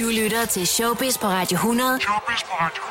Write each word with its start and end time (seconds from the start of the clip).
Du 0.00 0.04
lytter 0.04 0.46
til 0.46 0.66
Showbiz 0.66 1.18
på 1.18 1.26
Radio 1.26 1.56
100. 1.56 2.00
Showbiz 2.00 2.42
på 2.42 2.54
Radio 2.60 2.82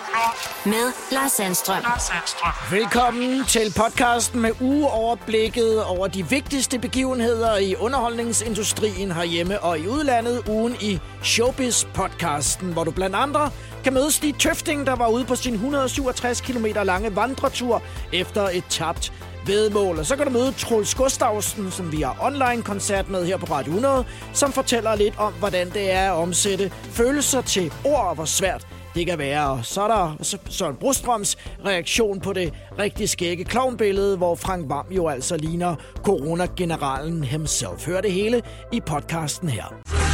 100. 0.64 0.86
Med 0.86 0.94
Lars 1.12 1.32
Sandstrøm. 1.32 1.84
Lars 1.84 2.02
Sandstrøm. 2.02 2.54
Velkommen 2.72 3.46
til 3.46 3.74
podcasten 3.78 4.42
med 4.42 4.52
ugeoverblikket 4.62 5.84
over 5.84 6.08
de 6.08 6.30
vigtigste 6.30 6.80
begivenheder 6.80 7.58
i 7.58 7.76
underholdningsindustrien 7.76 9.12
herhjemme 9.12 9.60
og 9.60 9.80
i 9.80 9.88
udlandet. 9.88 10.44
Ugen 10.50 10.76
i 10.82 11.00
Showbiz-podcasten, 11.24 12.66
hvor 12.66 12.84
du 12.84 12.92
blandt 12.92 13.16
andre 13.16 13.52
kan 13.84 13.94
møde 13.94 14.12
Stig 14.12 14.36
Tøfting, 14.40 14.86
der 14.86 14.96
var 14.96 15.08
ude 15.08 15.26
på 15.26 15.36
sin 15.36 15.54
167 15.54 16.42
km 16.42 16.66
lange 16.66 17.16
vandretur 17.16 17.82
efter 18.14 18.50
et 18.50 18.64
tabt 18.70 19.14
vedmål. 19.48 20.00
Og 20.00 20.06
så 20.06 20.16
kan 20.16 20.26
du 20.26 20.32
møde 20.32 20.52
Troels 20.52 20.96
Gustavsen, 20.96 21.72
som 21.72 21.92
vi 21.92 22.02
har 22.02 22.18
online-koncert 22.22 23.10
med 23.10 23.26
her 23.26 23.38
på 23.38 23.46
Radio 23.46 23.72
100, 23.72 24.06
som 24.34 24.52
fortæller 24.52 24.96
lidt 24.96 25.14
om, 25.18 25.34
hvordan 25.34 25.70
det 25.70 25.92
er 25.92 26.12
at 26.12 26.18
omsætte 26.18 26.72
følelser 26.84 27.42
til 27.42 27.74
ord, 27.86 28.06
og 28.10 28.16
hvor 28.16 28.26
svært 28.26 28.68
det 28.96 29.06
kan 29.08 29.18
være. 29.20 29.50
Og 29.50 29.66
så 29.66 29.82
er 29.82 29.88
der 29.88 30.38
Søren 30.50 30.76
Brostrøms 30.76 31.38
reaktion 31.66 32.20
på 32.20 32.34
det 32.34 32.54
rigtig 32.80 33.10
skægge 33.10 33.44
klovnbillede, 33.44 34.18
hvor 34.18 34.36
Frank 34.36 34.70
Vam 34.70 34.86
jo 34.92 35.08
altså 35.08 35.38
ligner 35.38 35.76
coronageneralen 36.04 37.24
himself. 37.24 37.88
Hør 37.88 38.02
det 38.02 38.12
hele 38.12 38.42
i 38.72 38.80
podcasten 38.80 39.50
her. 39.50 40.05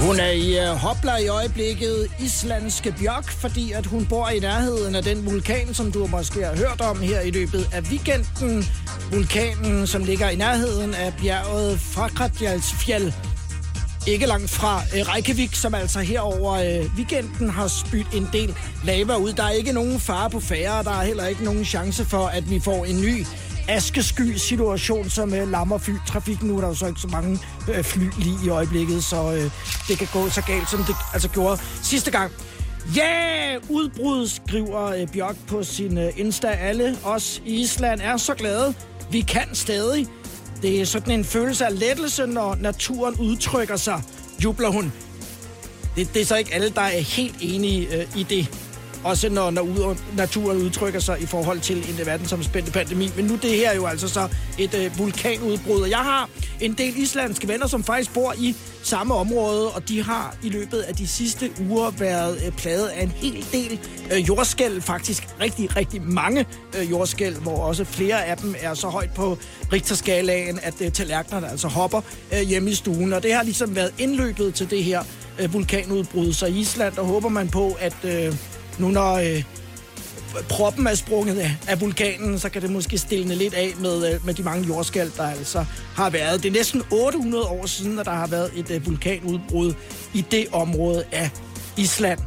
Hun 0.00 0.20
er 0.20 0.30
i 0.30 0.58
øh, 0.58 0.72
uh, 0.72 0.76
hopla 0.76 1.16
i 1.16 1.28
øjeblikket 1.28 2.08
islandske 2.20 2.94
Bjørk, 2.98 3.30
fordi 3.30 3.72
at 3.72 3.86
hun 3.86 4.06
bor 4.06 4.28
i 4.28 4.38
nærheden 4.38 4.94
af 4.94 5.02
den 5.02 5.26
vulkan, 5.26 5.74
som 5.74 5.92
du 5.92 6.06
måske 6.06 6.44
har 6.44 6.56
hørt 6.56 6.80
om 6.80 7.00
her 7.00 7.20
i 7.20 7.30
løbet 7.30 7.68
af 7.72 7.80
weekenden. 7.80 8.64
Vulkanen, 9.12 9.86
som 9.86 10.04
ligger 10.04 10.28
i 10.28 10.36
nærheden 10.36 10.94
af 10.94 11.14
bjerget 11.22 11.80
Frakratjalsfjell. 11.80 13.14
Ikke 14.06 14.26
langt 14.26 14.50
fra 14.50 14.76
uh, 14.76 15.14
Reykjavik, 15.14 15.54
som 15.54 15.74
altså 15.74 16.00
herover 16.00 16.80
uh, 16.80 16.96
weekenden 16.96 17.50
har 17.50 17.68
spydt 17.68 18.14
en 18.14 18.28
del 18.32 18.54
lava 18.84 19.16
ud. 19.16 19.32
Der 19.32 19.44
er 19.44 19.50
ikke 19.50 19.72
nogen 19.72 20.00
fare 20.00 20.30
på 20.30 20.40
færre, 20.40 20.84
der 20.84 21.00
er 21.00 21.04
heller 21.04 21.26
ikke 21.26 21.44
nogen 21.44 21.64
chance 21.64 22.04
for, 22.04 22.26
at 22.26 22.50
vi 22.50 22.60
får 22.60 22.84
en 22.84 23.00
ny 23.00 23.26
askesky 23.68 24.36
situation, 24.36 25.10
som 25.10 25.34
øh, 25.34 25.50
lammer 25.50 25.78
flytrafikken. 25.78 26.48
Nu 26.48 26.56
er 26.56 26.60
der 26.60 26.68
jo 26.68 26.74
så 26.74 26.86
ikke 26.86 27.00
så 27.00 27.08
mange 27.08 27.38
øh, 27.74 27.84
fly 27.84 28.04
lige 28.18 28.36
i 28.44 28.48
øjeblikket, 28.48 29.04
så 29.04 29.32
øh, 29.32 29.50
det 29.88 29.98
kan 29.98 30.08
gå 30.12 30.28
så 30.28 30.42
galt, 30.42 30.70
som 30.70 30.84
det 30.84 30.96
altså 31.12 31.28
gjorde 31.28 31.60
sidste 31.82 32.10
gang. 32.10 32.32
Ja, 32.96 33.02
yeah! 33.02 33.36
udbrud, 33.68 34.26
skriver 34.26 34.86
øh, 34.86 35.08
Bjørk 35.12 35.36
på 35.48 35.62
sin 35.62 35.98
øh, 35.98 36.12
Insta. 36.16 36.48
Alle 36.48 36.98
os 37.04 37.42
i 37.46 37.60
Island 37.60 38.00
er 38.00 38.16
så 38.16 38.34
glade. 38.34 38.74
Vi 39.10 39.20
kan 39.20 39.54
stadig. 39.54 40.06
Det 40.62 40.80
er 40.80 40.84
sådan 40.84 41.18
en 41.18 41.24
følelse 41.24 41.66
af 41.66 41.78
lettelse, 41.78 42.26
når 42.26 42.54
naturen 42.54 43.14
udtrykker 43.14 43.76
sig, 43.76 44.02
jubler 44.44 44.68
hun. 44.68 44.92
Det, 45.96 46.14
det 46.14 46.22
er 46.22 46.26
så 46.26 46.36
ikke 46.36 46.54
alle, 46.54 46.70
der 46.70 46.80
er 46.80 47.00
helt 47.00 47.36
enige 47.40 48.00
øh, 48.00 48.06
i 48.16 48.22
det. 48.22 48.65
Også 49.06 49.28
når, 49.28 49.50
når 49.50 49.62
ud, 49.62 49.96
naturen 50.16 50.62
udtrykker 50.62 51.00
sig 51.00 51.20
i 51.20 51.26
forhold 51.26 51.60
til 51.60 51.76
en 51.76 52.06
verdensomspændende 52.06 52.72
pandemi. 52.72 53.10
Men 53.16 53.24
nu 53.24 53.36
det 53.36 53.50
her 53.50 53.70
er 53.70 53.74
jo 53.74 53.86
altså 53.86 54.08
så 54.08 54.28
et 54.58 54.74
øh, 54.74 54.98
vulkanudbrud. 54.98 55.80
Og 55.80 55.90
jeg 55.90 55.98
har 55.98 56.28
en 56.60 56.72
del 56.72 56.96
islandske 56.96 57.48
venner, 57.48 57.66
som 57.66 57.84
faktisk 57.84 58.14
bor 58.14 58.34
i 58.38 58.56
samme 58.82 59.14
område, 59.14 59.70
og 59.70 59.88
de 59.88 60.02
har 60.02 60.36
i 60.42 60.48
løbet 60.48 60.78
af 60.78 60.94
de 60.94 61.06
sidste 61.06 61.50
uger 61.68 61.90
været 61.90 62.38
øh, 62.46 62.52
plaget 62.52 62.86
af 62.88 63.02
en 63.02 63.10
hel 63.10 63.46
del 63.52 63.78
øh, 64.12 64.28
jordskæl. 64.28 64.82
Faktisk 64.82 65.28
rigtig, 65.40 65.76
rigtig 65.76 66.02
mange 66.02 66.46
øh, 66.78 66.90
jordskæl, 66.90 67.34
hvor 67.34 67.56
også 67.56 67.84
flere 67.84 68.24
af 68.24 68.36
dem 68.36 68.54
er 68.60 68.74
så 68.74 68.88
højt 68.88 69.10
på 69.14 69.38
Richterskalaen, 69.72 70.58
at 70.62 70.74
øh, 70.80 70.92
tallerkenerne 70.92 71.50
altså 71.50 71.68
hopper 71.68 72.00
øh, 72.34 72.40
hjemme 72.40 72.70
i 72.70 72.74
stuen. 72.74 73.12
Og 73.12 73.22
det 73.22 73.34
har 73.34 73.42
ligesom 73.42 73.76
været 73.76 73.94
indløbet 73.98 74.54
til 74.54 74.70
det 74.70 74.84
her 74.84 75.02
øh, 75.38 75.52
vulkanudbrud. 75.52 76.32
Så 76.32 76.46
i 76.46 76.58
Island, 76.58 76.94
der 76.94 77.02
håber 77.02 77.28
man 77.28 77.48
på, 77.48 77.76
at... 77.80 77.96
Øh, 78.04 78.34
nu 78.78 78.88
når 78.88 79.14
øh, 79.14 79.42
proppen 80.48 80.86
er 80.86 80.94
sprunget 80.94 81.38
af, 81.38 81.56
af 81.68 81.80
vulkanen, 81.80 82.38
så 82.38 82.48
kan 82.48 82.62
det 82.62 82.70
måske 82.70 82.98
stille 82.98 83.34
lidt 83.34 83.54
af 83.54 83.72
med, 83.80 84.14
øh, 84.14 84.26
med 84.26 84.34
de 84.34 84.42
mange 84.42 84.66
jordskæld, 84.66 85.10
der 85.16 85.28
altså 85.28 85.64
har 85.94 86.10
været. 86.10 86.42
Det 86.42 86.48
er 86.48 86.52
næsten 86.52 86.82
800 86.92 87.44
år 87.44 87.66
siden, 87.66 87.98
at 87.98 88.06
der 88.06 88.12
har 88.12 88.26
været 88.26 88.50
et 88.56 88.70
øh, 88.70 88.86
vulkanudbrud 88.86 89.74
i 90.14 90.20
det 90.30 90.46
område 90.52 91.04
af 91.12 91.30
Island. 91.76 92.18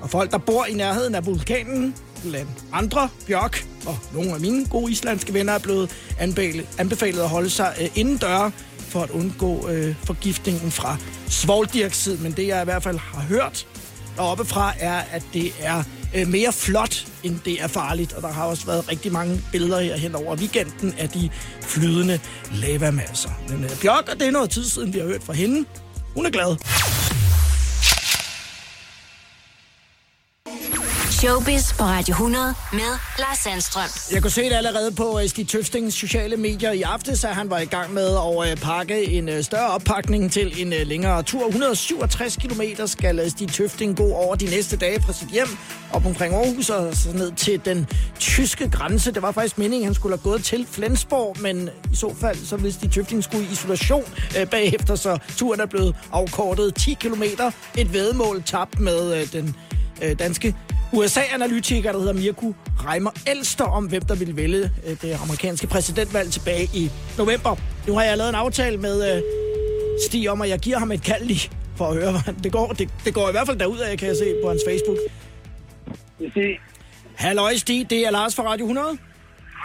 Og 0.00 0.10
folk, 0.10 0.30
der 0.30 0.38
bor 0.38 0.64
i 0.64 0.74
nærheden 0.74 1.14
af 1.14 1.26
vulkanen, 1.26 1.94
blandt 2.22 2.50
andre, 2.72 3.08
Bjørk 3.26 3.64
og 3.86 3.98
nogle 4.14 4.34
af 4.34 4.40
mine 4.40 4.66
gode 4.66 4.92
islandske 4.92 5.34
venner, 5.34 5.52
er 5.52 5.58
blevet 5.58 5.90
anbefalet, 6.78 7.22
at 7.22 7.28
holde 7.28 7.50
sig 7.50 7.74
øh, 7.80 7.88
indendør 7.94 8.50
for 8.78 9.02
at 9.02 9.10
undgå 9.10 9.68
øh, 9.68 9.94
forgiftningen 10.04 10.70
fra 10.70 10.96
svovldioxid. 11.28 12.18
Men 12.18 12.32
det, 12.32 12.46
jeg 12.46 12.62
i 12.62 12.64
hvert 12.64 12.82
fald 12.82 12.98
har 12.98 13.20
hørt 13.20 13.66
deroppe 14.16 14.44
fra, 14.44 14.74
er, 14.80 15.00
at 15.12 15.22
det 15.32 15.52
er 15.60 15.82
øh, 16.16 16.28
mere 16.28 16.52
flot, 16.52 17.06
end 17.22 17.38
det 17.44 17.62
er 17.62 17.66
farligt. 17.66 18.12
Og 18.12 18.22
der 18.22 18.28
har 18.32 18.44
også 18.44 18.66
været 18.66 18.88
rigtig 18.88 19.12
mange 19.12 19.42
billeder 19.52 19.80
her 19.80 19.96
hen 19.96 20.14
over 20.14 20.36
weekenden 20.36 20.94
af 20.98 21.08
de 21.08 21.30
flydende 21.62 22.20
lavamasser. 22.52 23.30
Men 23.48 23.64
øh, 23.64 23.70
Bjørk, 23.82 24.08
og 24.12 24.20
det 24.20 24.26
er 24.26 24.30
noget 24.30 24.50
tid 24.50 24.64
siden, 24.64 24.94
vi 24.94 24.98
har 24.98 25.06
hørt 25.06 25.22
fra 25.22 25.32
hende. 25.32 25.64
Hun 26.14 26.26
er 26.26 26.30
glad. 26.30 26.56
Showbiz 31.20 31.72
på 31.72 31.84
Radio 31.84 32.12
100 32.12 32.54
med 32.72 32.80
Lars 33.18 33.38
Sandstrøm. 33.38 33.88
Jeg 34.12 34.22
kunne 34.22 34.30
se 34.30 34.42
det 34.42 34.52
allerede 34.52 34.92
på 34.92 35.08
øh, 35.08 35.14
uh, 35.24 35.30
Stig 35.30 35.48
Tøftings 35.48 35.94
sociale 35.94 36.36
medier 36.36 36.72
i 36.72 36.82
aftes, 36.82 37.24
at 37.24 37.34
han 37.34 37.50
var 37.50 37.58
i 37.58 37.64
gang 37.64 37.94
med 37.94 38.16
at 38.16 38.50
øh, 38.50 38.56
pakke 38.56 39.04
en 39.04 39.28
øh, 39.28 39.42
større 39.42 39.68
oppakning 39.68 40.32
til 40.32 40.62
en 40.62 40.86
længere 40.86 41.22
tur. 41.22 41.46
167 41.46 42.36
km 42.36 42.62
skal 42.86 43.30
Stig 43.30 43.48
Tøfting 43.48 43.96
gå 43.96 44.12
over 44.12 44.34
de 44.34 44.44
næste 44.44 44.76
dage 44.76 45.02
fra 45.02 45.12
sit 45.12 45.28
hjem 45.28 45.48
op 45.92 46.06
omkring 46.06 46.34
Aarhus 46.34 46.70
og 46.70 46.96
så 46.96 47.12
ned 47.12 47.32
til 47.32 47.64
den 47.64 47.86
tyske 48.18 48.70
grænse. 48.70 49.12
Det 49.12 49.22
var 49.22 49.32
faktisk 49.32 49.58
meningen, 49.58 49.82
at 49.82 49.86
han 49.86 49.94
skulle 49.94 50.16
have 50.16 50.30
gået 50.30 50.44
til 50.44 50.66
Flensborg, 50.70 51.36
men 51.40 51.70
i 51.92 51.96
så 51.96 52.14
fald, 52.20 52.46
så 52.46 52.56
hvis 52.56 52.76
de 52.76 52.88
Tøfting 52.88 53.24
skulle 53.24 53.44
i 53.44 53.52
isolation 53.52 54.04
øh, 54.38 54.46
bagefter, 54.46 54.94
så 54.94 55.18
turen 55.36 55.60
er 55.60 55.66
blevet 55.66 55.96
afkortet 56.12 56.74
10 56.74 56.94
km. 56.94 57.22
Et 57.78 57.92
vedmål 57.92 58.42
tabt 58.42 58.80
med 58.80 59.20
øh, 59.20 59.32
den 59.32 59.56
danske 60.18 60.54
USA-analytiker, 60.92 61.92
der 61.92 61.98
hedder 61.98 62.12
Mirko 62.12 62.54
Reimer 62.84 63.10
Elster, 63.26 63.64
om 63.64 63.86
hvem 63.86 64.02
der 64.02 64.14
ville 64.14 64.36
vælge 64.36 64.70
øh, 64.86 64.96
det 65.02 65.18
amerikanske 65.22 65.66
præsidentvalg 65.66 66.32
tilbage 66.32 66.70
i 66.74 66.90
november. 67.18 67.56
Nu 67.86 67.94
har 67.94 68.02
jeg 68.02 68.16
lavet 68.16 68.28
en 68.28 68.34
aftale 68.34 68.76
med 68.76 69.16
øh, 69.16 69.22
Stig 70.08 70.30
om, 70.30 70.42
at 70.42 70.48
jeg 70.48 70.58
giver 70.58 70.78
ham 70.78 70.92
et 70.92 71.02
kald 71.02 71.24
lige 71.24 71.50
for 71.76 71.88
at 71.88 71.94
høre, 71.94 72.10
hvordan 72.10 72.34
det 72.44 72.52
går. 72.52 72.72
Det, 72.72 72.88
det 73.04 73.14
går 73.14 73.28
i 73.28 73.32
hvert 73.32 73.46
fald 73.46 73.58
derud 73.58 73.78
af, 73.78 73.98
kan 73.98 74.08
jeg 74.08 74.16
se 74.16 74.34
på 74.42 74.48
hans 74.48 74.62
Facebook. 74.68 74.96
Stig. 76.30 76.60
Halløj 77.14 77.56
Stig, 77.56 77.90
det 77.90 78.06
er 78.06 78.10
Lars 78.10 78.34
fra 78.34 78.42
Radio 78.42 78.64
100. 78.64 78.98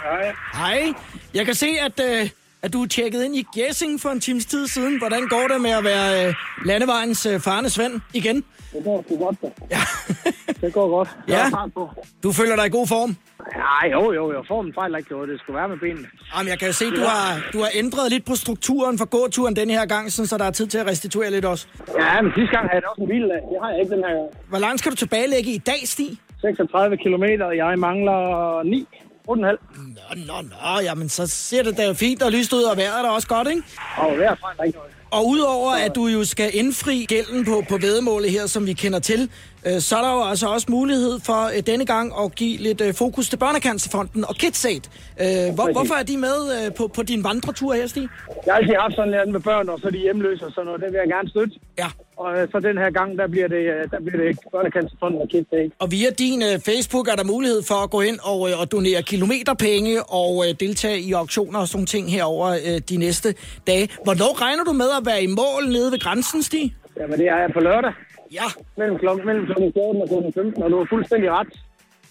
Hej. 0.03 0.33
Hej. 0.53 0.93
Jeg 1.33 1.45
kan 1.45 1.55
se, 1.55 1.67
at, 1.81 1.99
øh, 1.99 2.29
at 2.61 2.73
du 2.73 2.83
er 2.83 2.87
tjekket 2.87 3.23
ind 3.23 3.35
i 3.35 3.45
Gessing 3.55 4.01
for 4.01 4.09
en 4.09 4.19
times 4.19 4.45
tid 4.45 4.67
siden. 4.67 4.97
Hvordan 4.97 5.27
går 5.27 5.47
det 5.47 5.61
med 5.61 5.71
at 5.71 5.83
være 5.83 6.27
øh, 6.27 6.33
landevejens 6.65 7.25
øh, 7.25 7.39
farne 7.39 7.69
Svend 7.69 8.01
igen? 8.13 8.43
Det 8.73 8.83
går 8.83 9.03
sgu 9.07 9.17
godt, 9.25 9.37
da. 9.41 9.47
Ja. 9.71 9.81
Det 10.61 10.73
går 10.73 10.87
godt. 10.89 11.09
Jeg 11.27 11.49
Ja. 11.53 11.67
på. 11.77 11.89
du 12.23 12.31
føler 12.31 12.55
dig 12.55 12.65
i 12.65 12.69
god 12.69 12.87
form? 12.87 13.11
Nej, 13.57 13.91
jo, 13.95 14.13
jo, 14.13 14.23
jo. 14.35 14.43
Formen 14.47 14.73
fejler 14.79 14.97
ikke 14.97 15.11
noget. 15.11 15.29
Det 15.29 15.39
skulle 15.39 15.57
være 15.59 15.69
med 15.69 15.77
benene. 15.85 16.07
Jamen, 16.33 16.49
jeg 16.49 16.59
kan 16.59 16.67
jo 16.67 16.73
se, 16.73 16.85
du 16.99 17.01
har, 17.13 17.25
du 17.53 17.57
har 17.59 17.69
ændret 17.73 18.11
lidt 18.11 18.25
på 18.25 18.35
strukturen 18.35 18.97
for 18.97 19.05
gåturen 19.05 19.55
denne 19.55 19.73
her 19.73 19.85
gang, 19.85 20.11
sådan, 20.11 20.27
så 20.27 20.37
der 20.37 20.45
er 20.45 20.51
tid 20.51 20.67
til 20.67 20.77
at 20.77 20.87
restituere 20.87 21.31
lidt 21.31 21.45
også. 21.45 21.67
Ja, 21.99 22.21
men 22.21 22.31
sidste 22.37 22.51
gang 22.55 22.65
havde 22.69 22.81
jeg 22.83 22.89
også 22.93 23.01
en 23.01 23.09
bil. 23.09 23.23
Det 23.23 23.57
har 23.63 23.69
jeg 23.71 23.79
ikke 23.81 23.95
den 23.95 24.03
her 24.07 24.13
gang. 24.19 24.29
Hvor 24.49 24.59
langt 24.65 24.79
skal 24.79 24.91
du 24.91 24.95
tilbagelægge 24.95 25.51
i 25.51 25.57
dag, 25.57 25.79
Stig? 25.85 26.11
36 26.41 26.97
km, 26.97 27.25
og 27.47 27.57
jeg 27.57 27.79
mangler 27.79 28.19
9. 28.63 28.87
8,5. 29.29 29.35
Nå, 29.35 30.23
nå, 30.27 30.33
nå, 30.41 30.81
jamen 30.83 31.09
så 31.09 31.27
ser 31.27 31.63
det 31.63 31.77
da 31.77 31.87
jo 31.87 31.93
fint 31.93 32.23
og 32.23 32.31
lyst 32.31 32.53
ud, 32.53 32.63
og 32.63 32.77
vejret 32.77 33.05
er 33.05 33.09
også 33.09 33.27
godt, 33.27 33.47
ikke? 33.47 33.61
Og 33.97 34.15
hver 34.15 34.35
fejler 34.35 34.63
ikke 34.63 34.77
noget. 34.77 34.91
Og 35.11 35.27
udover 35.27 35.71
at 35.71 35.95
du 35.95 36.07
jo 36.07 36.25
skal 36.25 36.49
indfri 36.53 37.05
gælden 37.09 37.45
på, 37.45 37.63
på 37.69 37.77
vedemålet 37.77 38.31
her, 38.31 38.45
som 38.45 38.65
vi 38.65 38.73
kender 38.73 38.99
til, 38.99 39.29
øh, 39.65 39.79
så 39.79 39.97
er 39.97 40.01
der 40.01 40.13
jo 40.13 40.23
altså 40.23 40.47
også 40.47 40.67
mulighed 40.69 41.19
for 41.19 41.57
øh, 41.57 41.63
denne 41.67 41.85
gang 41.85 42.13
at 42.23 42.35
give 42.35 42.57
lidt 42.57 42.81
øh, 42.81 42.93
fokus 42.93 43.29
til 43.29 43.37
Børnecancerfonden 43.37 44.25
og 44.25 44.35
KidSaid. 44.35 44.81
Øh, 45.21 45.53
hvor, 45.55 45.71
hvorfor 45.71 45.93
er 45.93 46.03
de 46.03 46.17
med 46.17 46.65
øh, 46.65 46.73
på, 46.73 46.87
på 46.87 47.03
din 47.03 47.23
vandretur 47.23 47.73
her, 47.73 47.87
Stig? 47.87 48.09
Jeg 48.45 48.53
har 48.53 48.59
altid 48.59 48.75
haft 48.79 48.95
sådan 48.95 49.11
lidt 49.11 49.31
med 49.31 49.39
børn, 49.39 49.69
og 49.69 49.79
så 49.79 49.87
er 49.87 49.91
de 49.91 49.97
hjemløse 49.97 50.45
og 50.45 50.51
sådan 50.51 50.65
noget. 50.65 50.81
Det 50.81 50.91
vil 50.91 50.97
jeg 50.97 51.07
gerne 51.07 51.29
støtte. 51.29 51.53
Ja, 51.77 51.87
Og 52.23 52.29
øh, 52.37 52.47
så 52.51 52.57
den 52.59 52.77
her 52.77 52.91
gang, 52.99 53.09
der 53.19 53.27
bliver 53.27 53.47
det, 53.55 53.63
øh, 53.73 53.83
der 53.91 53.99
bliver 54.05 54.19
det 54.23 54.39
Børnecancerfonden 54.51 55.21
og 55.21 55.27
Kids 55.29 55.47
Day. 55.51 55.65
og 55.83 55.87
via 55.91 56.09
din 56.23 56.39
øh, 56.49 56.55
Facebook 56.69 57.05
er 57.07 57.15
der 57.21 57.25
mulighed 57.33 57.61
for 57.69 57.79
at 57.85 57.89
gå 57.95 58.01
ind 58.09 58.19
og, 58.31 58.39
øh, 58.49 58.61
og 58.61 58.65
donere 58.75 59.01
kilometerpenge 59.11 59.93
og 60.19 60.31
øh, 60.43 60.49
deltage 60.63 60.99
i 61.07 61.11
auktioner 61.21 61.59
og 61.59 61.67
sådan 61.67 61.85
ting 61.95 62.05
herover 62.15 62.49
øh, 62.67 62.77
de 62.89 62.97
næste 63.05 63.29
dage. 63.69 63.85
Hvornår 64.05 64.31
regner 64.45 64.63
du 64.69 64.73
med 64.83 64.89
at 64.99 65.03
være 65.09 65.21
i 65.27 65.29
mål 65.41 65.63
nede 65.75 65.89
ved 65.93 65.99
grænsen, 66.05 66.41
Stig? 66.49 66.65
Jamen, 66.99 67.19
det 67.19 67.27
er 67.27 67.37
jeg 67.43 67.49
på 67.53 67.59
lørdag. 67.59 67.93
Ja, 68.39 68.47
mellem 68.77 68.97
klokken 68.97 69.25
mellem 69.25 69.45
klokken 69.45 69.73
14 69.73 70.01
og 70.01 70.07
klokken 70.07 70.33
15, 70.33 70.63
og 70.63 70.69
du 70.71 70.77
er 70.83 70.85
fuldstændig 70.89 71.29
ret. 71.31 71.53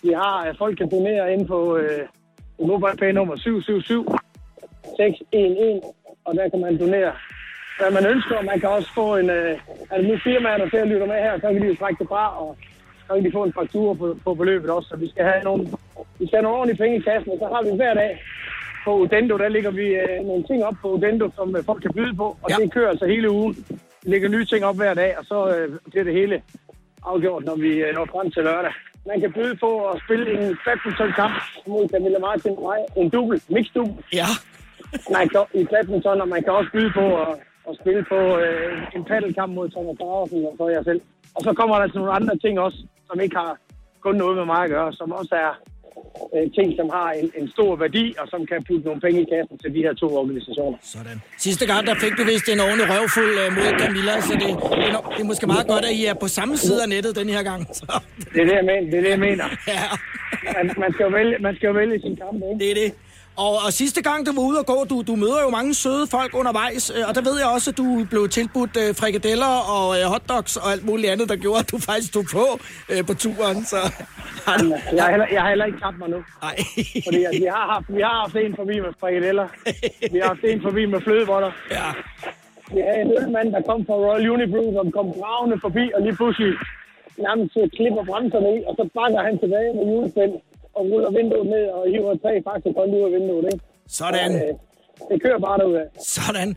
Vi 0.03 0.13
har, 0.23 0.55
folk 0.59 0.75
kan 0.79 0.89
donere 0.91 1.33
ind 1.35 1.47
på 1.47 1.59
øh, 1.77 2.03
MobilePay 2.69 3.11
nummer 3.19 3.37
777 3.37 4.21
611, 4.97 5.81
og 6.27 6.33
der 6.37 6.49
kan 6.53 6.61
man 6.61 6.79
donere 6.79 7.13
hvad 7.81 7.91
man 7.99 8.07
ønsker. 8.13 8.43
Man 8.53 8.61
kan 8.61 8.69
også 8.69 8.91
få 8.95 9.07
en... 9.17 9.31
Øh, 9.31 9.59
altså 9.91 10.05
nu 10.11 10.15
firmaer, 10.25 10.57
der 10.59 10.85
lytter 10.85 11.07
med 11.07 11.19
her, 11.27 11.35
så 11.41 11.47
kan 11.53 11.63
de 11.63 11.67
jo 11.73 11.77
trække 11.83 11.99
det 12.01 12.09
fra, 12.09 12.25
og 12.43 12.57
så 13.07 13.15
kan 13.15 13.25
de 13.25 13.33
få 13.33 13.43
en 13.45 13.53
faktura 13.59 13.95
på, 13.95 14.07
på 14.25 14.35
beløbet 14.35 14.71
også. 14.71 14.89
Så 14.89 14.97
vi 14.97 15.09
skal 15.11 15.25
have 15.31 15.43
nogle, 15.49 15.63
vi 16.19 16.25
skal 16.27 16.37
have 16.37 16.43
nogle 16.43 16.59
ordentlige 16.59 16.79
penge 16.83 16.97
i 16.97 17.01
kassen, 17.09 17.33
og 17.33 17.39
så 17.43 17.47
har 17.55 17.63
vi 17.63 17.77
hver 17.77 17.95
dag 17.95 18.13
på 18.85 18.91
Udendo, 18.97 19.37
der 19.39 19.49
ligger 19.49 19.71
vi 19.71 19.87
øh, 20.03 20.25
nogle 20.29 20.43
ting 20.51 20.65
op 20.65 20.75
på 20.83 20.89
Udendo, 20.95 21.31
som 21.37 21.57
øh, 21.57 21.65
folk 21.65 21.83
kan 21.83 21.93
byde 21.99 22.15
på, 22.17 22.27
og 22.43 22.49
Ja. 22.51 22.57
det 22.57 22.73
kører 22.73 22.91
altså 22.91 23.07
hele 23.07 23.31
ugen. 23.31 23.53
Vi 24.03 24.11
lægger 24.11 24.29
nye 24.29 24.45
ting 24.45 24.65
op 24.65 24.77
hver 24.77 24.95
dag, 24.95 25.19
og 25.19 25.25
så 25.25 25.39
øh, 25.55 25.79
bliver 25.91 26.05
det 26.05 26.15
hele 26.15 26.43
afgjort, 27.07 27.45
når 27.45 27.57
vi 27.57 27.71
øh, 27.85 27.95
når 27.95 28.05
frem 28.13 28.31
til 28.31 28.43
lørdag. 28.43 28.73
Man 29.07 29.21
kan 29.21 29.33
byde 29.33 29.57
på 29.57 29.71
at 29.91 30.01
spille 30.05 30.27
en 30.33 30.57
badminton-kamp 30.65 31.35
mod 31.67 31.89
Camilla 31.89 32.19
Martin 32.19 32.55
og. 32.59 32.87
En 32.97 33.09
double, 33.11 33.41
mixed 33.49 33.75
double. 33.75 33.95
Ja. 34.13 34.31
Man 35.13 35.29
kan, 35.29 35.41
i 35.55 35.65
badminton, 35.65 36.21
og 36.21 36.29
man 36.29 36.43
kan 36.43 36.53
også 36.53 36.71
byde 36.73 36.91
på 37.01 37.07
at, 37.23 37.29
at 37.69 37.75
spille 37.81 38.03
på 38.13 38.21
øh, 38.45 38.73
en 38.97 39.05
paddelkamp 39.05 39.53
mod 39.59 39.69
Thomas 39.75 39.97
Graversen 40.01 40.47
og 40.51 40.55
så 40.59 40.69
jeg 40.69 40.85
selv. 40.85 41.01
Og 41.37 41.41
så 41.47 41.51
kommer 41.59 41.75
der 41.77 41.83
altså 41.83 41.99
nogle 41.99 42.13
andre 42.19 42.37
ting 42.45 42.55
også, 42.67 42.79
som 43.09 43.21
ikke 43.21 43.37
har 43.37 43.53
kun 44.01 44.15
noget 44.23 44.37
med 44.37 44.47
mig 44.53 44.61
at 44.65 44.71
gøre, 44.71 44.93
som 44.93 45.13
også 45.13 45.35
er 45.47 45.53
øh, 46.35 46.47
ting, 46.57 46.69
som 46.79 46.89
har 46.97 47.09
en, 47.21 47.29
en 47.41 47.47
stor 47.55 47.77
værdi, 47.85 48.05
og 48.21 48.27
som 48.33 48.41
kan 48.51 48.59
putte 48.69 48.85
nogle 48.89 49.01
penge 49.01 49.19
i 49.25 49.27
kassen 49.33 49.59
til 49.63 49.71
de 49.77 49.81
her 49.87 49.95
to 50.03 50.07
organisationer. 50.21 50.79
Sådan. 50.83 51.17
Sidste 51.47 51.65
gang, 51.71 51.87
der 51.87 51.95
fik 52.05 52.13
du 52.19 52.25
vist 52.33 52.49
en 52.49 52.61
ordentlig 52.67 52.87
røvfuld 52.93 53.35
øh, 53.43 53.49
mod 53.57 53.71
Camilla, 53.83 54.15
så 54.29 54.33
det, 54.43 54.51
det, 55.17 55.21
er 55.25 55.29
måske 55.33 55.47
meget 55.55 55.67
godt, 55.73 55.85
at 55.91 55.95
I 56.01 56.03
er 56.13 56.15
på 56.25 56.29
samme 56.39 56.57
side 56.57 56.83
af 56.85 56.89
nettet 56.89 57.13
den 57.21 57.29
her 57.35 57.43
gang. 57.51 57.61
Så, 57.79 57.85
Det 58.35 58.41
er 58.43 58.47
det, 58.51 58.57
jeg 58.61 58.67
mener. 58.73 58.87
Det 58.91 58.99
er 59.01 59.05
det, 59.07 59.13
jeg 59.17 59.23
mener. 59.29 59.47
ja, 59.75 59.83
Man, 60.57 60.67
man, 60.83 60.91
skal 60.95 61.05
jo 61.09 61.11
vælge, 61.19 61.35
man 61.47 61.55
skal 61.57 61.67
jo 61.67 61.75
vælge 61.81 61.97
sin 62.01 62.17
kamp, 62.23 62.39
ikke? 62.51 62.59
det 62.65 62.71
er 62.73 62.77
det. 62.83 62.91
Og, 63.37 63.53
og 63.67 63.73
sidste 63.73 64.03
gang, 64.03 64.27
du 64.27 64.33
var 64.33 64.43
ude 64.43 64.59
og 64.59 64.67
gå, 64.67 64.85
du, 64.91 65.03
du 65.03 65.17
møder 65.17 65.41
jo 65.43 65.51
mange 65.51 65.75
søde 65.75 66.07
folk 66.07 66.35
undervejs, 66.35 66.93
øh, 66.97 67.09
og 67.09 67.15
der 67.15 67.23
ved 67.29 67.39
jeg 67.39 67.49
også, 67.49 67.71
at 67.71 67.77
du 67.77 68.07
blev 68.11 68.29
tilbudt 68.29 68.77
øh, 68.83 68.95
frikadeller 69.01 69.53
og 69.77 69.87
øh, 69.99 70.05
hotdogs 70.13 70.57
og 70.57 70.73
alt 70.73 70.85
muligt 70.85 71.13
andet, 71.13 71.29
der 71.29 71.37
gjorde, 71.37 71.59
at 71.59 71.71
du 71.71 71.79
faktisk 71.79 72.13
tog 72.13 72.25
på 72.33 72.47
øh, 72.93 73.07
på 73.07 73.15
turen. 73.15 73.65
Så 73.65 73.77
du... 74.61 74.67
Jeg 74.97 75.05
har 75.05 75.11
heller, 75.11 75.27
jeg 75.33 75.41
har 75.43 75.49
heller 75.49 75.65
ikke 75.65 75.81
tabt 75.85 75.99
mig 75.99 76.09
nu. 76.09 76.21
Ej. 76.43 76.57
Fordi 77.07 77.21
at 77.25 77.33
vi, 77.45 77.49
har 77.57 77.67
haft, 77.75 77.87
vi 77.97 78.01
har 78.09 78.17
haft 78.23 78.37
en 78.37 78.55
forbi 78.61 78.77
med 78.81 78.93
frikadeller. 79.01 79.47
Vi 80.13 80.19
har 80.23 80.29
haft 80.35 80.45
en 80.45 80.63
forbi 80.63 80.83
med 80.87 81.01
flødeboller. 81.01 81.53
Ja. 81.71 81.89
Vi 82.75 82.81
havde 82.87 83.01
en 83.05 83.13
ølmand, 83.19 83.49
der 83.53 83.63
kom 83.71 83.81
fra 83.87 83.97
Royal 84.05 84.31
Unibrew, 84.31 84.69
som 84.79 84.87
kom 84.97 85.07
bravende 85.19 85.59
forbi, 85.67 85.85
og 85.95 86.01
lige 86.03 86.17
pludselig 86.21 86.53
nærmest 87.27 87.55
klipper 87.77 88.05
bremserne 88.11 88.51
i, 88.57 88.59
og 88.69 88.73
så 88.79 88.85
bakker 88.97 89.21
han 89.29 89.35
tilbage 89.43 89.71
med 89.77 89.85
julespænd 89.93 90.33
og 90.81 90.85
ruller 90.91 91.11
vinduet 91.19 91.47
ned 91.55 91.65
og 91.77 91.83
hiver 91.93 92.15
tre 92.25 92.33
faktisk 92.49 92.75
hold 92.81 92.91
ud 92.99 93.03
af 93.09 93.13
vinduet. 93.17 93.45
Ikke? 93.53 93.65
Sådan. 93.99 94.31
Øh, 94.35 94.53
det 95.11 95.17
kører 95.25 95.39
bare 95.47 95.59
derudad. 95.59 95.87
Sådan. 96.17 96.49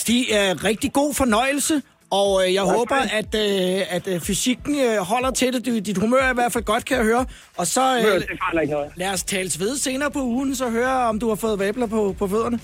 Stig, 0.00 0.22
øh, 0.38 0.50
rigtig 0.70 0.90
god 0.92 1.10
fornøjelse, 1.14 1.74
og 2.20 2.30
øh, 2.42 2.54
jeg 2.54 2.62
håber, 2.76 2.96
at, 3.20 3.30
øh, 3.44 3.96
at 3.96 4.04
øh, 4.12 4.20
fysikken 4.20 4.74
øh, 4.86 4.96
holder 5.12 5.30
til 5.30 5.48
det. 5.52 5.86
Dit 5.86 5.98
humør 5.98 6.22
er 6.28 6.30
i 6.30 6.38
hvert 6.40 6.52
fald 6.52 6.64
godt, 6.64 6.84
kan 6.84 6.96
jeg 6.96 7.04
høre. 7.04 7.24
Og 7.60 7.66
så 7.66 7.80
Øh, 7.98 8.14
det 8.14 8.26
ikke 8.62 8.72
noget. 8.72 8.90
lad 8.96 9.10
os 9.12 9.22
tales 9.24 9.60
ved 9.60 9.76
senere 9.76 10.10
på 10.10 10.18
ugen, 10.22 10.54
så 10.54 10.68
høre, 10.70 10.96
om 11.10 11.18
du 11.20 11.28
har 11.28 11.34
fået 11.34 11.58
vabler 11.58 11.86
på, 11.86 12.14
på 12.18 12.26
fødderne. 12.28 12.58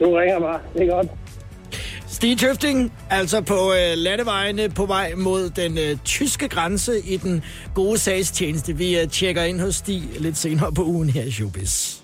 Du 0.00 0.04
ringer 0.18 0.40
bare. 0.40 0.60
Det 0.74 0.82
er 0.88 0.90
godt. 0.96 1.06
Stig 2.10 2.38
Tøfting, 2.38 2.92
altså 3.10 3.40
på 3.40 3.72
øh, 3.72 3.92
landevejene 3.96 4.68
på 4.68 4.86
vej 4.86 5.14
mod 5.16 5.50
den 5.50 5.78
øh, 5.78 5.96
tyske 6.04 6.48
grænse 6.48 7.00
i 7.00 7.16
den 7.16 7.44
gode 7.74 7.98
sagstjeneste. 7.98 8.76
Vi 8.76 8.98
øh, 8.98 9.08
tjekker 9.08 9.42
ind 9.42 9.60
hos 9.60 9.74
Stig 9.74 10.02
lidt 10.18 10.36
senere 10.36 10.72
på 10.72 10.84
ugen 10.84 11.10
her 11.10 11.22
i 11.22 11.30
Showbiz. 11.30 11.96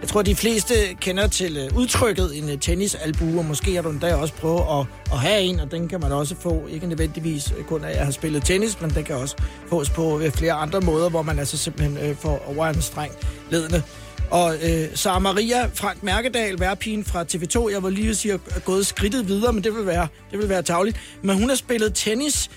Jeg 0.00 0.08
tror, 0.08 0.22
de 0.22 0.34
fleste 0.34 0.74
kender 1.00 1.26
til 1.26 1.56
øh, 1.56 1.76
udtrykket 1.76 2.38
en 2.38 2.48
øh, 2.48 2.58
tennisalbue, 2.58 3.38
og 3.38 3.44
måske 3.44 3.74
har 3.74 3.82
du 3.82 3.90
endda 3.90 4.14
også 4.14 4.34
prøvet 4.34 4.60
at, 4.80 5.12
at 5.12 5.18
have 5.18 5.40
en, 5.40 5.60
og 5.60 5.70
den 5.70 5.88
kan 5.88 6.00
man 6.00 6.12
også 6.12 6.34
få, 6.40 6.66
ikke 6.70 6.86
nødvendigvis 6.86 7.52
øh, 7.58 7.64
kun 7.64 7.84
af 7.84 7.90
at 7.90 7.96
have 7.96 8.12
spillet 8.12 8.44
tennis, 8.44 8.80
men 8.80 8.90
den 8.90 9.04
kan 9.04 9.16
også 9.16 9.36
fås 9.68 9.90
på 9.90 10.20
flere 10.34 10.52
andre 10.52 10.80
måder, 10.80 11.10
hvor 11.10 11.22
man 11.22 11.38
altså 11.38 11.56
simpelthen 11.56 12.10
øh, 12.10 12.16
får 12.16 12.44
overanstrengt 12.46 13.28
ledende. 13.50 13.82
Og 14.30 14.54
øh, 14.54 14.88
Sara 14.94 15.18
Maria 15.18 15.66
Frank 15.74 16.02
Mærkedal, 16.02 16.60
værpigen 16.60 17.04
fra 17.04 17.22
TV2, 17.22 17.70
jeg 17.72 17.82
var 17.82 17.90
lige 17.90 18.10
at 18.10 18.16
sige, 18.16 18.34
er 18.34 18.60
gået 18.60 18.86
skridtet 18.86 19.28
videre, 19.28 19.52
men 19.52 19.64
det 19.64 19.74
vil 19.74 19.86
være, 19.86 20.08
det 20.30 20.38
vil 20.38 20.48
være 20.48 20.62
tageligt. 20.62 21.00
Men 21.22 21.36
hun 21.36 21.48
har 21.48 21.56
spillet 21.56 21.94
tennis 21.94 22.50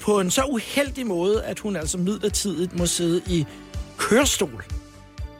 på 0.00 0.20
en 0.20 0.30
så 0.30 0.42
uheldig 0.44 1.06
måde, 1.06 1.44
at 1.44 1.58
hun 1.58 1.76
altså 1.76 1.98
midlertidigt 1.98 2.78
må 2.78 2.86
sidde 2.86 3.22
i 3.26 3.46
kørestol. 3.96 4.64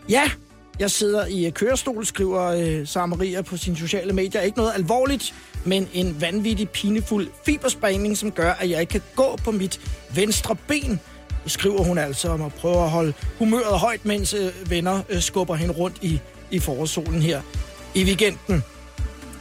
Ja, 0.09 0.31
jeg 0.79 0.91
sidder 0.91 1.27
i 1.27 1.47
øh, 1.47 1.53
kørestol, 1.53 2.07
skriver 2.07 2.43
øh, 2.43 2.87
Sara 2.87 3.07
Maria 3.07 3.43
på 3.43 3.57
sine 3.57 3.77
sociale 3.77 4.13
medier. 4.13 4.41
Ikke 4.41 4.59
noget 4.59 4.73
alvorligt, 4.75 5.35
men 5.65 5.89
en 5.93 6.21
vanvittig 6.21 6.69
pinefuld 6.69 7.29
fibersprængning, 7.45 8.17
som 8.17 8.33
gør, 8.33 8.53
at 8.53 8.71
jeg 8.71 8.81
ikke 8.81 8.91
kan 8.91 9.03
gå 9.17 9.39
på 9.45 9.51
mit 9.51 9.81
venstre 10.15 10.57
ben. 10.69 11.01
Skriver 11.47 11.85
hun 11.85 11.99
altså 11.99 12.29
om 12.29 12.43
at 12.43 12.55
prøve 12.55 12.85
at 12.85 12.91
holde 12.91 13.13
humøret 13.39 13.79
højt, 13.79 14.05
mens 14.05 14.35
øh, 14.35 14.71
venner 14.71 15.03
øh, 15.09 15.21
skubber 15.21 15.55
hende 15.55 15.75
rundt 15.75 15.97
i, 16.03 16.21
i 16.51 16.59
forårssolen 16.59 17.23
her 17.23 17.43
i 17.95 18.05
weekenden. 18.05 18.63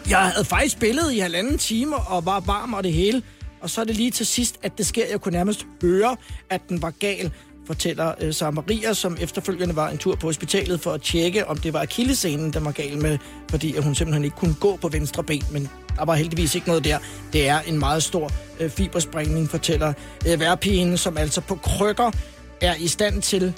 Jeg 0.09 0.19
havde 0.19 0.45
faktisk 0.45 0.75
spillet 0.75 1.13
i 1.13 1.19
halvanden 1.19 1.57
time 1.57 1.95
og 1.95 2.25
var 2.25 2.39
varm 2.39 2.73
og 2.73 2.83
det 2.83 2.93
hele. 2.93 3.23
Og 3.61 3.69
så 3.69 3.81
er 3.81 3.85
det 3.85 3.95
lige 3.95 4.11
til 4.11 4.25
sidst, 4.25 4.59
at 4.63 4.77
det 4.77 4.85
sker. 4.85 5.05
Jeg 5.11 5.21
kunne 5.21 5.31
nærmest 5.31 5.65
høre, 5.81 6.17
at 6.49 6.61
den 6.69 6.81
var 6.81 6.89
gal, 6.89 7.31
fortæller 7.67 8.13
øh, 8.21 8.33
Sarah 8.33 8.53
Maria, 8.53 8.93
som 8.93 9.17
efterfølgende 9.21 9.75
var 9.75 9.89
en 9.89 9.97
tur 9.97 10.15
på 10.15 10.27
hospitalet 10.27 10.79
for 10.79 10.91
at 10.91 11.01
tjekke, 11.01 11.47
om 11.47 11.57
det 11.57 11.73
var 11.73 11.81
akillescenen, 11.81 12.53
der 12.53 12.59
var 12.59 12.71
gal 12.71 12.97
med, 13.01 13.17
fordi 13.49 13.77
hun 13.77 13.95
simpelthen 13.95 14.23
ikke 14.23 14.37
kunne 14.37 14.55
gå 14.59 14.75
på 14.75 14.87
venstre 14.87 15.23
ben, 15.23 15.43
men 15.51 15.69
der 15.97 16.05
var 16.05 16.15
heldigvis 16.15 16.55
ikke 16.55 16.67
noget 16.67 16.83
der. 16.83 16.97
Det 17.33 17.49
er 17.49 17.59
en 17.59 17.79
meget 17.79 18.03
stor 18.03 18.31
øh, 18.59 18.69
fibersprængning, 18.69 19.49
fortæller 19.49 19.93
øh, 20.27 20.39
værpigen, 20.39 20.97
som 20.97 21.17
altså 21.17 21.41
på 21.41 21.55
krykker 21.55 22.11
er 22.61 22.75
i 22.75 22.87
stand 22.87 23.21
til 23.21 23.53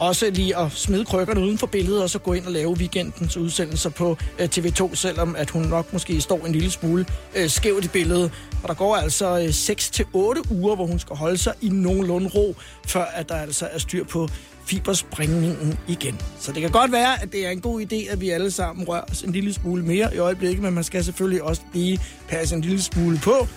også 0.00 0.30
lige 0.30 0.56
at 0.56 0.72
smide 0.72 1.04
krykkerne 1.04 1.40
uden 1.40 1.58
for 1.58 1.66
billedet, 1.66 2.02
og 2.02 2.10
så 2.10 2.18
gå 2.18 2.32
ind 2.32 2.46
og 2.46 2.52
lave 2.52 2.70
weekendens 2.70 3.36
udsendelser 3.36 3.90
på 3.90 4.16
øh, 4.38 4.48
TV2, 4.56 4.94
selvom 4.94 5.36
at 5.36 5.50
hun 5.50 5.62
nok 5.62 5.92
måske 5.92 6.20
står 6.20 6.46
en 6.46 6.52
lille 6.52 6.70
smule 6.70 7.06
øh, 7.36 7.48
skævt 7.48 7.84
i 7.84 7.88
billedet. 7.88 8.32
Og 8.62 8.68
der 8.68 8.74
går 8.74 8.96
altså 8.96 9.38
øh, 9.38 9.48
6-8 9.48 10.54
uger, 10.54 10.74
hvor 10.74 10.86
hun 10.86 10.98
skal 10.98 11.16
holde 11.16 11.38
sig 11.38 11.54
i 11.60 11.68
nogenlunde 11.68 12.28
ro, 12.28 12.54
før 12.86 13.04
at 13.04 13.28
der 13.28 13.34
altså 13.34 13.68
er 13.72 13.78
styr 13.78 14.04
på 14.04 14.28
fibersprængningen 14.70 15.78
igen. 15.88 16.20
Så 16.38 16.52
det 16.52 16.62
kan 16.62 16.70
godt 16.70 16.92
være, 16.92 17.22
at 17.22 17.32
det 17.32 17.46
er 17.46 17.50
en 17.50 17.60
god 17.60 17.80
idé, 17.80 18.12
at 18.12 18.20
vi 18.20 18.30
alle 18.30 18.50
sammen 18.50 18.88
rører 18.88 19.04
os 19.10 19.22
en 19.22 19.32
lille 19.32 19.54
smule 19.54 19.82
mere 19.84 20.14
i 20.14 20.18
øjeblikket, 20.18 20.62
men 20.62 20.74
man 20.74 20.84
skal 20.84 21.04
selvfølgelig 21.04 21.42
også 21.42 21.62
lige 21.74 22.00
passe 22.28 22.56
en 22.56 22.60
lille 22.60 22.82
smule 22.82 23.18
på, 23.22 23.48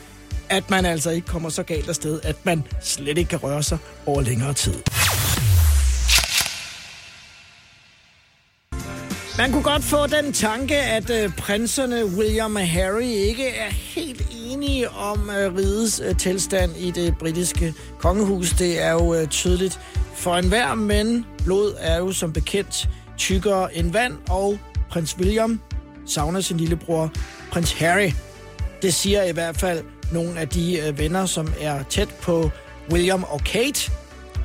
at 0.50 0.70
man 0.70 0.86
altså 0.86 1.10
ikke 1.10 1.27
kommer 1.27 1.50
så 1.50 1.63
galt 1.63 1.89
afsted, 1.89 2.20
at 2.24 2.46
man 2.46 2.63
slet 2.82 3.17
ikke 3.17 3.29
kan 3.29 3.43
røre 3.43 3.63
sig 3.63 3.77
over 4.05 4.22
længere 4.22 4.53
tid. 4.53 4.74
Man 9.38 9.52
kunne 9.52 9.63
godt 9.63 9.84
få 9.84 10.08
den 10.08 10.34
tanke, 10.34 10.75
at 10.75 11.10
øh, 11.10 11.36
prinserne 11.36 12.06
William 12.06 12.56
og 12.56 12.68
Harry 12.68 13.04
ikke 13.04 13.50
er 13.50 13.70
helt 13.70 14.28
enige 14.32 14.90
om 14.90 15.30
øh, 15.30 15.56
rigets 15.56 16.02
øh, 16.06 16.18
tilstand 16.18 16.78
i 16.78 16.92
det 16.92 17.18
britiske 17.18 17.74
kongehus. 18.00 18.50
Det 18.50 18.82
er 18.82 18.92
jo 18.92 19.13
øh, 19.13 19.28
tydeligt 19.28 19.80
for 20.16 20.36
enhver, 20.36 20.75
men 20.75 21.25
blod 21.46 21.74
er 21.80 21.98
jo 21.98 22.12
som 22.12 22.34
bekendt 22.34 22.90
tykkere 23.18 23.75
end 23.78 23.92
vand, 23.92 24.13
og 24.30 24.60
prins 24.90 25.18
William 25.18 25.62
savner 26.06 26.42
sin 26.42 26.58
lillebror, 26.58 27.12
prins 27.52 27.74
Harry. 27.74 28.12
Det 28.82 28.94
siger 28.94 29.24
i 29.24 29.32
hvert 29.32 29.58
fald 29.58 29.84
nogle 30.12 30.40
af 30.40 30.50
de 30.50 30.80
øh, 30.80 30.98
venner, 30.98 31.25
som 31.25 31.54
er 31.60 31.84
tæt 31.84 32.10
på 32.22 32.52
William 32.92 33.24
og 33.24 33.40
Kate, 33.40 33.92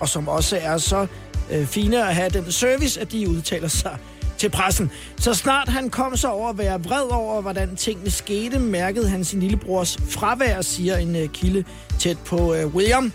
og 0.00 0.08
som 0.08 0.28
også 0.28 0.58
er 0.62 0.78
så 0.78 1.06
øh, 1.50 1.66
fine 1.66 2.08
at 2.08 2.14
have 2.14 2.30
den 2.30 2.52
service, 2.52 3.00
at 3.00 3.12
de 3.12 3.28
udtaler 3.28 3.68
sig 3.68 3.98
til 4.38 4.50
pressen. 4.50 4.90
Så 5.20 5.34
snart 5.34 5.68
han 5.68 5.90
kom 5.90 6.16
så 6.16 6.28
over 6.28 6.48
at 6.48 6.58
være 6.58 6.84
vred 6.84 7.12
over, 7.12 7.40
hvordan 7.40 7.76
tingene 7.76 8.10
skete, 8.10 8.58
mærkede 8.58 9.08
han 9.08 9.24
sin 9.24 9.40
lillebrors 9.40 9.98
fravær, 10.08 10.60
siger 10.60 10.96
en 10.96 11.16
øh, 11.16 11.28
kilde 11.28 11.64
tæt 11.98 12.18
på 12.18 12.54
øh, 12.54 12.66
William, 12.66 13.12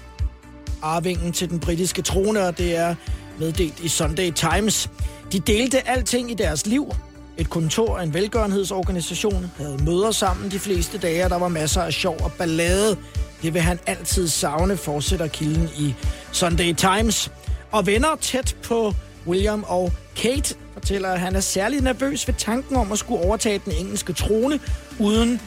arvingen 0.81 1.31
til 1.31 1.49
den 1.49 1.59
britiske 1.59 2.01
trone, 2.01 2.47
og 2.47 2.57
det 2.57 2.77
er 2.77 2.95
meddelt 3.39 3.79
i 3.79 3.87
Sunday 3.87 4.31
Times. 4.31 4.89
De 5.31 5.39
delte 5.39 5.87
alting 5.87 6.31
i 6.31 6.33
deres 6.33 6.65
liv. 6.65 6.91
Et 7.37 7.49
kontor 7.49 7.97
af 7.97 8.03
en 8.03 8.13
velgørenhedsorganisation 8.13 9.51
havde 9.57 9.83
møder 9.83 10.11
sammen 10.11 10.51
de 10.51 10.59
fleste 10.59 10.97
dage, 10.97 11.23
og 11.23 11.29
der 11.29 11.39
var 11.39 11.47
masser 11.47 11.81
af 11.81 11.93
sjov 11.93 12.17
og 12.23 12.31
ballade. 12.31 12.97
Det 13.41 13.53
vil 13.53 13.61
han 13.61 13.79
altid 13.85 14.27
savne, 14.27 14.77
fortsætter 14.77 15.27
kilden 15.27 15.69
i 15.77 15.93
Sunday 16.31 16.73
Times. 16.73 17.31
Og 17.71 17.85
venner 17.85 18.15
tæt 18.21 18.55
på 18.63 18.93
William 19.27 19.65
og 19.67 19.91
Kate 20.15 20.55
fortæller, 20.73 21.09
at 21.09 21.19
han 21.19 21.35
er 21.35 21.39
særlig 21.39 21.81
nervøs 21.81 22.27
ved 22.27 22.35
tanken 22.37 22.75
om 22.75 22.91
at 22.91 22.99
skulle 22.99 23.25
overtage 23.25 23.61
den 23.65 23.73
engelske 23.73 24.13
trone 24.13 24.59
uden 24.99 25.41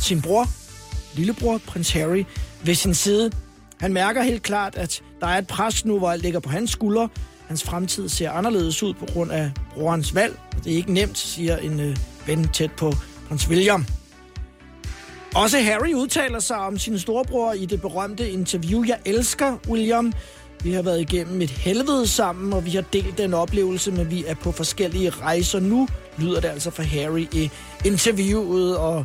sin 0.00 0.22
bror, 0.22 0.46
lillebror, 1.14 1.58
prins 1.66 1.92
Harry, 1.92 2.24
ved 2.64 2.74
sin 2.74 2.94
side. 2.94 3.30
Han 3.80 3.92
mærker 3.92 4.22
helt 4.22 4.42
klart, 4.42 4.76
at 4.76 5.02
der 5.20 5.26
er 5.26 5.38
et 5.38 5.46
pres 5.46 5.84
nu, 5.84 5.98
hvor 5.98 6.10
alt 6.10 6.22
ligger 6.22 6.40
på 6.40 6.50
hans 6.50 6.70
skuldre. 6.70 7.08
Hans 7.46 7.62
fremtid 7.62 8.08
ser 8.08 8.30
anderledes 8.30 8.82
ud 8.82 8.94
på 8.94 9.06
grund 9.12 9.32
af 9.32 9.50
brorens 9.74 10.14
valg. 10.14 10.38
Og 10.56 10.64
det 10.64 10.72
er 10.72 10.76
ikke 10.76 10.92
nemt, 10.92 11.18
siger 11.18 11.56
en 11.56 11.80
øh, 11.80 11.96
ven 12.26 12.48
tæt 12.48 12.72
på 12.72 12.92
prins 13.28 13.48
William. 13.48 13.86
Også 15.34 15.58
Harry 15.58 15.94
udtaler 15.94 16.38
sig 16.38 16.56
om 16.56 16.78
sin 16.78 16.98
storebror 16.98 17.52
i 17.52 17.66
det 17.66 17.80
berømte 17.80 18.30
interview, 18.30 18.84
Jeg 18.86 18.98
elsker 19.04 19.56
William. 19.68 20.12
Vi 20.62 20.72
har 20.72 20.82
været 20.82 21.00
igennem 21.00 21.42
et 21.42 21.50
helvede 21.50 22.06
sammen, 22.06 22.52
og 22.52 22.64
vi 22.64 22.70
har 22.70 22.84
delt 22.92 23.18
den 23.18 23.34
oplevelse, 23.34 23.90
men 23.90 24.10
vi 24.10 24.24
er 24.26 24.34
på 24.34 24.52
forskellige 24.52 25.10
rejser 25.10 25.60
nu, 25.60 25.88
lyder 26.18 26.40
det 26.40 26.48
altså 26.48 26.70
fra 26.70 26.82
Harry 26.82 27.26
i 27.32 27.50
interviewet, 27.84 28.76
og 28.76 29.04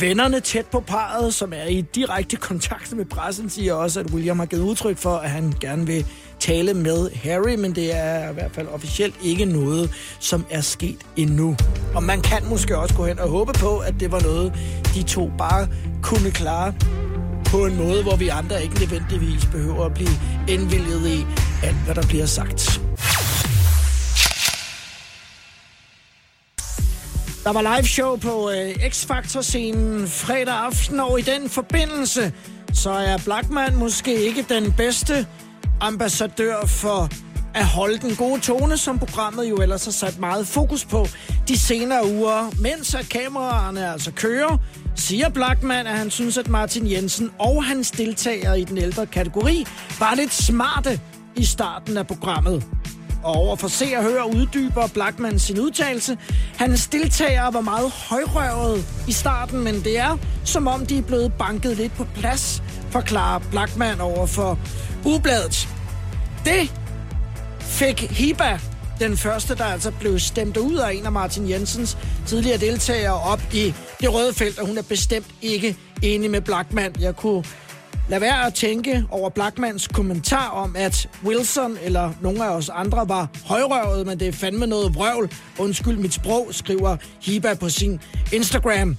Vennerne 0.00 0.40
tæt 0.40 0.66
på 0.66 0.80
parret, 0.80 1.34
som 1.34 1.52
er 1.52 1.64
i 1.64 1.80
direkte 1.80 2.36
kontakt 2.36 2.96
med 2.96 3.04
pressen, 3.04 3.50
siger 3.50 3.74
også, 3.74 4.00
at 4.00 4.06
William 4.10 4.38
har 4.38 4.46
givet 4.46 4.62
udtryk 4.62 4.98
for, 4.98 5.16
at 5.16 5.30
han 5.30 5.52
gerne 5.60 5.86
vil 5.86 6.06
tale 6.40 6.74
med 6.74 7.10
Harry, 7.10 7.54
men 7.54 7.74
det 7.74 7.96
er 7.96 8.30
i 8.30 8.34
hvert 8.34 8.50
fald 8.52 8.68
officielt 8.68 9.14
ikke 9.22 9.44
noget, 9.44 9.90
som 10.20 10.46
er 10.50 10.60
sket 10.60 10.98
endnu. 11.16 11.56
Og 11.94 12.02
man 12.02 12.20
kan 12.20 12.44
måske 12.48 12.78
også 12.78 12.94
gå 12.94 13.06
hen 13.06 13.18
og 13.18 13.28
håbe 13.28 13.52
på, 13.52 13.78
at 13.78 13.94
det 14.00 14.12
var 14.12 14.20
noget, 14.20 14.52
de 14.94 15.02
to 15.02 15.30
bare 15.38 15.68
kunne 16.02 16.30
klare 16.30 16.74
på 17.52 17.66
en 17.66 17.76
måde, 17.76 18.02
hvor 18.02 18.16
vi 18.16 18.28
andre 18.28 18.62
ikke 18.62 18.74
nødvendigvis 18.74 19.46
behøver 19.46 19.84
at 19.84 19.94
blive 19.94 20.16
indvilget 20.48 21.06
i 21.08 21.26
alt, 21.62 21.76
hvad 21.84 21.94
der 21.94 22.06
bliver 22.06 22.26
sagt. 22.26 22.80
Der 27.44 27.52
var 27.52 27.62
live 27.76 27.86
show 27.86 28.16
på 28.16 28.50
øh, 28.50 28.90
X-Factor-scenen 28.90 30.08
fredag 30.08 30.54
aften, 30.54 31.00
og 31.00 31.18
i 31.18 31.22
den 31.22 31.48
forbindelse, 31.48 32.32
så 32.72 32.90
er 32.90 33.16
Blackman 33.24 33.76
måske 33.76 34.14
ikke 34.14 34.44
den 34.48 34.72
bedste 34.72 35.26
ambassadør 35.80 36.66
for 36.66 37.08
at 37.54 37.66
holde 37.66 37.98
den 37.98 38.16
gode 38.16 38.40
tone, 38.40 38.76
som 38.76 38.98
programmet 38.98 39.50
jo 39.50 39.56
ellers 39.56 39.84
har 39.84 39.92
sat 39.92 40.18
meget 40.18 40.46
fokus 40.46 40.84
på 40.84 41.06
de 41.48 41.58
senere 41.58 42.06
uger. 42.06 42.50
Mens 42.60 42.94
at 42.94 43.08
kameraerne 43.08 43.92
altså 43.92 44.12
kører, 44.12 44.58
siger 44.96 45.28
Blackman, 45.28 45.86
at 45.86 45.98
han 45.98 46.10
synes, 46.10 46.38
at 46.38 46.48
Martin 46.48 46.90
Jensen 46.90 47.30
og 47.38 47.64
hans 47.64 47.90
deltagere 47.90 48.60
i 48.60 48.64
den 48.64 48.78
ældre 48.78 49.06
kategori 49.06 49.66
var 49.98 50.14
lidt 50.14 50.32
smarte 50.32 51.00
i 51.36 51.44
starten 51.44 51.96
af 51.96 52.06
programmet. 52.06 52.64
Og 53.22 53.34
over 53.34 53.56
for 53.56 53.68
se 53.68 53.86
og 53.96 54.02
høre 54.02 54.26
uddyber 54.26 54.86
Blackman 54.94 55.38
sin 55.38 55.60
udtalelse. 55.60 56.18
Hans 56.56 56.86
deltagere 56.86 57.54
var 57.54 57.60
meget 57.60 57.90
højrøvet 57.90 58.84
i 59.08 59.12
starten, 59.12 59.64
men 59.64 59.74
det 59.74 59.98
er 59.98 60.18
som 60.44 60.66
om 60.66 60.86
de 60.86 60.98
er 60.98 61.02
blevet 61.02 61.32
banket 61.38 61.76
lidt 61.76 61.92
på 61.92 62.04
plads, 62.14 62.62
forklarer 62.90 63.40
Blackman 63.50 64.00
over 64.00 64.26
for 64.26 64.58
Ubladet. 65.04 65.68
Det 66.44 66.72
fik 67.60 68.00
Hiba, 68.00 68.58
den 69.02 69.16
første, 69.16 69.54
der 69.54 69.64
altså 69.64 69.92
blev 70.00 70.18
stemt 70.18 70.56
ud 70.56 70.76
af 70.76 70.92
en 70.92 71.06
af 71.06 71.12
Martin 71.12 71.50
Jensens 71.50 71.98
tidligere 72.26 72.58
deltagere 72.58 73.14
op 73.14 73.42
i 73.52 73.74
det 74.00 74.14
røde 74.14 74.34
felt, 74.34 74.58
og 74.58 74.66
hun 74.66 74.78
er 74.78 74.82
bestemt 74.82 75.26
ikke 75.42 75.76
enig 76.02 76.30
med 76.30 76.40
Blackman. 76.40 76.94
Jeg 77.00 77.16
kunne 77.16 77.44
lad 78.08 78.20
være 78.20 78.46
at 78.46 78.54
tænke 78.54 79.04
over 79.10 79.30
Blackmans 79.30 79.88
kommentar 79.88 80.48
om, 80.48 80.76
at 80.76 81.08
Wilson 81.24 81.78
eller 81.82 82.12
nogle 82.20 82.44
af 82.44 82.48
os 82.48 82.68
andre 82.68 83.08
var 83.08 83.28
højrøvet, 83.44 84.06
men 84.06 84.20
det 84.20 84.28
er 84.28 84.32
fandme 84.32 84.66
noget 84.66 84.94
vrøvl. 84.94 85.32
Undskyld 85.58 85.96
mit 85.96 86.14
sprog, 86.14 86.48
skriver 86.50 86.96
Hiba 87.22 87.54
på 87.54 87.68
sin 87.68 88.00
Instagram. 88.32 88.96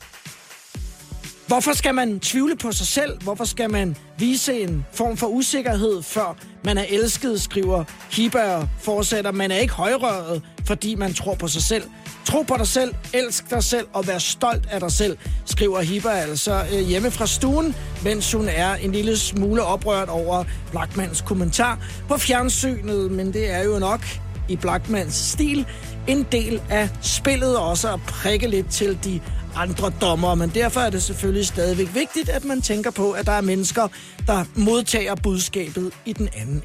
Hvorfor 1.47 1.73
skal 1.73 1.95
man 1.95 2.19
tvivle 2.19 2.55
på 2.55 2.71
sig 2.71 2.87
selv? 2.87 3.23
Hvorfor 3.23 3.43
skal 3.43 3.71
man 3.71 3.95
vise 4.17 4.61
en 4.61 4.85
form 4.93 5.17
for 5.17 5.27
usikkerhed, 5.27 6.03
før 6.03 6.37
man 6.65 6.77
er 6.77 6.85
elsket, 6.89 7.41
skriver 7.41 7.83
Hiba 8.11 8.55
og 8.55 8.67
fortsætter. 8.79 9.31
Man 9.31 9.51
er 9.51 9.55
ikke 9.55 9.73
højrøret, 9.73 10.41
fordi 10.65 10.95
man 10.95 11.13
tror 11.13 11.35
på 11.35 11.47
sig 11.47 11.61
selv. 11.61 11.83
Tro 12.25 12.41
på 12.41 12.55
dig 12.57 12.67
selv, 12.67 12.93
elsk 13.13 13.49
dig 13.49 13.63
selv 13.63 13.87
og 13.93 14.07
vær 14.07 14.17
stolt 14.17 14.67
af 14.71 14.79
dig 14.79 14.91
selv, 14.91 15.17
skriver 15.45 15.81
Hiba 15.81 16.09
altså 16.09 16.65
øh, 16.73 16.79
hjemme 16.79 17.11
fra 17.11 17.27
stuen, 17.27 17.75
mens 18.03 18.33
hun 18.33 18.47
er 18.47 18.75
en 18.75 18.91
lille 18.91 19.17
smule 19.17 19.63
oprørt 19.63 20.09
over 20.09 20.43
Blackmans 20.71 21.21
kommentar 21.21 21.79
på 22.07 22.17
fjernsynet. 22.17 23.11
Men 23.11 23.33
det 23.33 23.51
er 23.51 23.63
jo 23.63 23.79
nok 23.79 24.01
i 24.49 24.55
Blackmans 24.55 25.13
stil 25.13 25.65
en 26.07 26.27
del 26.31 26.61
af 26.69 26.89
spillet 27.01 27.57
også 27.57 27.93
at 27.93 27.99
prikke 28.07 28.47
lidt 28.47 28.69
til 28.69 28.99
de 29.03 29.21
andre 29.55 29.91
dommer, 30.01 30.35
men 30.35 30.49
derfor 30.49 30.79
er 30.79 30.89
det 30.89 31.03
selvfølgelig 31.03 31.47
stadigvæk 31.47 31.89
vigtigt, 31.93 32.29
at 32.29 32.45
man 32.45 32.61
tænker 32.61 32.91
på, 32.91 33.11
at 33.11 33.25
der 33.25 33.31
er 33.31 33.41
mennesker, 33.41 33.87
der 34.27 34.45
modtager 34.55 35.15
budskabet 35.15 35.93
i 36.05 36.13
den 36.13 36.29
anden. 36.35 36.63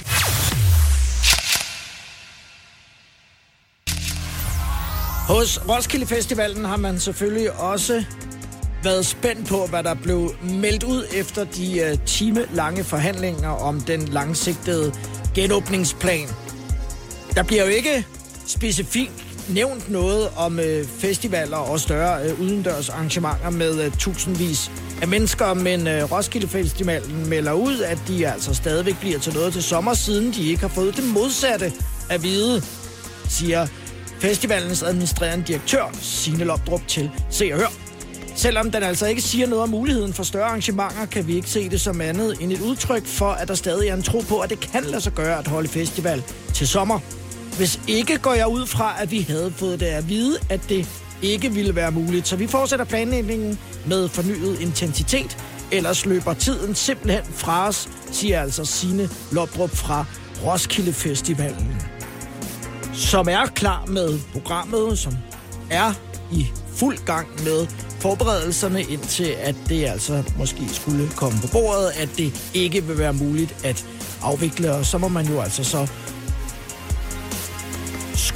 Hos 5.28 5.60
Roskilde 5.68 6.06
Festivalen 6.06 6.64
har 6.64 6.76
man 6.76 7.00
selvfølgelig 7.00 7.52
også 7.52 8.04
været 8.84 9.06
spændt 9.06 9.48
på, 9.48 9.66
hvad 9.66 9.82
der 9.82 9.94
blev 9.94 10.34
meldt 10.42 10.82
ud 10.82 11.04
efter 11.14 11.44
de 11.44 11.80
øh, 11.80 11.98
time 12.06 12.46
lange 12.52 12.84
forhandlinger 12.84 13.48
om 13.48 13.80
den 13.80 14.04
langsigtede 14.04 14.92
genåbningsplan. 15.34 16.28
Der 17.34 17.42
bliver 17.42 17.64
jo 17.64 17.70
ikke 17.70 18.06
specifikt 18.46 19.27
nævnt 19.48 19.90
noget 19.90 20.28
om 20.36 20.60
øh, 20.60 20.86
festivaler 20.86 21.56
og 21.56 21.80
større 21.80 22.24
øh, 22.24 22.40
udendørs 22.40 22.88
arrangementer 22.88 23.50
med 23.50 23.84
øh, 23.84 23.92
tusindvis 23.98 24.70
af 25.02 25.08
mennesker, 25.08 25.54
men 25.54 25.86
øh, 25.86 26.12
Roskilde 26.12 26.48
Festivalen 26.48 27.28
melder 27.28 27.52
ud, 27.52 27.80
at 27.80 27.98
de 28.08 28.28
altså 28.28 28.54
stadigvæk 28.54 29.00
bliver 29.00 29.18
til 29.18 29.34
noget 29.34 29.52
til 29.52 29.62
sommer, 29.62 29.94
siden 29.94 30.32
de 30.32 30.48
ikke 30.48 30.60
har 30.60 30.68
fået 30.68 30.96
det 30.96 31.04
modsatte 31.04 31.72
at 32.10 32.22
vide, 32.22 32.62
siger 33.28 33.66
festivalens 34.20 34.82
administrerende 34.82 35.44
direktør, 35.46 35.84
Signe 36.00 36.44
Lopdrup, 36.44 36.80
til 36.88 37.10
Se 37.30 37.50
og 37.52 37.58
Hør. 37.58 37.72
Selvom 38.36 38.70
den 38.70 38.82
altså 38.82 39.06
ikke 39.06 39.22
siger 39.22 39.46
noget 39.46 39.62
om 39.62 39.68
muligheden 39.68 40.12
for 40.12 40.22
større 40.22 40.44
arrangementer, 40.44 41.06
kan 41.06 41.26
vi 41.26 41.36
ikke 41.36 41.50
se 41.50 41.68
det 41.68 41.80
som 41.80 42.00
andet 42.00 42.36
end 42.40 42.52
et 42.52 42.60
udtryk 42.60 43.06
for, 43.06 43.30
at 43.30 43.48
der 43.48 43.54
stadig 43.54 43.88
er 43.88 43.94
en 43.94 44.02
tro 44.02 44.20
på, 44.28 44.38
at 44.38 44.50
det 44.50 44.60
kan 44.60 44.84
lade 44.84 45.00
sig 45.00 45.12
gøre 45.12 45.38
at 45.38 45.46
holde 45.46 45.68
festival 45.68 46.22
til 46.54 46.68
sommer. 46.68 47.00
Hvis 47.58 47.80
ikke 47.88 48.18
går 48.18 48.32
jeg 48.32 48.48
ud 48.48 48.66
fra, 48.66 49.02
at 49.02 49.10
vi 49.10 49.20
havde 49.20 49.52
fået 49.56 49.80
det 49.80 49.86
at 49.86 50.08
vide, 50.08 50.38
at 50.50 50.60
det 50.68 50.88
ikke 51.22 51.52
ville 51.52 51.74
være 51.74 51.90
muligt. 51.90 52.28
Så 52.28 52.36
vi 52.36 52.46
fortsætter 52.46 52.84
planlægningen 52.84 53.58
med 53.86 54.08
fornyet 54.08 54.60
intensitet. 54.60 55.36
Ellers 55.72 56.06
løber 56.06 56.34
tiden 56.34 56.74
simpelthen 56.74 57.24
fra 57.34 57.68
os, 57.68 57.88
siger 58.12 58.42
altså 58.42 58.64
Sine 58.64 59.08
Lopdrup 59.32 59.70
fra 59.70 60.04
Roskilde 60.44 60.92
Festivalen. 60.92 61.82
Som 62.94 63.28
er 63.28 63.46
klar 63.46 63.86
med 63.86 64.18
programmet, 64.32 64.98
som 64.98 65.12
er 65.70 65.92
i 66.32 66.46
fuld 66.74 66.98
gang 67.06 67.28
med 67.44 67.66
forberedelserne 68.00 68.82
indtil, 68.82 69.34
at 69.40 69.54
det 69.68 69.84
altså 69.84 70.22
måske 70.36 70.68
skulle 70.72 71.08
komme 71.16 71.38
på 71.40 71.48
bordet, 71.52 71.90
at 71.96 72.08
det 72.16 72.50
ikke 72.54 72.84
vil 72.84 72.98
være 72.98 73.12
muligt 73.12 73.56
at 73.64 73.86
afvikle, 74.22 74.72
og 74.72 74.86
så 74.86 74.98
må 74.98 75.08
man 75.08 75.26
jo 75.26 75.40
altså 75.40 75.64
så 75.64 75.86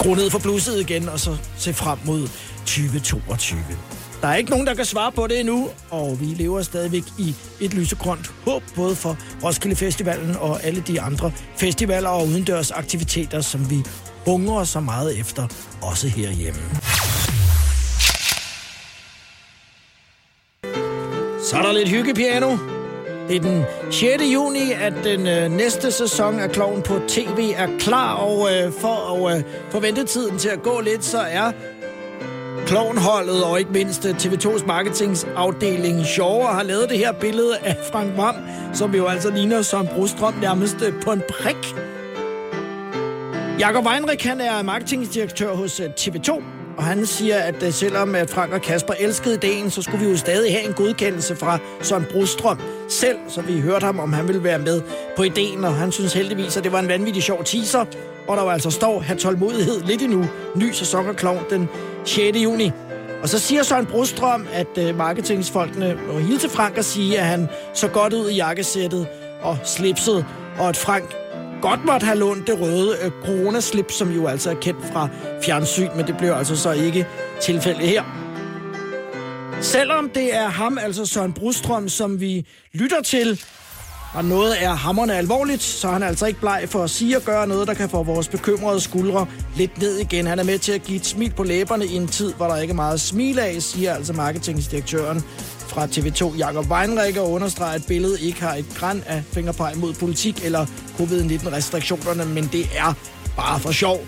skrue 0.02 0.16
ned 0.16 0.30
for 0.30 0.38
blusset 0.38 0.80
igen, 0.80 1.08
og 1.08 1.20
så 1.20 1.36
se 1.58 1.74
frem 1.74 1.98
mod 2.04 2.28
2022. 2.56 3.60
Der 4.22 4.28
er 4.28 4.34
ikke 4.34 4.50
nogen, 4.50 4.66
der 4.66 4.74
kan 4.74 4.84
svare 4.84 5.12
på 5.12 5.26
det 5.26 5.40
endnu, 5.40 5.68
og 5.90 6.20
vi 6.20 6.24
lever 6.26 6.62
stadigvæk 6.62 7.02
i 7.18 7.34
et 7.60 7.74
lysegrønt 7.74 8.30
håb, 8.44 8.62
både 8.76 8.96
for 8.96 9.16
Roskilde 9.44 9.76
Festivalen 9.76 10.36
og 10.36 10.64
alle 10.64 10.80
de 10.86 11.00
andre 11.00 11.32
festivaler 11.56 12.08
og 12.08 12.26
udendørs 12.26 12.70
aktiviteter, 12.70 13.40
som 13.40 13.70
vi 13.70 13.82
hungrer 14.26 14.64
så 14.64 14.80
meget 14.80 15.18
efter, 15.18 15.46
også 15.82 16.08
herhjemme. 16.08 16.60
Så 21.50 21.56
er 21.56 21.62
der 21.62 21.72
lidt 21.72 21.88
hyggepiano. 21.88 22.71
Det 23.28 23.36
er 23.36 23.40
den 23.40 23.64
6. 23.90 24.22
juni, 24.34 24.72
at 24.80 24.94
den 25.04 25.26
øh, 25.26 25.50
næste 25.50 25.92
sæson 25.92 26.40
af 26.40 26.50
Kloven 26.50 26.82
på 26.82 27.00
TV 27.08 27.52
er 27.56 27.68
klar, 27.78 28.14
og 28.14 28.48
øh, 28.52 28.72
for 28.72 29.26
at 29.26 29.36
øh, 29.36 29.44
få 29.70 29.80
tiden 30.06 30.38
til 30.38 30.48
at 30.48 30.62
gå 30.62 30.80
lidt, 30.80 31.04
så 31.04 31.18
er 31.18 31.52
Klovnholdet 32.66 33.44
og 33.44 33.58
ikke 33.58 33.72
mindst 33.72 34.06
øh, 34.06 34.10
TV2's 34.10 34.66
marketingsafdeling 34.66 36.06
Sjove 36.06 36.46
har 36.46 36.62
lavet 36.62 36.90
det 36.90 36.98
her 36.98 37.12
billede 37.12 37.56
af 37.58 37.76
Frank 37.92 38.16
Vam, 38.16 38.34
som 38.74 38.94
jo 38.94 39.06
altså 39.06 39.30
ligner 39.30 39.62
som 39.62 39.86
Brostrøm 39.86 40.34
nærmest 40.34 40.76
øh, 40.82 41.02
på 41.02 41.12
en 41.12 41.22
prik. 41.28 41.74
Jakob 43.60 43.86
Weinrich, 43.86 44.28
han 44.28 44.40
er 44.40 44.62
marketingdirektør 44.62 45.54
hos 45.54 45.80
øh, 45.80 45.86
TV2, 46.00 46.42
og 46.82 46.88
han 46.88 47.06
siger, 47.06 47.38
at 47.38 47.62
øh, 47.62 47.72
selvom 47.72 48.14
at 48.14 48.30
Frank 48.30 48.52
og 48.52 48.60
Kasper 48.60 48.94
elskede 49.00 49.34
ideen, 49.34 49.70
så 49.70 49.82
skulle 49.82 50.04
vi 50.04 50.10
jo 50.10 50.16
stadig 50.16 50.52
have 50.52 50.68
en 50.68 50.72
godkendelse 50.72 51.36
fra 51.36 51.58
Søren 51.82 52.06
Brostrøm 52.12 52.58
selv, 52.88 53.16
så 53.28 53.40
vi 53.40 53.60
hørte 53.60 53.86
ham, 53.86 54.00
om 54.00 54.12
han 54.12 54.28
ville 54.28 54.44
være 54.44 54.58
med 54.58 54.82
på 55.16 55.22
ideen, 55.22 55.64
og 55.64 55.74
han 55.74 55.92
synes 55.92 56.12
heldigvis, 56.12 56.56
at 56.56 56.64
det 56.64 56.72
var 56.72 56.78
en 56.78 56.88
vanvittig 56.88 57.22
sjov 57.22 57.44
teaser, 57.44 57.84
hvor 58.24 58.34
der 58.34 58.42
jo 58.42 58.48
altså 58.48 58.70
står, 58.70 59.00
have 59.00 59.18
tålmodighed 59.18 59.82
lidt 59.82 60.02
endnu, 60.02 60.24
ny 60.54 60.72
sæson 60.72 61.08
af 61.08 61.16
Klovn 61.16 61.44
den 61.50 61.68
6. 62.04 62.38
juni. 62.38 62.70
Og 63.22 63.28
så 63.28 63.38
siger 63.38 63.62
Søren 63.62 63.86
Brostrøm, 63.86 64.46
at 64.52 64.78
øh, 64.78 64.96
marketingsfolkene 64.96 65.98
må 66.12 66.18
hilse 66.18 66.48
Frank 66.48 66.78
og 66.78 66.84
sige, 66.84 67.18
at 67.18 67.26
han 67.26 67.48
så 67.74 67.88
godt 67.88 68.12
ud 68.12 68.30
i 68.30 68.34
jakkesættet 68.34 69.06
og 69.42 69.58
slipset, 69.64 70.26
og 70.58 70.68
at 70.68 70.76
Frank 70.76 71.21
godt 71.62 71.84
måtte 71.84 72.06
have 72.06 72.18
lånt 72.18 72.46
det 72.46 72.60
røde 72.60 72.96
øh, 73.02 73.10
coronaslip, 73.24 73.92
som 73.92 74.10
jo 74.10 74.26
altså 74.26 74.50
er 74.50 74.54
kendt 74.54 74.84
fra 74.92 75.08
fjernsyn, 75.44 75.88
men 75.96 76.06
det 76.06 76.16
blev 76.18 76.32
altså 76.32 76.56
så 76.56 76.72
ikke 76.72 77.06
tilfældet 77.42 77.88
her. 77.88 78.02
Selvom 79.60 80.10
det 80.14 80.34
er 80.34 80.48
ham, 80.48 80.78
altså 80.78 81.06
Søren 81.06 81.32
Brustrøm, 81.32 81.88
som 81.88 82.20
vi 82.20 82.46
lytter 82.72 83.02
til, 83.02 83.40
og 84.14 84.24
noget 84.24 84.64
er 84.64 84.70
hammerne 84.70 85.14
alvorligt, 85.14 85.62
så 85.62 85.88
er 85.88 85.92
han 85.92 86.02
altså 86.02 86.26
ikke 86.26 86.40
bleg 86.40 86.64
for 86.66 86.84
at 86.84 86.90
sige 86.90 87.16
og 87.16 87.22
gøre 87.22 87.46
noget, 87.46 87.68
der 87.68 87.74
kan 87.74 87.88
få 87.88 88.02
vores 88.02 88.28
bekymrede 88.28 88.80
skuldre 88.80 89.26
lidt 89.56 89.78
ned 89.78 89.98
igen. 89.98 90.26
Han 90.26 90.38
er 90.38 90.44
med 90.44 90.58
til 90.58 90.72
at 90.72 90.82
give 90.82 90.96
et 90.96 91.06
smil 91.06 91.32
på 91.36 91.42
læberne 91.42 91.86
i 91.86 91.94
en 91.94 92.08
tid, 92.08 92.32
hvor 92.32 92.46
der 92.46 92.56
ikke 92.56 92.72
er 92.72 92.76
meget 92.76 93.00
smil 93.00 93.38
af, 93.38 93.62
siger 93.62 93.94
altså 93.94 94.12
marketingdirektøren 94.12 95.24
fra 95.72 95.86
TV2, 95.86 96.36
Jakob 96.36 96.70
Weinreich, 96.70 97.20
og 97.20 97.30
understreger, 97.30 97.74
at 97.74 97.84
billedet 97.88 98.20
ikke 98.20 98.40
har 98.40 98.54
et 98.54 98.66
græn 98.74 99.02
af 99.06 99.22
fingerpege 99.32 99.78
mod 99.78 99.94
politik 99.94 100.44
eller 100.44 100.66
covid-19-restriktionerne, 100.98 102.24
men 102.24 102.48
det 102.52 102.66
er 102.76 102.94
bare 103.36 103.60
for 103.60 103.72
sjov. 103.72 104.00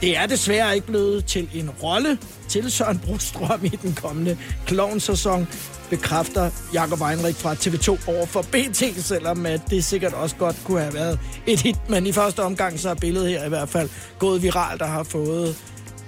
Det 0.00 0.16
er 0.16 0.26
desværre 0.26 0.74
ikke 0.74 0.86
blevet 0.86 1.24
til 1.24 1.48
en 1.54 1.70
rolle 1.70 2.18
til 2.48 2.72
Søren 2.72 2.98
Brostrøm 2.98 3.64
i 3.64 3.68
den 3.68 3.94
kommende 3.94 4.38
klovnsæson, 4.66 5.48
bekræfter 5.90 6.50
Jakob 6.74 7.00
Weinrich 7.00 7.40
fra 7.40 7.54
TV2 7.54 8.08
over 8.08 8.26
for 8.26 8.42
BT, 8.42 8.82
selvom 8.98 9.46
at 9.46 9.60
det 9.70 9.84
sikkert 9.84 10.12
også 10.12 10.36
godt 10.36 10.56
kunne 10.64 10.80
have 10.80 10.94
været 10.94 11.18
et 11.46 11.60
hit. 11.60 11.76
Men 11.88 12.06
i 12.06 12.12
første 12.12 12.42
omgang 12.42 12.80
så 12.80 12.90
er 12.90 12.94
billedet 12.94 13.30
her 13.30 13.44
i 13.44 13.48
hvert 13.48 13.68
fald 13.68 13.88
gået 14.18 14.42
viralt 14.42 14.82
og 14.82 14.88
har 14.88 15.02
fået 15.02 15.56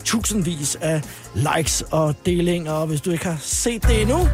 tusindvis 0.05 0.77
af 0.81 1.03
likes 1.35 1.85
og 1.91 2.15
delinger. 2.27 2.73
Og 2.73 2.87
hvis 2.87 3.01
du 3.01 3.11
ikke 3.11 3.25
har 3.25 3.39
set 3.41 3.83
det 3.83 4.03
endnu, 4.03 4.29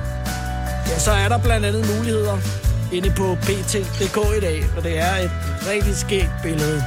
ja, 0.88 0.98
så 0.98 1.10
er 1.10 1.28
der 1.28 1.38
blandt 1.38 1.66
andet 1.66 1.96
muligheder 1.96 2.38
inde 2.92 3.10
på 3.16 3.36
pt.dk 3.42 4.36
i 4.36 4.40
dag, 4.40 4.64
og 4.76 4.82
det 4.82 4.98
er 4.98 5.16
et 5.16 5.30
rigtig 5.70 5.96
skægt 5.96 6.32
billede. 6.42 6.84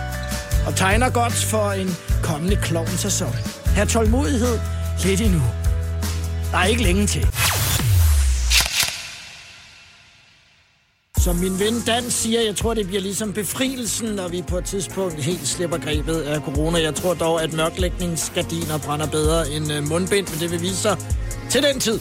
Og 0.68 0.75
tegner 0.75 1.10
godt 1.10 1.34
for 1.34 1.72
en 1.72 1.89
kommende 2.24 2.56
klovnsæson. 2.56 3.36
Her 3.75 3.86
tålmodighed 3.86 4.60
lidt 5.04 5.22
endnu. 5.22 5.42
Der 6.51 6.58
er 6.58 6.66
ikke 6.66 6.84
længe 6.84 7.08
til. 7.08 7.27
Som 11.18 11.36
min 11.36 11.60
ven 11.60 11.82
Dan 11.88 12.12
siger, 12.12 12.42
jeg 12.42 12.56
tror, 12.56 12.74
det 12.74 12.88
bliver 12.88 13.01
ligesom 13.01 13.34
befrielsen, 13.34 14.10
når 14.10 14.27
vi 14.27 14.42
på 14.42 14.58
et 14.58 14.66
tidspunkt 14.66 15.24
helt 15.24 15.48
slipper 15.48 15.77
grebet 15.77 16.22
af 16.22 16.42
corona. 16.42 16.82
Jeg 16.82 16.96
tror 16.96 17.13
dog, 17.13 17.44
at 17.44 17.54
mørklægningsgardiner 17.54 18.77
brænder 18.77 19.08
bedre 19.08 19.50
end 19.50 19.74
øh, 19.74 19.89
mundbind, 19.89 20.27
men 20.27 20.39
det 20.39 20.51
vil 20.51 20.62
vise 20.62 20.75
sig 20.75 20.98
til 21.50 21.63
den 21.63 21.80
tid. 21.80 22.00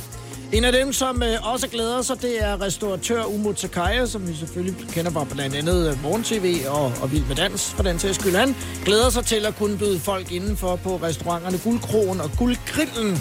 En 0.53 0.65
af 0.65 0.73
dem, 0.73 0.93
som 0.93 1.23
øh, 1.23 1.53
også 1.53 1.69
glæder 1.69 2.03
sig, 2.03 2.23
det 2.23 2.43
er 2.45 2.61
restauratør 2.61 3.25
Umo 3.25 3.53
Takaya, 3.53 4.07
som 4.07 4.29
vi 4.29 4.35
selvfølgelig 4.35 4.89
kender 4.89 5.11
fra 5.11 5.25
blandt 5.25 5.57
andet 5.57 5.91
øh, 5.91 6.03
Morgen 6.03 6.23
TV 6.23 6.57
og, 6.69 6.93
og 7.03 7.13
Vild 7.13 7.25
med 7.25 7.37
Dans, 7.37 7.71
for 7.71 7.83
den 7.83 7.99
sags 7.99 8.19
skyld. 8.21 8.35
Han 8.35 8.57
glæder 8.85 9.11
sig 9.11 9.25
til 9.25 9.47
at 9.47 9.57
kunne 9.57 9.79
byde 9.79 10.01
folk 10.01 10.33
indenfor 10.33 10.77
på 10.77 10.97
restauranterne 10.97 11.59
Guldkrogen 11.65 12.21
og 12.21 12.31
Guldgrillen 12.39 13.17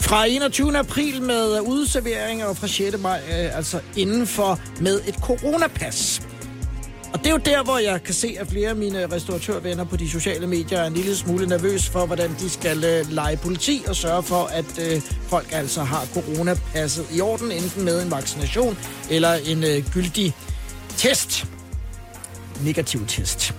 fra 0.00 0.26
21. 0.26 0.78
april 0.78 1.22
med 1.22 1.60
udserveringer 1.60 2.46
og 2.46 2.56
fra 2.56 2.66
6. 2.66 2.98
maj 2.98 3.20
øh, 3.28 3.56
altså 3.56 3.80
indenfor 3.96 4.60
med 4.80 5.00
et 5.06 5.14
coronapas. 5.14 6.22
Og 7.12 7.18
det 7.18 7.26
er 7.26 7.30
jo 7.30 7.36
der, 7.36 7.62
hvor 7.64 7.78
jeg 7.78 8.02
kan 8.02 8.14
se, 8.14 8.36
at 8.40 8.46
flere 8.46 8.68
af 8.68 8.76
mine 8.76 9.06
restauratørvenner 9.12 9.84
på 9.84 9.96
de 9.96 10.10
sociale 10.10 10.46
medier 10.46 10.78
er 10.78 10.86
en 10.86 10.94
lille 10.94 11.16
smule 11.16 11.46
nervøs 11.46 11.88
for, 11.88 12.06
hvordan 12.06 12.30
de 12.40 12.50
skal 12.50 12.84
øh, 12.84 13.10
lege 13.10 13.36
politi 13.36 13.84
og 13.88 13.96
sørge 13.96 14.22
for, 14.22 14.44
at 14.44 14.78
øh, 14.78 15.02
folk 15.28 15.46
altså 15.52 15.82
har 15.82 16.06
coronapasset 16.14 17.06
i 17.12 17.20
orden, 17.20 17.52
enten 17.52 17.84
med 17.84 18.02
en 18.02 18.10
vaccination 18.10 18.78
eller 19.10 19.32
en 19.32 19.64
øh, 19.64 19.84
gyldig 19.92 20.34
test. 20.96 21.46
Negativ 22.64 23.06
test. 23.06 23.54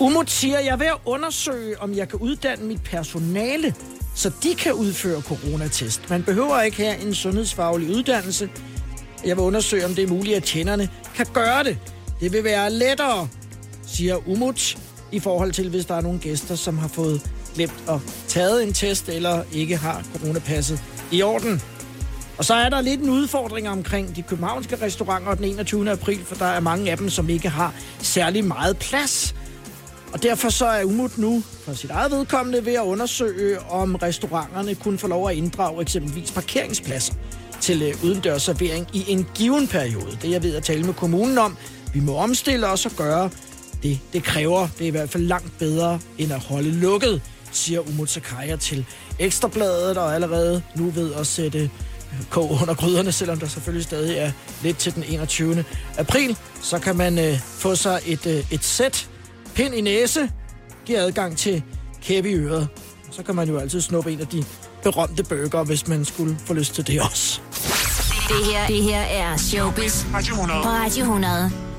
Umut 0.00 0.30
siger, 0.30 0.58
jeg 0.58 0.72
er 0.72 0.76
ved 0.76 0.86
at 0.86 0.98
undersøge, 1.04 1.80
om 1.80 1.94
jeg 1.94 2.08
kan 2.08 2.18
uddanne 2.18 2.66
mit 2.66 2.82
personale, 2.82 3.74
så 4.14 4.30
de 4.42 4.54
kan 4.54 4.72
udføre 4.72 5.20
coronatest. 5.22 6.10
Man 6.10 6.22
behøver 6.22 6.60
ikke 6.60 6.76
have 6.76 7.00
en 7.00 7.14
sundhedsfaglig 7.14 7.90
uddannelse. 7.90 8.50
Jeg 9.24 9.36
vil 9.36 9.44
undersøge, 9.44 9.84
om 9.84 9.94
det 9.94 10.04
er 10.04 10.08
muligt, 10.08 10.36
at 10.36 10.42
tjenerne 10.42 10.88
kan 11.16 11.26
gøre 11.32 11.64
det. 11.64 11.78
Det 12.24 12.32
vil 12.32 12.44
være 12.44 12.72
lettere, 12.72 13.28
siger 13.86 14.28
Umut, 14.28 14.78
i 15.12 15.20
forhold 15.20 15.52
til, 15.52 15.68
hvis 15.68 15.86
der 15.86 15.94
er 15.94 16.00
nogle 16.00 16.18
gæster, 16.18 16.54
som 16.54 16.78
har 16.78 16.88
fået 16.88 17.30
glemt 17.54 17.84
at 17.88 18.00
taget 18.28 18.62
en 18.62 18.72
test, 18.72 19.08
eller 19.08 19.42
ikke 19.52 19.76
har 19.76 20.04
coronapasset 20.12 20.82
i 21.12 21.22
orden. 21.22 21.62
Og 22.38 22.44
så 22.44 22.54
er 22.54 22.68
der 22.68 22.80
lidt 22.80 23.00
en 23.00 23.10
udfordring 23.10 23.68
omkring 23.68 24.16
de 24.16 24.22
københavnske 24.22 24.76
restauranter 24.82 25.34
den 25.34 25.44
21. 25.44 25.90
april, 25.90 26.24
for 26.24 26.34
der 26.34 26.46
er 26.46 26.60
mange 26.60 26.90
af 26.90 26.96
dem, 26.96 27.10
som 27.10 27.28
ikke 27.28 27.48
har 27.48 27.74
særlig 27.98 28.44
meget 28.44 28.76
plads. 28.76 29.34
Og 30.12 30.22
derfor 30.22 30.48
så 30.48 30.66
er 30.66 30.84
Umut 30.84 31.18
nu 31.18 31.42
for 31.64 31.72
sit 31.72 31.90
eget 31.90 32.10
vedkommende 32.10 32.66
ved 32.66 32.74
at 32.74 32.82
undersøge, 32.82 33.60
om 33.60 33.94
restauranterne 33.94 34.74
kunne 34.74 34.98
få 34.98 35.06
lov 35.06 35.28
at 35.28 35.36
inddrage 35.36 35.82
eksempelvis 35.82 36.32
parkeringspladser 36.32 37.14
til 37.60 37.82
øh, 37.82 38.04
udendørs 38.04 38.42
servering 38.42 38.86
i 38.92 39.04
en 39.08 39.26
given 39.34 39.68
periode. 39.68 40.10
Det 40.22 40.24
er 40.24 40.32
jeg 40.32 40.42
ved 40.42 40.56
at 40.56 40.62
tale 40.62 40.84
med 40.84 40.94
kommunen 40.94 41.38
om. 41.38 41.56
Vi 41.94 42.00
må 42.00 42.16
omstille 42.16 42.66
os 42.66 42.86
og 42.86 42.92
gøre 42.92 43.30
det, 43.82 43.98
det 44.12 44.22
kræver. 44.24 44.68
Det 44.78 44.84
er 44.84 44.88
i 44.88 44.90
hvert 44.90 45.10
fald 45.10 45.22
langt 45.22 45.58
bedre 45.58 46.00
end 46.18 46.32
at 46.32 46.40
holde 46.40 46.70
lukket, 46.70 47.22
siger 47.52 47.80
Umut 47.80 48.10
Sakaya 48.10 48.56
til 48.56 48.86
Ekstrabladet, 49.18 49.98
og 49.98 50.14
allerede 50.14 50.62
nu 50.76 50.90
ved 50.90 51.14
at 51.14 51.26
sætte 51.26 51.58
øh, 51.58 51.68
kog 52.30 52.50
under 52.50 52.74
gryderne, 52.74 53.12
selvom 53.12 53.38
der 53.38 53.48
selvfølgelig 53.48 53.84
stadig 53.84 54.18
er 54.18 54.30
lidt 54.62 54.78
til 54.78 54.94
den 54.94 55.04
21. 55.08 55.64
april. 55.98 56.36
Så 56.62 56.78
kan 56.78 56.96
man 56.96 57.18
øh, 57.18 57.38
få 57.40 57.74
sig 57.74 58.00
et, 58.06 58.26
øh, 58.26 58.52
et 58.52 58.64
sæt 58.64 59.08
pind 59.54 59.74
i 59.74 59.80
næse, 59.80 60.30
giver 60.86 61.00
adgang 61.00 61.36
til 61.36 61.62
kæbe 62.02 62.30
i 62.30 62.34
øret. 62.34 62.68
Så 63.10 63.22
kan 63.22 63.34
man 63.34 63.48
jo 63.48 63.58
altid 63.58 63.80
snuppe 63.80 64.12
en 64.12 64.20
af 64.20 64.26
de 64.26 64.44
berømte 64.82 65.24
burger, 65.24 65.64
hvis 65.64 65.88
man 65.88 66.04
skulle 66.04 66.36
få 66.46 66.54
lyst 66.54 66.74
til 66.74 66.86
det 66.86 67.00
også. 67.00 67.40
Det 68.28 68.46
her, 68.46 68.66
det 68.66 68.82
her 68.82 69.00
er 69.00 69.36
Showbiz 69.36 70.04
Radio 70.14 70.34
100. 70.34 70.62
på 70.62 70.68
Radio 70.68 71.00
100. 71.02 71.73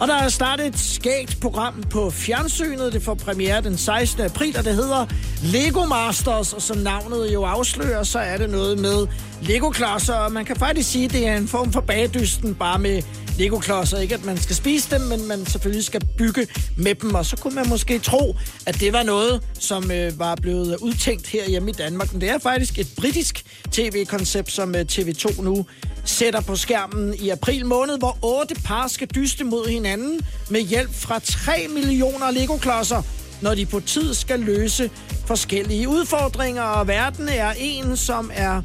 Og 0.00 0.08
der 0.08 0.14
er 0.14 0.28
startet 0.28 0.66
et 0.66 0.78
skægt 0.78 1.38
program 1.40 1.82
på 1.90 2.10
fjernsynet. 2.10 2.92
Det 2.92 3.02
får 3.02 3.14
premiere 3.14 3.60
den 3.60 3.76
16. 3.76 4.24
april, 4.24 4.56
og 4.58 4.64
det 4.64 4.74
hedder 4.74 5.06
Lego 5.42 5.84
Masters. 5.84 6.52
Og 6.52 6.62
som 6.62 6.76
navnet 6.76 7.32
jo 7.32 7.44
afslører, 7.44 8.02
så 8.02 8.18
er 8.18 8.36
det 8.36 8.50
noget 8.50 8.78
med 8.78 9.06
Lego-klodser. 9.42 10.14
Og 10.14 10.32
man 10.32 10.44
kan 10.44 10.56
faktisk 10.56 10.90
sige, 10.90 11.04
at 11.04 11.12
det 11.12 11.28
er 11.28 11.36
en 11.36 11.48
form 11.48 11.72
for 11.72 11.80
bagdysten, 11.80 12.54
bare 12.54 12.78
med 12.78 13.02
Lego-klodser. 13.38 13.98
Ikke 13.98 14.14
at 14.14 14.24
man 14.24 14.38
skal 14.38 14.56
spise 14.56 14.90
dem, 14.90 15.00
men 15.00 15.28
man 15.28 15.46
selvfølgelig 15.46 15.84
skal 15.84 16.00
bygge 16.18 16.46
med 16.76 16.94
dem. 16.94 17.14
Og 17.14 17.26
så 17.26 17.36
kunne 17.36 17.54
man 17.54 17.68
måske 17.68 17.98
tro, 17.98 18.36
at 18.66 18.80
det 18.80 18.92
var 18.92 19.02
noget, 19.02 19.42
som 19.58 19.90
øh, 19.90 20.18
var 20.18 20.34
blevet 20.34 20.76
udtænkt 20.80 21.26
her 21.26 21.48
hjemme 21.48 21.70
i 21.70 21.72
Danmark. 21.72 22.12
Men 22.12 22.20
det 22.20 22.30
er 22.30 22.38
faktisk 22.38 22.78
et 22.78 22.88
britisk 22.96 23.44
tv-koncept, 23.72 24.52
som 24.52 24.74
øh, 24.74 24.84
TV2 24.92 25.42
nu 25.42 25.66
sætter 26.04 26.40
på 26.40 26.56
skærmen 26.56 27.14
i 27.14 27.28
april 27.28 27.66
måned, 27.66 27.98
hvor 27.98 28.18
otte 28.22 28.54
par 28.64 28.88
skal 28.88 29.08
dyste 29.14 29.44
mod 29.44 29.68
hinanden 29.68 30.20
med 30.50 30.60
hjælp 30.60 30.94
fra 30.94 31.18
3 31.18 31.66
millioner 31.68 32.30
Lego-klodser, 32.30 33.02
når 33.42 33.54
de 33.54 33.66
på 33.66 33.80
tid 33.80 34.14
skal 34.14 34.40
løse 34.40 34.90
forskellige 35.26 35.88
udfordringer. 35.88 36.62
Og 36.62 36.88
verden 36.88 37.28
er 37.28 37.52
en, 37.58 37.96
som 37.96 38.30
er 38.34 38.62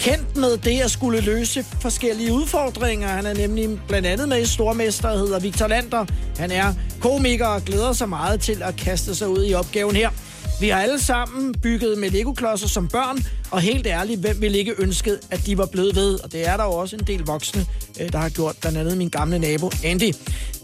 kendt 0.00 0.36
med 0.36 0.56
det 0.56 0.80
at 0.80 0.90
skulle 0.90 1.20
løse 1.20 1.64
forskellige 1.80 2.32
udfordringer. 2.32 3.08
Han 3.08 3.26
er 3.26 3.34
nemlig 3.34 3.80
blandt 3.88 4.06
andet 4.06 4.28
med 4.28 4.42
i 4.42 4.46
Stormester, 4.46 5.16
hedder 5.16 5.40
Victor 5.40 5.66
Lander. 5.66 6.06
Han 6.38 6.50
er 6.50 6.74
komiker 7.00 7.46
og 7.46 7.62
glæder 7.62 7.92
sig 7.92 8.08
meget 8.08 8.40
til 8.40 8.62
at 8.62 8.76
kaste 8.76 9.14
sig 9.14 9.28
ud 9.28 9.46
i 9.46 9.54
opgaven 9.54 9.96
her. 9.96 10.10
Vi 10.60 10.68
har 10.68 10.80
alle 10.80 11.00
sammen 11.00 11.54
bygget 11.62 11.98
med 11.98 12.10
Lego-klodser 12.10 12.68
som 12.68 12.88
børn, 12.88 13.18
og 13.50 13.60
helt 13.60 13.86
ærligt, 13.86 14.20
hvem 14.20 14.40
ville 14.40 14.58
ikke 14.58 14.74
ønsket, 14.78 15.20
at 15.30 15.46
de 15.46 15.58
var 15.58 15.66
blevet 15.66 15.96
ved? 15.96 16.24
Og 16.24 16.32
det 16.32 16.48
er 16.48 16.56
der 16.56 16.64
jo 16.64 16.70
også 16.70 16.96
en 16.96 17.04
del 17.06 17.20
voksne, 17.20 17.66
øh, 18.00 18.12
der 18.12 18.18
har 18.18 18.28
gjort, 18.28 18.56
blandt 18.60 18.78
andet 18.78 18.98
min 18.98 19.08
gamle 19.08 19.38
nabo 19.38 19.70
Andy. 19.84 20.12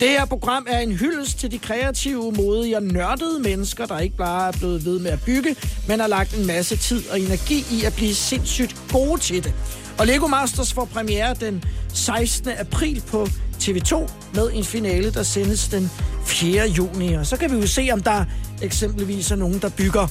Det 0.00 0.08
her 0.08 0.24
program 0.24 0.66
er 0.68 0.78
en 0.78 0.92
hyldest 0.92 1.38
til 1.38 1.50
de 1.50 1.58
kreative, 1.58 2.32
modige 2.32 2.76
og 2.76 2.82
nørdede 2.82 3.40
mennesker, 3.40 3.86
der 3.86 3.98
ikke 3.98 4.16
bare 4.16 4.48
er 4.48 4.52
blevet 4.52 4.84
ved 4.84 4.98
med 4.98 5.10
at 5.10 5.20
bygge, 5.26 5.56
men 5.88 6.00
har 6.00 6.06
lagt 6.06 6.34
en 6.34 6.46
masse 6.46 6.76
tid 6.76 7.08
og 7.10 7.20
energi 7.20 7.64
i 7.70 7.84
at 7.84 7.92
blive 7.92 8.14
sindssygt 8.14 8.76
gode 8.92 9.20
til 9.20 9.44
det. 9.44 9.54
Og 9.98 10.06
Lego 10.06 10.26
Masters 10.26 10.72
får 10.72 10.84
premiere 10.84 11.34
den 11.34 11.64
16. 11.92 12.50
april 12.58 13.02
på 13.10 13.28
TV2 13.64 14.10
med 14.34 14.50
en 14.52 14.64
finale, 14.64 15.10
der 15.12 15.22
sendes 15.22 15.68
den 15.68 15.90
4. 16.26 16.68
juni. 16.68 17.12
Og 17.12 17.26
så 17.26 17.36
kan 17.36 17.50
vi 17.50 17.56
jo 17.56 17.66
se, 17.66 17.88
om 17.92 18.02
der 18.02 18.24
eksempelvis 18.62 19.30
er 19.30 19.36
nogen, 19.36 19.58
der 19.58 19.68
bygger 19.68 20.08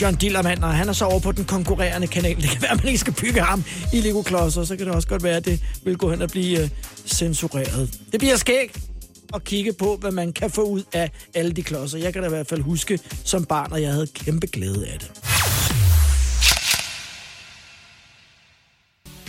John 0.00 0.14
Dillermand, 0.14 0.64
og 0.64 0.74
han 0.74 0.88
er 0.88 0.92
så 0.92 1.04
over 1.04 1.20
på 1.20 1.32
den 1.32 1.44
konkurrerende 1.44 2.06
kanal. 2.06 2.36
Det 2.36 2.50
kan 2.50 2.62
være, 2.62 2.70
at 2.70 2.76
man 2.76 2.86
ikke 2.86 2.98
skal 2.98 3.12
bygge 3.12 3.40
ham 3.40 3.64
i 3.92 4.00
Lego 4.00 4.22
Klodser, 4.22 4.64
så 4.64 4.76
kan 4.76 4.86
det 4.86 4.94
også 4.94 5.08
godt 5.08 5.22
være, 5.22 5.36
at 5.36 5.44
det 5.44 5.60
vil 5.84 5.98
gå 5.98 6.10
hen 6.10 6.22
og 6.22 6.28
blive 6.28 6.62
øh, 6.62 6.68
censureret. 7.06 8.00
Det 8.12 8.20
bliver 8.20 8.36
skægt 8.36 8.80
at 9.34 9.44
kigge 9.44 9.72
på, 9.72 9.96
hvad 10.00 10.10
man 10.10 10.32
kan 10.32 10.50
få 10.50 10.62
ud 10.62 10.82
af 10.92 11.10
alle 11.34 11.52
de 11.52 11.62
klodser. 11.62 11.98
Jeg 11.98 12.12
kan 12.12 12.22
da 12.22 12.28
i 12.28 12.30
hvert 12.30 12.46
fald 12.46 12.62
huske 12.62 12.98
som 13.24 13.44
barn, 13.44 13.72
og 13.72 13.82
jeg 13.82 13.92
havde 13.92 14.06
kæmpe 14.06 14.46
glæde 14.46 14.86
af 14.86 14.98
det. 14.98 15.10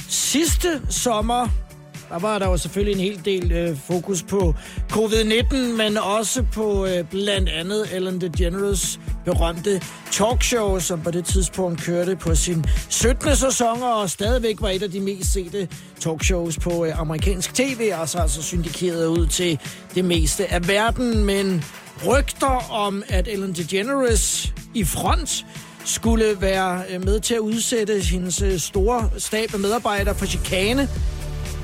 Sidste 0.09 0.81
sommer 0.89 1.66
der 2.09 2.19
var 2.19 2.39
der 2.39 2.47
jo 2.47 2.57
selvfølgelig 2.57 2.93
en 3.01 3.11
hel 3.11 3.25
del 3.25 3.51
øh, 3.51 3.77
fokus 3.77 4.23
på 4.23 4.55
covid-19, 4.91 5.55
men 5.55 5.97
også 5.97 6.43
på 6.53 6.85
øh, 6.85 7.03
blandt 7.03 7.49
andet 7.49 7.85
Ellen 7.93 8.21
DeGeneres 8.21 8.99
berømte 9.25 9.81
talkshow, 10.11 10.79
som 10.79 11.01
på 11.01 11.11
det 11.11 11.25
tidspunkt 11.25 11.81
kørte 11.81 12.15
på 12.15 12.35
sin 12.35 12.65
17. 12.89 13.35
sæson, 13.35 13.83
og 13.83 14.09
stadigvæk 14.09 14.61
var 14.61 14.69
et 14.69 14.83
af 14.83 14.91
de 14.91 14.99
mest 14.99 15.33
sete 15.33 15.67
talkshows 15.99 16.57
på 16.59 16.85
øh, 16.85 16.99
amerikansk 16.99 17.53
tv, 17.53 17.91
og 18.01 18.09
så 18.09 18.17
altså 18.17 18.43
syndikeret 18.43 19.05
ud 19.05 19.27
til 19.27 19.59
det 19.95 20.05
meste 20.05 20.53
af 20.53 20.67
verden, 20.67 21.23
men 21.25 21.63
rygter 22.07 22.71
om, 22.71 23.03
at 23.09 23.27
Ellen 23.27 23.53
DeGeneres 23.53 24.53
i 24.73 24.83
front 24.83 25.45
skulle 25.85 26.41
være 26.41 26.83
øh, 26.89 27.05
med 27.05 27.19
til 27.19 27.33
at 27.33 27.39
udsætte 27.39 27.99
hendes 27.99 28.41
øh, 28.41 28.59
store 28.59 29.09
stab 29.17 29.53
af 29.53 29.59
medarbejdere 29.59 30.15
for 30.15 30.25
chikane, 30.25 30.89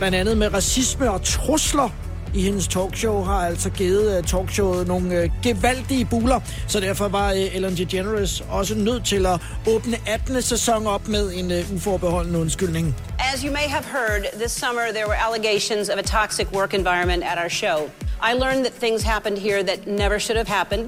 blandt 0.04 0.18
andet 0.18 0.38
med 0.38 0.54
racisme 0.54 1.12
og 1.12 1.24
trusler 1.24 1.90
i 2.34 2.42
hendes 2.42 2.68
talkshow, 2.68 3.24
har 3.24 3.48
altså 3.48 3.70
givet 3.70 4.18
uh, 4.18 4.26
talkshowet 4.26 4.88
nogle 4.88 5.24
uh, 5.24 5.30
gevaldige 5.44 6.06
buler, 6.06 6.40
så 6.68 6.80
derfor 6.80 7.08
var 7.08 7.32
uh, 7.32 7.56
Ellen 7.56 7.78
DeGeneres 7.78 8.44
også 8.50 8.76
nødt 8.76 9.06
til 9.06 9.26
at 9.26 9.42
åbne 9.68 9.98
18. 10.08 10.42
sæson 10.42 10.88
op 10.88 11.08
med 11.08 11.34
en 11.34 11.52
uh, 11.52 11.76
uforbeholden 11.76 12.36
undskyldning. 12.36 12.96
As 13.34 13.42
you 13.42 13.52
may 13.52 13.68
have 13.68 13.86
heard, 13.86 14.22
this 14.34 14.52
summer 14.52 14.82
there 14.82 15.08
were 15.08 15.20
allegations 15.28 15.90
of 15.90 15.98
a 15.98 16.02
toxic 16.02 16.48
work 16.52 16.74
environment 16.74 17.24
at 17.24 17.38
our 17.38 17.50
show. 17.50 17.78
I 18.30 18.34
learned 18.34 18.66
that 18.66 18.74
things 18.74 19.04
happened 19.04 19.38
here 19.38 19.64
that 19.64 19.88
never 19.88 20.20
should 20.20 20.38
have 20.38 20.52
happened. 20.60 20.86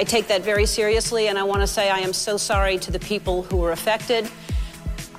I 0.00 0.04
take 0.04 0.26
that 0.26 0.42
very 0.44 0.66
seriously, 0.66 1.28
and 1.28 1.38
I 1.38 1.42
want 1.42 1.60
to 1.60 1.66
say 1.66 1.84
I 1.90 2.00
am 2.06 2.12
so 2.12 2.36
sorry 2.36 2.78
to 2.78 2.90
the 2.90 2.98
people 2.98 3.36
who 3.48 3.56
were 3.56 3.72
affected. 3.72 4.24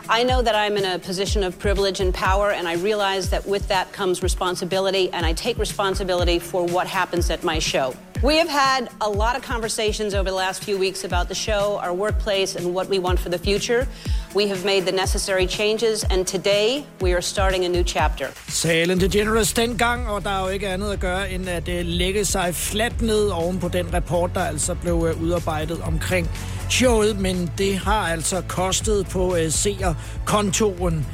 I 0.08 0.22
know 0.24 0.44
that 0.44 0.54
I'm 0.54 0.78
in 0.78 0.86
a 0.86 1.00
position 1.00 1.44
of 1.44 1.58
privilege 1.58 2.00
and 2.00 2.13
power, 2.13 2.52
and 2.52 2.68
I 2.68 2.76
realize 2.76 3.32
that 3.32 3.48
with 3.48 3.68
that 3.70 3.91
comes 3.91 4.22
responsibility, 4.22 5.10
and 5.12 5.26
I 5.26 5.34
take 5.34 5.58
responsibility 5.58 6.38
for 6.38 6.63
what 6.63 6.86
happens 6.86 7.32
at 7.32 7.44
my 7.44 7.58
show. 7.58 7.96
We 8.22 8.38
have 8.38 8.48
had 8.48 8.89
a 9.02 9.10
lot 9.10 9.36
of 9.36 9.41
conversations 9.41 10.13
over 10.13 10.30
the 10.30 10.36
last 10.36 10.63
few 10.63 10.78
weeks 10.78 11.04
about 11.04 11.28
the 11.28 11.34
show, 11.34 11.80
our 11.82 11.91
workplace, 11.91 12.56
and 12.56 12.76
what 12.76 12.88
we 12.88 13.00
want 13.00 13.20
for 13.20 13.30
the 13.30 13.39
future. 13.39 13.88
We 14.36 14.48
have 14.48 14.63
made 14.63 14.86
the 14.86 14.91
necessary 14.91 15.48
changes, 15.48 16.04
and 16.04 16.28
today 16.28 16.86
we 17.02 17.13
are 17.13 17.22
starting 17.22 17.65
a 17.65 17.70
new 17.70 17.84
chapter. 17.84 18.30
Salen 18.48 19.00
DeGeneres 19.00 19.54
dengang, 19.54 20.08
og 20.08 20.24
der 20.24 20.30
er 20.30 20.41
jo 20.41 20.48
ikke 20.48 20.68
andet 20.68 20.91
at 20.91 21.00
gøre, 21.00 21.32
end 21.32 21.50
at 21.50 21.68
uh, 21.68 21.74
lægge 21.84 22.26
sig 22.26 22.56
fladt 22.56 23.02
ned 23.02 23.30
oven 23.30 23.60
på 23.60 23.68
den 23.68 23.94
rapport, 23.94 24.36
der 24.36 24.44
altså 24.46 24.76
blev 24.76 24.96
uh, 24.96 25.22
udarbejdet 25.22 25.82
omkring 25.82 26.30
showet, 26.69 27.19
men 27.19 27.51
det 27.58 27.78
har 27.78 28.08
altså 28.08 28.41
kostet 28.47 29.08
på 29.08 29.36
øh, 29.36 29.51
seerkontoren. 29.51 31.06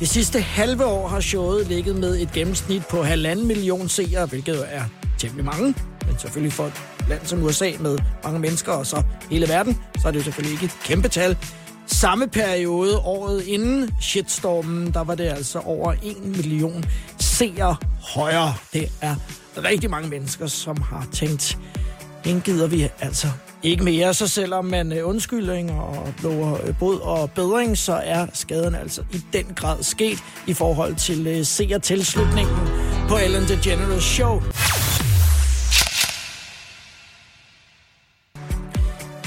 Det 0.00 0.08
sidste 0.08 0.40
halve 0.40 0.84
år 0.84 1.08
har 1.08 1.20
showet 1.20 1.66
ligget 1.66 1.96
med 1.96 2.20
et 2.20 2.32
gennemsnit 2.32 2.86
på 2.86 3.02
halvanden 3.02 3.46
million 3.46 3.88
seere, 3.88 4.26
hvilket 4.26 4.66
er 4.68 4.82
temmelig 5.18 5.44
mange, 5.44 5.74
men 6.06 6.18
selvfølgelig 6.18 6.52
for 6.52 6.66
et 6.66 6.72
land 7.08 7.20
som 7.24 7.42
USA 7.42 7.70
med 7.80 7.98
mange 8.24 8.38
mennesker 8.38 8.72
og 8.72 8.86
så 8.86 9.02
hele 9.30 9.48
verden, 9.48 9.78
så 9.98 10.08
er 10.08 10.12
det 10.12 10.18
jo 10.18 10.24
selvfølgelig 10.24 10.52
ikke 10.52 10.64
et 10.64 10.78
kæmpe 10.84 11.08
tal. 11.08 11.36
Samme 11.86 12.28
periode 12.28 12.98
året 12.98 13.42
inden 13.42 13.90
shitstormen, 14.00 14.94
der 14.94 15.04
var 15.04 15.14
det 15.14 15.24
altså 15.24 15.58
over 15.58 15.94
1 16.02 16.24
million 16.24 16.84
seere 17.18 17.76
højere. 18.14 18.54
Det 18.72 18.92
er 19.00 19.14
rigtig 19.64 19.90
mange 19.90 20.08
mennesker, 20.08 20.46
som 20.46 20.76
har 20.76 21.06
tænkt, 21.12 21.58
den 22.24 22.40
gider 22.40 22.66
vi 22.66 22.88
altså 23.00 23.26
ikke 23.62 23.84
mere. 23.84 24.14
Så 24.14 24.28
selvom 24.28 24.64
man 24.64 24.92
øh, 24.92 25.08
undskyldninger 25.08 25.30
undskyldning 25.40 25.70
og 25.70 26.14
lover 26.22 26.66
øh, 26.66 26.78
bod 26.78 27.00
og 27.00 27.30
bedring, 27.30 27.78
så 27.78 27.92
er 28.04 28.26
skaden 28.32 28.74
altså 28.74 29.02
i 29.12 29.20
den 29.32 29.44
grad 29.56 29.82
sket 29.82 30.18
i 30.46 30.52
forhold 30.52 30.94
til 30.94 31.26
øh, 31.26 31.44
seertilslutningen 31.44 32.56
på 33.08 33.16
Ellen 33.16 33.42
DeGeneres 33.42 34.04
show. 34.04 34.42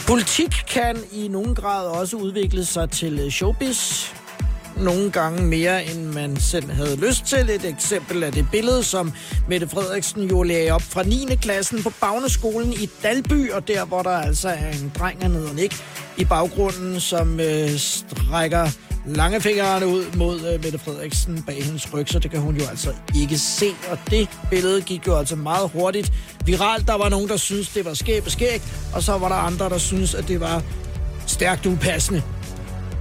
Politik 0.08 0.52
kan 0.68 0.98
i 1.12 1.28
nogen 1.28 1.56
grad 1.56 1.88
også 1.88 2.18
udvikle 2.18 2.66
sig 2.66 2.90
til 2.90 3.20
øh, 3.20 3.32
showbiz. 3.32 4.14
Nogle 4.78 5.12
gange 5.12 5.44
mere, 5.44 5.86
end 5.86 6.06
man 6.06 6.38
selv 6.38 6.72
havde 6.72 6.96
lyst 6.96 7.26
til. 7.26 7.50
Et 7.50 7.66
eksempel 7.66 8.24
er 8.24 8.32
det 8.32 8.48
billede, 8.52 8.84
som 8.84 9.14
Mette 9.48 9.68
Frederiksen 9.68 10.30
jo 10.30 10.44
lagde 10.44 10.72
op 10.72 10.82
fra 10.82 11.04
9. 11.04 11.36
klassen 11.42 11.84
på 11.84 11.92
Bagneskolen 12.02 12.74
i 12.74 12.90
Dalby, 13.04 13.52
og 13.52 13.68
der, 13.68 13.86
hvor 13.86 14.02
der 14.02 14.10
altså 14.10 14.50
er 14.50 14.72
en 14.72 14.92
dreng 15.00 15.22
hernede 15.22 15.56
Nick 15.56 15.84
i 16.18 16.26
baggrunden, 16.26 17.00
som 17.00 17.40
øh, 17.40 17.70
strækker 17.78 18.68
langefingrene 19.06 19.88
ud 19.88 20.06
mod 20.18 20.40
øh, 20.40 20.64
Mette 20.64 20.80
Frederiksen 20.80 21.44
bag 21.44 21.64
hendes 21.64 21.94
ryg, 21.94 22.10
så 22.10 22.20
det 22.20 22.32
kan 22.32 22.40
hun 22.40 22.56
jo 22.56 22.66
altså 22.70 22.94
ikke 23.16 23.38
se. 23.38 23.66
Og 23.92 23.98
det 24.10 24.30
billede 24.50 24.82
gik 24.82 25.08
jo 25.08 25.18
altså 25.18 25.36
meget 25.36 25.70
hurtigt 25.70 26.14
viralt. 26.46 26.88
Der 26.88 26.98
var 26.98 27.10
nogen, 27.10 27.30
der 27.30 27.38
synes 27.38 27.70
det 27.70 27.86
var 27.86 27.94
skæb 27.94 28.26
og 28.26 28.32
skæg, 28.32 28.62
og 28.94 29.04
så 29.04 29.18
var 29.18 29.28
der 29.30 29.36
andre, 29.36 29.70
der 29.70 29.78
synes 29.78 30.16
at 30.16 30.28
det 30.28 30.40
var 30.40 30.64
stærkt 31.28 31.66
upassende. 31.66 32.24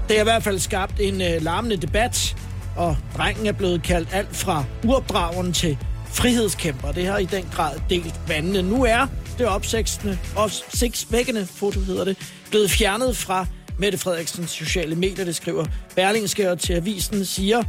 Det 0.08 0.16
har 0.16 0.20
i 0.20 0.22
hvert 0.22 0.42
fald 0.42 0.58
skabt 0.58 1.00
en 1.00 1.20
øh, 1.20 1.42
larmende 1.42 1.76
debat, 1.76 2.36
og 2.76 2.96
drengen 3.16 3.46
er 3.46 3.52
blevet 3.52 3.82
kaldt 3.82 4.08
alt 4.12 4.36
fra 4.36 4.64
uopdrageren 4.84 5.52
til 5.52 5.78
frihedskæmper. 6.06 6.92
Det 6.92 7.06
har 7.06 7.18
i 7.18 7.24
den 7.24 7.44
grad 7.52 7.80
delt 7.90 8.20
vandene. 8.28 8.62
Nu 8.62 8.84
er 8.84 9.06
det 9.38 9.46
opsigtsende, 9.46 10.18
opsigtsvækkende 10.36 11.46
foto 11.46 11.80
hedder 11.80 12.04
det, 12.04 12.16
blevet 12.50 12.70
fjernet 12.70 13.16
fra 13.16 13.46
Mette 13.78 13.98
Frederiksens 13.98 14.50
sociale 14.50 14.96
medier. 14.96 15.24
Det 15.24 15.36
skriver 15.36 15.64
Berlingske 15.96 16.56
til 16.56 16.72
avisen, 16.72 17.24
siger 17.24 17.62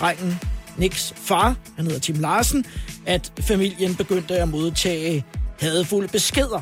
drengen 0.00 0.40
Niks 0.76 1.14
far, 1.16 1.56
han 1.76 1.84
hedder 1.84 2.00
Tim 2.00 2.20
Larsen, 2.20 2.64
at 3.06 3.32
familien 3.40 3.94
begyndte 3.94 4.34
at 4.34 4.48
modtage 4.48 5.24
hadefulde 5.60 6.08
beskeder. 6.08 6.60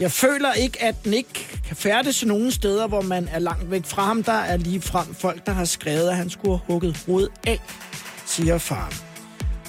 Jeg 0.00 0.12
føler 0.12 0.52
ikke, 0.52 0.82
at 0.82 1.06
Nick 1.06 1.60
kan 1.66 1.76
færdes 1.76 2.24
nogen 2.24 2.50
steder, 2.50 2.86
hvor 2.86 3.00
man 3.00 3.28
er 3.32 3.38
langt 3.38 3.70
væk 3.70 3.84
fra 3.84 4.02
ham. 4.02 4.22
Der 4.22 4.32
er 4.32 4.56
lige 4.56 4.80
frem 4.80 5.14
folk, 5.14 5.46
der 5.46 5.52
har 5.52 5.64
skrevet, 5.64 6.08
at 6.08 6.16
han 6.16 6.30
skulle 6.30 6.58
have 6.58 6.66
hugget 6.66 7.04
hovedet 7.06 7.30
af, 7.46 7.60
siger 8.26 8.58
faren. 8.58 8.94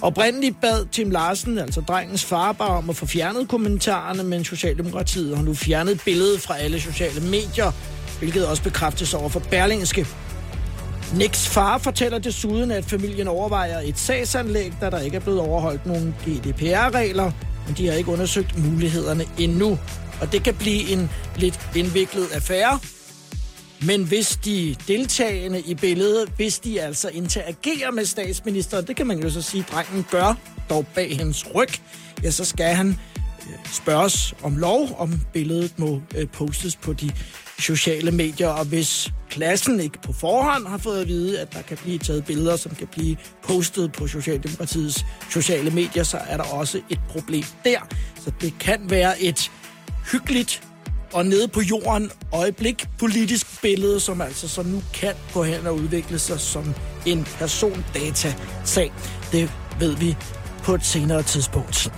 Oprindeligt 0.01 0.61
bad 0.61 0.85
Tim 0.91 1.09
Larsen, 1.09 1.57
altså 1.57 1.81
drengens 1.81 2.25
far, 2.25 2.51
bare 2.51 2.69
om 2.69 2.89
at 2.89 2.95
få 2.95 3.05
fjernet 3.05 3.47
kommentarerne, 3.47 4.23
men 4.23 4.45
Socialdemokratiet 4.45 5.37
har 5.37 5.43
nu 5.43 5.53
fjernet 5.53 6.01
billedet 6.05 6.41
fra 6.41 6.57
alle 6.57 6.81
sociale 6.81 7.21
medier, 7.21 7.71
hvilket 8.19 8.47
også 8.47 8.63
bekræftes 8.63 9.13
over 9.13 9.29
for 9.29 9.39
Berlingske. 9.39 10.07
Nicks 11.15 11.47
far 11.47 11.77
fortæller 11.77 12.19
desuden, 12.19 12.71
at 12.71 12.85
familien 12.85 13.27
overvejer 13.27 13.79
et 13.79 13.99
sagsanlæg, 13.99 14.73
da 14.81 14.89
der 14.89 14.99
ikke 14.99 15.15
er 15.15 15.21
blevet 15.21 15.39
overholdt 15.39 15.85
nogen 15.85 16.15
GDPR-regler, 16.25 17.31
men 17.67 17.75
de 17.77 17.87
har 17.87 17.93
ikke 17.93 18.11
undersøgt 18.11 18.57
mulighederne 18.57 19.25
endnu. 19.39 19.79
Og 20.21 20.31
det 20.31 20.43
kan 20.43 20.55
blive 20.55 20.89
en 20.89 21.09
lidt 21.35 21.59
indviklet 21.75 22.31
affære. 22.31 22.79
Men 23.81 24.03
hvis 24.03 24.39
de 24.45 24.75
deltagende 24.87 25.61
i 25.61 25.75
billedet, 25.75 26.29
hvis 26.35 26.59
de 26.59 26.81
altså 26.81 27.09
interagerer 27.09 27.91
med 27.91 28.05
statsministeren, 28.05 28.87
det 28.87 28.95
kan 28.95 29.07
man 29.07 29.19
jo 29.19 29.29
så 29.29 29.41
sige, 29.41 29.63
at 29.67 29.73
drengen 29.73 30.05
gør, 30.11 30.37
dog 30.69 30.87
bag 30.95 31.17
hendes 31.17 31.55
ryg, 31.55 31.69
ja, 32.23 32.31
så 32.31 32.45
skal 32.45 32.75
han 32.75 32.87
øh, 32.87 33.73
spørges 33.73 34.33
om 34.43 34.57
lov, 34.57 34.95
om 34.97 35.21
billedet 35.33 35.79
må 35.79 36.01
øh, 36.15 36.27
postes 36.27 36.75
på 36.75 36.93
de 36.93 37.11
sociale 37.59 38.11
medier, 38.11 38.47
og 38.47 38.65
hvis 38.65 39.11
klassen 39.29 39.79
ikke 39.79 40.01
på 40.01 40.13
forhånd 40.13 40.67
har 40.67 40.77
fået 40.77 41.01
at 41.01 41.07
vide, 41.07 41.39
at 41.39 41.53
der 41.53 41.61
kan 41.61 41.77
blive 41.77 41.97
taget 41.97 42.25
billeder, 42.25 42.55
som 42.55 42.75
kan 42.75 42.87
blive 42.87 43.17
postet 43.43 43.91
på 43.91 44.07
Socialdemokratiets 44.07 45.05
sociale 45.29 45.71
medier, 45.71 46.03
så 46.03 46.17
er 46.17 46.37
der 46.37 46.43
også 46.43 46.81
et 46.89 46.99
problem 47.09 47.43
der. 47.63 47.79
Så 48.25 48.31
det 48.41 48.53
kan 48.59 48.79
være 48.89 49.21
et 49.21 49.51
hyggeligt 50.11 50.63
og 51.13 51.25
nede 51.25 51.47
på 51.47 51.61
jorden 51.61 52.11
øjeblik 52.33 52.87
politisk 52.99 53.61
billede, 53.61 53.99
som 53.99 54.21
altså 54.21 54.47
så 54.47 54.63
nu 54.63 54.83
kan 54.93 55.13
gå 55.33 55.43
hen 55.43 55.67
og 55.67 55.75
udvikle 55.75 56.19
sig 56.19 56.39
som 56.39 56.73
en 57.05 57.23
persondata-sag. 57.23 58.91
Det 59.31 59.51
ved 59.79 59.95
vi 59.95 60.17
på 60.63 60.73
et 60.73 60.85
senere 60.85 61.23
tidspunkt. 61.23 61.91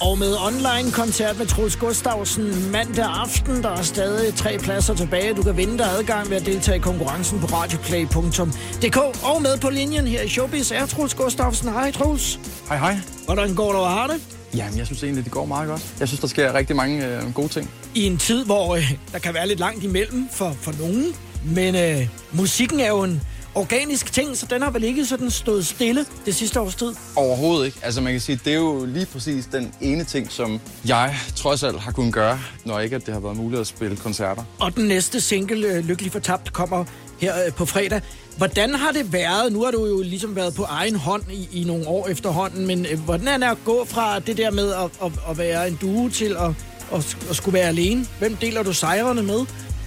Og 0.00 0.18
med 0.18 0.36
online-koncert 0.36 1.38
med 1.38 1.46
Troels 1.46 1.76
Gustafsen 1.76 2.70
mandag 2.72 3.04
aften, 3.04 3.62
der 3.62 3.68
er 3.68 3.82
stadig 3.82 4.34
tre 4.34 4.58
pladser 4.58 4.94
tilbage. 4.94 5.34
Du 5.34 5.42
kan 5.42 5.56
vinde 5.56 5.78
dig 5.78 5.86
adgang 5.86 6.30
ved 6.30 6.36
at 6.36 6.46
deltage 6.46 6.76
i 6.76 6.80
konkurrencen 6.80 7.40
på 7.40 7.46
radioplay.dk. 7.46 8.96
Og 9.24 9.42
med 9.42 9.58
på 9.60 9.70
linjen 9.70 10.06
her 10.06 10.22
i 10.22 10.28
Showbiz 10.28 10.70
er 10.70 10.86
Troels 10.86 11.14
Gustafsen. 11.14 11.68
Hej 11.68 11.90
Troels. 11.92 12.40
Hej 12.68 12.78
hej. 12.78 12.96
Hvordan 13.24 13.54
går 13.54 13.72
det, 13.72 13.80
og 13.80 13.90
har 13.90 14.06
det? 14.06 14.20
Jamen, 14.56 14.78
jeg 14.78 14.86
synes 14.86 15.02
egentlig, 15.02 15.24
det 15.24 15.32
går 15.32 15.46
meget 15.46 15.68
godt. 15.68 15.94
Jeg 16.00 16.08
synes, 16.08 16.20
der 16.20 16.28
sker 16.28 16.54
rigtig 16.54 16.76
mange 16.76 17.06
øh, 17.06 17.34
gode 17.34 17.48
ting. 17.48 17.70
I 17.94 18.06
en 18.06 18.18
tid, 18.18 18.44
hvor 18.44 18.76
øh, 18.76 18.92
der 19.12 19.18
kan 19.18 19.34
være 19.34 19.48
lidt 19.48 19.60
langt 19.60 19.84
imellem 19.84 20.28
for, 20.32 20.56
for 20.60 20.72
nogen, 20.78 21.04
men 21.44 21.74
øh, 21.74 22.08
musikken 22.32 22.80
er 22.80 22.88
jo 22.88 23.02
en 23.02 23.22
organisk 23.56 24.12
ting, 24.12 24.36
så 24.36 24.46
den 24.50 24.62
har 24.62 24.70
vel 24.70 24.84
ikke 24.84 25.06
sådan 25.06 25.30
stået 25.30 25.66
stille 25.66 26.06
det 26.26 26.34
sidste 26.34 26.60
års 26.60 26.74
tid? 26.74 26.94
Overhovedet 27.16 27.66
ikke. 27.66 27.78
Altså 27.82 28.00
man 28.00 28.12
kan 28.12 28.20
sige, 28.20 28.40
det 28.44 28.52
er 28.52 28.56
jo 28.56 28.84
lige 28.84 29.06
præcis 29.06 29.46
den 29.46 29.74
ene 29.80 30.04
ting, 30.04 30.32
som 30.32 30.60
jeg 30.88 31.16
trods 31.36 31.62
alt 31.62 31.80
har 31.80 31.92
kunnet 31.92 32.14
gøre, 32.14 32.40
når 32.64 32.80
ikke 32.80 32.96
at 32.96 33.06
det 33.06 33.14
har 33.14 33.20
været 33.20 33.36
muligt 33.36 33.60
at 33.60 33.66
spille 33.66 33.96
koncerter. 33.96 34.42
Og 34.58 34.76
den 34.76 34.88
næste 34.88 35.20
single, 35.20 35.68
øh, 35.68 35.84
Lykkelig 35.84 36.12
Fortabt, 36.12 36.52
kommer 36.52 36.84
her 37.20 37.44
øh, 37.46 37.52
på 37.52 37.66
fredag. 37.66 38.00
Hvordan 38.36 38.74
har 38.74 38.92
det 38.92 39.12
været? 39.12 39.52
Nu 39.52 39.64
har 39.64 39.70
du 39.70 39.86
jo 39.86 40.02
ligesom 40.02 40.36
været 40.36 40.54
på 40.54 40.62
egen 40.62 40.96
hånd 40.96 41.22
i, 41.32 41.48
i 41.52 41.64
nogle 41.64 41.88
år 41.88 42.08
efterhånden, 42.08 42.66
men 42.66 42.86
øh, 42.86 43.00
hvordan 43.00 43.28
er 43.28 43.36
det 43.36 43.46
at 43.46 43.58
gå 43.64 43.84
fra 43.84 44.18
det 44.18 44.36
der 44.36 44.50
med 44.50 44.72
at, 44.72 44.90
at, 45.04 45.12
at 45.30 45.38
være 45.38 45.68
en 45.68 45.78
duo 45.80 46.08
til 46.08 46.36
at, 46.38 46.50
at, 46.94 47.16
at 47.30 47.36
skulle 47.36 47.58
være 47.58 47.68
alene? 47.68 48.06
Hvem 48.18 48.36
deler 48.36 48.62
du 48.62 48.72
sejrene 48.72 49.22
med? 49.22 49.40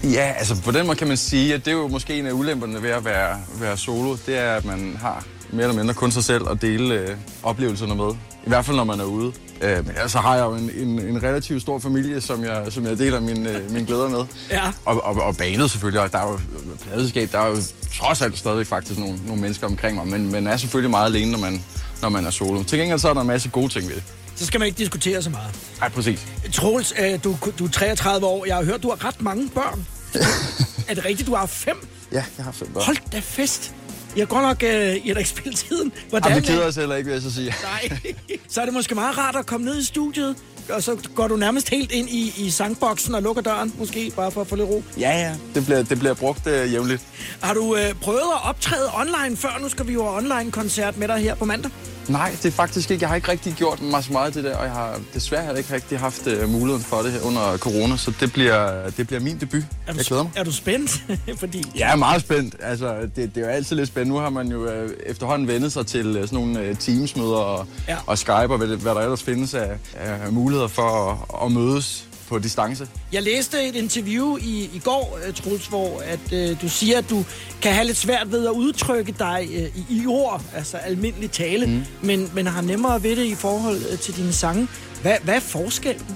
Ja, 0.03 0.33
altså 0.37 0.61
på 0.61 0.71
den 0.71 0.85
måde 0.85 0.97
kan 0.97 1.07
man 1.07 1.17
sige, 1.17 1.53
at 1.53 1.65
det 1.65 1.71
er 1.71 1.75
jo 1.75 1.87
måske 1.87 2.19
en 2.19 2.27
af 2.27 2.31
ulemperne 2.31 2.83
ved 2.83 2.89
at 2.89 3.05
være, 3.05 3.37
være 3.59 3.77
solo. 3.77 4.15
Det 4.25 4.37
er, 4.37 4.53
at 4.53 4.65
man 4.65 4.97
har 5.01 5.25
mere 5.49 5.63
eller 5.63 5.77
mindre 5.77 5.93
kun 5.93 6.11
sig 6.11 6.23
selv 6.23 6.49
at 6.49 6.61
dele 6.61 6.93
øh, 6.93 7.15
oplevelserne 7.43 7.95
med. 7.95 8.11
I 8.45 8.49
hvert 8.49 8.65
fald, 8.65 8.77
når 8.77 8.83
man 8.83 8.99
er 8.99 9.03
ude. 9.03 9.33
Øh, 9.61 9.87
men 9.87 9.95
så 10.07 10.17
har 10.17 10.35
jeg 10.35 10.45
jo 10.45 10.53
en, 10.53 10.71
en, 10.75 10.99
en 10.99 11.23
relativt 11.23 11.61
stor 11.61 11.79
familie, 11.79 12.21
som 12.21 12.43
jeg, 12.43 12.65
som 12.69 12.85
jeg 12.85 12.97
deler 12.97 13.19
min, 13.19 13.47
øh, 13.47 13.71
mine 13.71 13.85
glæder 13.85 14.09
med. 14.09 14.25
Ja. 14.49 14.71
Og, 14.85 15.03
og, 15.03 15.15
og 15.15 15.37
banet 15.37 15.71
selvfølgelig, 15.71 16.01
og 16.01 16.11
der 16.11 16.17
er 16.17 16.31
jo 16.31 16.39
pladeskab, 16.87 17.31
der 17.31 17.39
er 17.39 17.47
jo 17.47 17.55
trods 17.99 18.21
alt 18.21 18.37
stadig 18.37 18.67
faktisk 18.67 18.99
nogle, 18.99 19.19
nogle 19.25 19.41
mennesker 19.41 19.67
omkring 19.67 19.95
mig, 19.95 20.07
men 20.07 20.31
man 20.31 20.47
er 20.47 20.57
selvfølgelig 20.57 20.91
meget 20.91 21.05
alene, 21.05 21.31
når 21.31 21.39
man, 21.39 21.63
når 22.01 22.09
man 22.09 22.25
er 22.25 22.29
solo. 22.29 22.63
Til 22.63 22.79
gengæld 22.79 22.99
så 22.99 23.09
er 23.09 23.13
der 23.13 23.21
en 23.21 23.27
masse 23.27 23.49
gode 23.49 23.69
ting 23.69 23.87
ved 23.87 23.95
det. 23.95 24.03
Så 24.39 24.45
skal 24.45 24.59
man 24.59 24.67
ikke 24.67 24.77
diskutere 24.77 25.21
så 25.21 25.29
meget. 25.29 25.55
Nej, 25.79 25.89
præcis. 25.89 26.27
Troels, 26.53 26.93
øh, 26.99 27.23
du, 27.23 27.37
du 27.59 27.65
er 27.65 27.69
33 27.69 28.25
år. 28.27 28.45
Jeg 28.45 28.55
har 28.55 28.63
hørt, 28.63 28.83
du 28.83 28.89
har 28.89 29.05
ret 29.05 29.21
mange 29.21 29.49
børn. 29.49 29.87
er 30.89 30.93
det 30.93 31.05
rigtigt, 31.05 31.27
du 31.27 31.35
har 31.35 31.45
fem? 31.45 31.87
Ja, 32.11 32.23
jeg 32.37 32.45
har 32.45 32.51
fem 32.51 32.67
børn. 32.73 32.83
Hold 32.83 32.97
da 33.11 33.19
fest. 33.19 33.73
Jeg 34.15 34.21
har 34.21 34.25
godt 34.25 34.43
nok 34.43 34.63
øh, 34.63 34.95
I 34.95 35.07
har 35.07 35.13
da 35.13 35.17
ikke 35.19 35.29
spillet 35.29 35.59
tiden. 35.59 35.91
Hvordan, 36.09 36.29
Jamen, 36.31 36.43
vi 36.43 36.47
keder 36.47 36.65
os 36.65 36.75
heller 36.75 36.95
ikke, 36.95 37.07
vil 37.07 37.13
jeg 37.13 37.21
så 37.21 37.33
sige. 37.33 37.55
Nej. 37.63 38.13
så 38.49 38.61
er 38.61 38.65
det 38.65 38.73
måske 38.73 38.95
meget 38.95 39.17
rart 39.17 39.35
at 39.35 39.45
komme 39.45 39.65
ned 39.65 39.79
i 39.79 39.83
studiet, 39.83 40.35
og 40.69 40.83
så 40.83 40.97
går 41.15 41.27
du 41.27 41.35
nærmest 41.35 41.69
helt 41.69 41.91
ind 41.91 42.09
i, 42.09 42.33
i 42.37 42.49
sangboksen 42.49 43.15
og 43.15 43.21
lukker 43.21 43.41
døren, 43.41 43.73
måske, 43.77 44.11
bare 44.15 44.31
for 44.31 44.41
at 44.41 44.47
få 44.47 44.55
lidt 44.55 44.67
ro. 44.69 44.83
Ja, 44.99 45.11
ja. 45.11 45.35
Det 45.55 45.65
bliver, 45.65 45.83
det 45.83 45.99
bliver 45.99 46.13
brugt 46.13 46.47
øh, 46.47 46.73
jævnligt. 46.73 47.01
Har 47.41 47.53
du 47.53 47.75
øh, 47.75 47.93
prøvet 47.93 48.19
at 48.19 48.49
optræde 48.49 48.89
online 48.93 49.37
før? 49.37 49.59
Nu 49.61 49.69
skal 49.69 49.87
vi 49.87 49.93
jo 49.93 50.03
have 50.03 50.17
online-koncert 50.17 50.97
med 50.97 51.07
dig 51.07 51.17
her 51.17 51.35
på 51.35 51.45
mandag. 51.45 51.71
Nej, 52.09 52.31
det 52.31 52.45
er 52.45 52.51
faktisk 52.51 52.91
ikke. 52.91 53.01
Jeg 53.03 53.09
har 53.09 53.15
ikke 53.15 53.31
rigtig 53.31 53.53
gjort 53.53 53.81
mig 53.81 54.03
så 54.03 54.13
meget 54.13 54.27
af 54.27 54.33
det 54.33 54.43
der, 54.43 54.55
og 54.57 54.63
jeg 54.65 54.71
har 54.73 54.99
desværre 55.13 55.43
heller 55.43 55.57
ikke 55.57 55.73
rigtig 55.73 55.99
haft 55.99 56.27
uh, 56.27 56.49
muligheden 56.49 56.83
for 56.83 56.97
det 57.01 57.11
her 57.11 57.21
under 57.21 57.57
corona, 57.57 57.97
så 57.97 58.13
det 58.19 58.33
bliver, 58.33 58.89
det 58.97 59.07
bliver 59.07 59.19
min 59.19 59.39
debut. 59.39 59.63
Er 59.87 59.91
du, 59.93 59.97
Jeg 59.97 60.05
glæder 60.05 60.23
mig. 60.23 60.31
Er 60.35 60.43
du 60.43 60.51
spændt? 60.51 61.03
Fordi 61.39 61.63
Jeg 61.75 61.91
er 61.91 61.95
meget 61.95 62.21
spændt. 62.21 62.55
Altså, 62.59 62.95
det, 63.15 63.35
det 63.35 63.37
er 63.37 63.41
jo 63.41 63.47
altid 63.47 63.75
lidt 63.75 63.87
spændende. 63.87 64.15
Nu 64.15 64.21
har 64.21 64.29
man 64.29 64.47
jo 64.47 64.63
uh, 64.83 64.89
efterhånden 65.05 65.47
vendet 65.47 65.71
sig 65.71 65.85
til 65.87 66.07
uh, 66.09 66.13
sådan 66.27 66.39
nogle 66.39 66.69
uh, 66.69 66.77
Teams-møder 66.77 67.35
og, 67.37 67.67
Ja. 67.87 67.97
og 68.07 68.17
Skype 68.17 68.33
og 68.33 68.57
hvad, 68.57 68.67
hvad 68.67 68.95
der 68.95 69.01
ellers 69.01 69.23
findes 69.23 69.53
af, 69.53 69.77
af 69.95 70.31
muligheder 70.31 70.67
for 70.67 71.11
at, 71.11 71.45
at 71.45 71.51
mødes 71.51 72.05
på 72.29 72.39
distance. 72.39 72.87
Jeg 73.11 73.23
læste 73.23 73.67
et 73.67 73.75
interview 73.75 74.37
i, 74.37 74.69
i 74.73 74.81
går, 74.83 75.19
øh, 75.27 75.33
Troels, 75.33 75.67
hvor 75.67 76.01
at, 76.05 76.33
øh, 76.33 76.61
du 76.61 76.69
siger, 76.69 76.97
at 76.97 77.09
du 77.09 77.25
kan 77.61 77.73
have 77.73 77.85
lidt 77.85 77.97
svært 77.97 78.31
ved 78.31 78.47
at 78.47 78.51
udtrykke 78.51 79.15
dig 79.19 79.47
øh, 79.53 79.77
i, 79.89 80.01
i 80.01 80.07
ord, 80.07 80.41
altså 80.55 80.77
almindelig 80.77 81.31
tale, 81.31 81.65
mm. 81.65 81.83
men, 82.01 82.31
men 82.33 82.47
har 82.47 82.61
nemmere 82.61 83.03
ved 83.03 83.15
det 83.15 83.25
i 83.25 83.35
forhold 83.35 83.77
øh, 83.91 83.99
til 83.99 84.15
dine 84.15 84.33
sange. 84.33 84.67
Hvad, 85.01 85.17
hvad 85.23 85.35
er 85.35 85.39
forskellen 85.39 86.15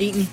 egentlig? 0.00 0.30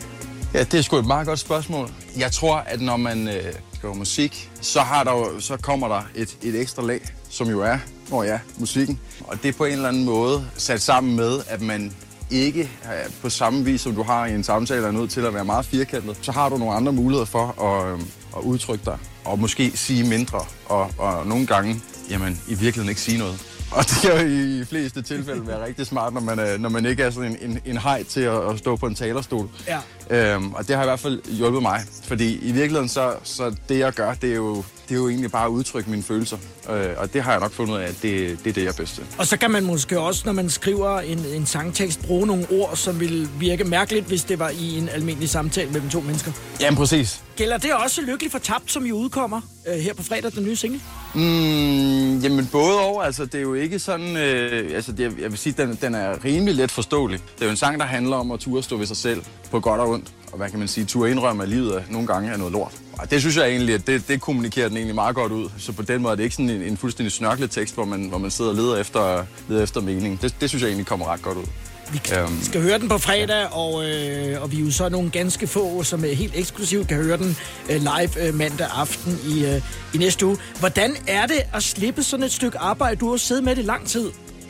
Ja, 0.53 0.63
det 0.63 0.73
er 0.73 0.81
sgu 0.81 0.97
et 0.97 1.05
meget 1.05 1.27
godt 1.27 1.39
spørgsmål. 1.39 1.91
Jeg 2.17 2.31
tror, 2.31 2.55
at 2.55 2.81
når 2.81 2.97
man 2.97 3.27
øh, 3.27 3.53
skriver 3.73 3.93
musik, 3.93 4.49
så, 4.61 4.79
har 4.79 5.03
der 5.03 5.11
jo, 5.11 5.39
så 5.39 5.57
kommer 5.57 5.87
der 5.87 6.01
et, 6.15 6.37
et 6.43 6.61
ekstra 6.61 6.83
lag, 6.83 7.01
som 7.29 7.49
jo 7.49 7.61
er, 7.61 7.77
hvor 8.07 8.23
ja, 8.23 8.39
musikken. 8.57 8.99
Og 9.19 9.43
det 9.43 9.49
er 9.49 9.53
på 9.53 9.65
en 9.65 9.73
eller 9.73 9.87
anden 9.87 10.05
måde 10.05 10.47
sat 10.57 10.81
sammen 10.81 11.15
med, 11.15 11.39
at 11.47 11.61
man 11.61 11.93
ikke 12.31 12.61
øh, 12.61 13.11
på 13.21 13.29
samme 13.29 13.65
vis, 13.65 13.81
som 13.81 13.95
du 13.95 14.03
har 14.03 14.25
i 14.25 14.35
en 14.35 14.43
samtale, 14.43 14.87
er 14.87 14.91
nødt 14.91 15.11
til 15.11 15.21
at 15.21 15.33
være 15.33 15.45
meget 15.45 15.65
firkantet. 15.65 16.17
Så 16.21 16.31
har 16.31 16.49
du 16.49 16.57
nogle 16.57 16.73
andre 16.73 16.91
muligheder 16.91 17.25
for 17.25 17.63
at, 17.63 17.91
øhm, 17.91 18.01
at 18.37 18.41
udtrykke 18.43 18.85
dig, 18.85 18.97
og 19.25 19.39
måske 19.39 19.71
sige 19.75 20.03
mindre, 20.03 20.45
og, 20.65 20.91
og 20.97 21.27
nogle 21.27 21.47
gange, 21.47 21.81
jamen, 22.09 22.41
i 22.47 22.49
virkeligheden 22.53 22.89
ikke 22.89 23.01
sige 23.01 23.17
noget. 23.17 23.56
Og 23.71 23.83
det 23.83 23.97
kan 24.01 24.11
jo 24.11 24.17
i 24.17 24.59
de 24.59 24.65
fleste 24.65 25.01
tilfælde 25.01 25.47
være 25.47 25.65
rigtig 25.65 25.87
smart, 25.87 26.13
når 26.13 26.21
man, 26.21 26.39
er, 26.39 26.57
når 26.57 26.69
man 26.69 26.85
ikke 26.85 27.03
er 27.03 27.09
sådan 27.09 27.31
en, 27.31 27.49
en, 27.49 27.59
en 27.65 27.77
hej 27.77 28.03
til 28.03 28.21
at, 28.21 28.49
at 28.49 28.59
stå 28.59 28.75
på 28.75 28.85
en 28.85 28.95
talerstol. 28.95 29.49
Ja. 29.67 30.33
Øhm, 30.35 30.53
og 30.53 30.67
det 30.67 30.75
har 30.75 30.83
i 30.83 30.85
hvert 30.85 30.99
fald 30.99 31.21
hjulpet 31.31 31.61
mig. 31.61 31.81
Fordi 32.03 32.39
i 32.41 32.51
virkeligheden, 32.51 32.89
så, 32.89 33.13
så 33.23 33.55
det 33.69 33.79
jeg 33.79 33.93
gør, 33.93 34.13
det 34.13 34.31
er, 34.31 34.35
jo, 34.35 34.55
det 34.55 34.95
er 34.95 34.99
jo 34.99 35.09
egentlig 35.09 35.31
bare 35.31 35.45
at 35.45 35.49
udtrykke 35.49 35.89
mine 35.89 36.03
følelser. 36.03 36.37
Øh, 36.69 36.89
og 36.97 37.13
det 37.13 37.23
har 37.23 37.31
jeg 37.31 37.39
nok 37.39 37.51
fundet 37.51 37.73
ud 37.73 37.79
af, 37.79 37.87
at 37.87 37.95
det, 38.01 38.39
det 38.43 38.49
er 38.49 38.53
det, 38.53 38.57
jeg 38.57 38.67
er 38.69 38.73
bedst 38.73 38.95
til. 38.95 39.03
Og 39.17 39.27
så 39.27 39.37
kan 39.37 39.51
man 39.51 39.63
måske 39.63 39.99
også, 39.99 40.21
når 40.25 40.33
man 40.33 40.49
skriver 40.49 40.99
en, 40.99 41.19
en 41.19 41.45
sangtekst, 41.45 42.01
bruge 42.05 42.27
nogle 42.27 42.47
ord, 42.51 42.75
som 42.75 42.99
vil 42.99 43.29
virke 43.39 43.63
mærkeligt, 43.63 44.05
hvis 44.05 44.23
det 44.23 44.39
var 44.39 44.49
i 44.49 44.77
en 44.77 44.89
almindelig 44.89 45.29
samtale 45.29 45.71
mellem 45.71 45.89
to 45.89 46.01
mennesker. 46.01 46.31
Jamen 46.61 46.77
præcis. 46.77 47.21
Gælder 47.37 47.57
det 47.57 47.73
også 47.73 48.01
Lykkelig 48.01 48.31
Fortabt, 48.31 48.71
som 48.71 48.85
I 48.85 48.91
udkommer 48.91 49.41
øh, 49.67 49.75
her 49.79 49.93
på 49.93 50.03
fredag, 50.03 50.31
den 50.31 50.43
nye 50.43 50.55
single? 50.55 50.81
Mm, 51.15 52.19
jamen 52.19 52.49
både 52.51 52.79
over, 52.79 53.03
altså 53.03 53.25
det 53.25 53.35
er 53.35 53.41
jo 53.41 53.53
ikke 53.53 53.79
sådan, 53.79 54.17
øh, 54.17 54.75
altså 54.75 54.91
det, 54.91 55.19
jeg 55.19 55.31
vil 55.31 55.37
sige, 55.37 55.53
den, 55.57 55.77
den 55.81 55.95
er 55.95 56.25
rimelig 56.25 56.55
let 56.55 56.71
forståelig. 56.71 57.19
Det 57.35 57.41
er 57.41 57.45
jo 57.45 57.51
en 57.51 57.57
sang, 57.57 57.79
der 57.79 57.85
handler 57.85 58.15
om 58.17 58.31
at 58.31 58.39
turde 58.39 58.63
stå 58.63 58.77
ved 58.77 58.85
sig 58.85 58.97
selv 58.97 59.23
på 59.51 59.59
godt 59.59 59.81
og 59.81 59.89
ondt. 59.89 60.13
Og 60.31 60.37
hvad 60.37 60.49
kan 60.49 60.59
man 60.59 60.67
sige, 60.67 60.85
turde 60.85 61.11
indrømme, 61.11 61.43
at 61.43 61.49
livet 61.49 61.75
er, 61.75 61.81
nogle 61.89 62.07
gange 62.07 62.31
er 62.31 62.37
noget 62.37 62.53
lort. 62.53 62.71
Og 62.93 63.11
det 63.11 63.21
synes 63.21 63.37
jeg 63.37 63.47
egentlig, 63.49 63.75
at 63.75 63.87
det, 63.87 64.07
det 64.07 64.21
kommunikerer 64.21 64.67
den 64.67 64.77
egentlig 64.77 64.95
meget 64.95 65.15
godt 65.15 65.31
ud. 65.31 65.49
Så 65.57 65.71
på 65.71 65.81
den 65.81 66.01
måde 66.01 66.11
er 66.11 66.15
det 66.15 66.23
ikke 66.23 66.35
sådan 66.35 66.49
en, 66.49 66.61
en 66.61 66.77
fuldstændig 66.77 67.11
snørklet 67.11 67.51
tekst, 67.51 67.73
hvor 67.73 67.85
man, 67.85 68.09
hvor 68.09 68.17
man 68.17 68.31
sidder 68.31 68.51
og 68.51 68.57
leder 68.57 68.77
efter, 68.77 69.25
leder 69.49 69.63
efter 69.63 69.81
mening. 69.81 70.21
Det, 70.21 70.35
det 70.41 70.49
synes 70.49 70.61
jeg 70.61 70.67
egentlig 70.67 70.87
kommer 70.87 71.05
ret 71.05 71.21
godt 71.21 71.37
ud. 71.37 71.45
Vi 71.91 72.01
Øhm, 72.19 72.43
skal 72.43 72.61
høre 72.61 72.79
den 72.79 72.89
på 72.89 72.97
fredag, 72.97 73.47
og, 73.53 73.85
øh, 73.89 74.41
og 74.41 74.51
vi 74.51 74.61
er 74.61 74.65
jo 74.65 74.71
så 74.71 74.89
nogle 74.89 75.09
ganske 75.09 75.47
få, 75.47 75.83
som 75.83 76.03
er 76.05 76.13
helt 76.13 76.33
eksklusivt 76.35 76.87
kan 76.87 76.97
høre 76.97 77.17
den 77.17 77.37
øh, 77.69 77.75
live 77.81 78.27
øh, 78.27 78.33
mandag 78.35 78.67
aften 78.75 79.19
i, 79.27 79.45
øh, 79.45 79.61
i 79.93 79.97
næste 79.97 80.25
uge. 80.25 80.37
Hvordan 80.59 80.95
er 81.07 81.25
det 81.25 81.39
at 81.53 81.63
slippe 81.63 82.03
sådan 82.03 82.23
et 82.25 82.31
stykke 82.31 82.57
arbejde? 82.57 82.95
Du 82.95 83.09
har 83.09 83.17
siddet 83.17 83.43
med 83.43 83.55
det 83.55 83.65
lang 83.65 83.87
tid, 83.87 84.09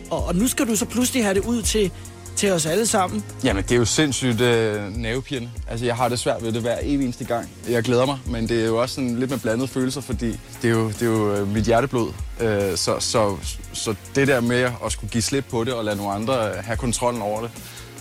og, 0.10 0.26
og 0.26 0.36
nu 0.36 0.47
skal 0.47 0.67
du 0.67 0.76
så 0.76 0.86
pludselig 0.86 1.23
have 1.23 1.34
det 1.34 1.45
ud 1.45 1.62
til, 1.62 1.91
til 2.38 2.52
os 2.52 2.65
alle 2.65 2.86
sammen. 2.88 3.23
Jamen, 3.43 3.63
det 3.63 3.71
er 3.71 3.76
jo 3.76 3.86
sindssygt 3.86 4.41
øh, 4.41 4.97
nervepirrende. 4.97 5.50
Altså, 5.67 5.86
jeg 5.86 5.95
har 5.95 6.10
det 6.10 6.19
svært 6.19 6.43
ved 6.43 6.52
det 6.52 6.62
hver 6.62 6.78
evig 6.82 7.04
eneste 7.04 7.23
gang. 7.26 7.50
Jeg 7.69 7.84
glæder 7.84 8.06
mig, 8.06 8.17
men 8.26 8.50
det 8.50 8.62
er 8.62 8.65
jo 8.65 8.82
også 8.82 8.95
sådan 8.95 9.19
lidt 9.19 9.30
med 9.30 9.39
blandede 9.39 9.67
følelser, 9.67 10.02
fordi 10.02 10.39
det 10.62 10.67
er 10.67 10.69
jo, 10.69 10.88
det 10.88 11.02
er 11.02 11.06
jo 11.06 11.34
øh, 11.36 11.47
mit 11.54 11.63
hjerteblod. 11.63 12.13
Øh, 12.39 12.78
så, 12.78 12.95
så, 13.00 13.38
så 13.73 13.95
det 14.15 14.28
der 14.28 14.41
med 14.41 14.69
at 14.86 14.91
skulle 14.91 15.12
give 15.12 15.21
slip 15.21 15.45
på 15.52 15.63
det 15.63 15.73
og 15.73 15.86
lade 15.86 15.95
nogle 15.95 16.13
andre 16.13 16.50
øh, 16.50 16.56
have 16.63 16.78
kontrollen 16.78 17.21
over 17.21 17.41
det, 17.41 17.52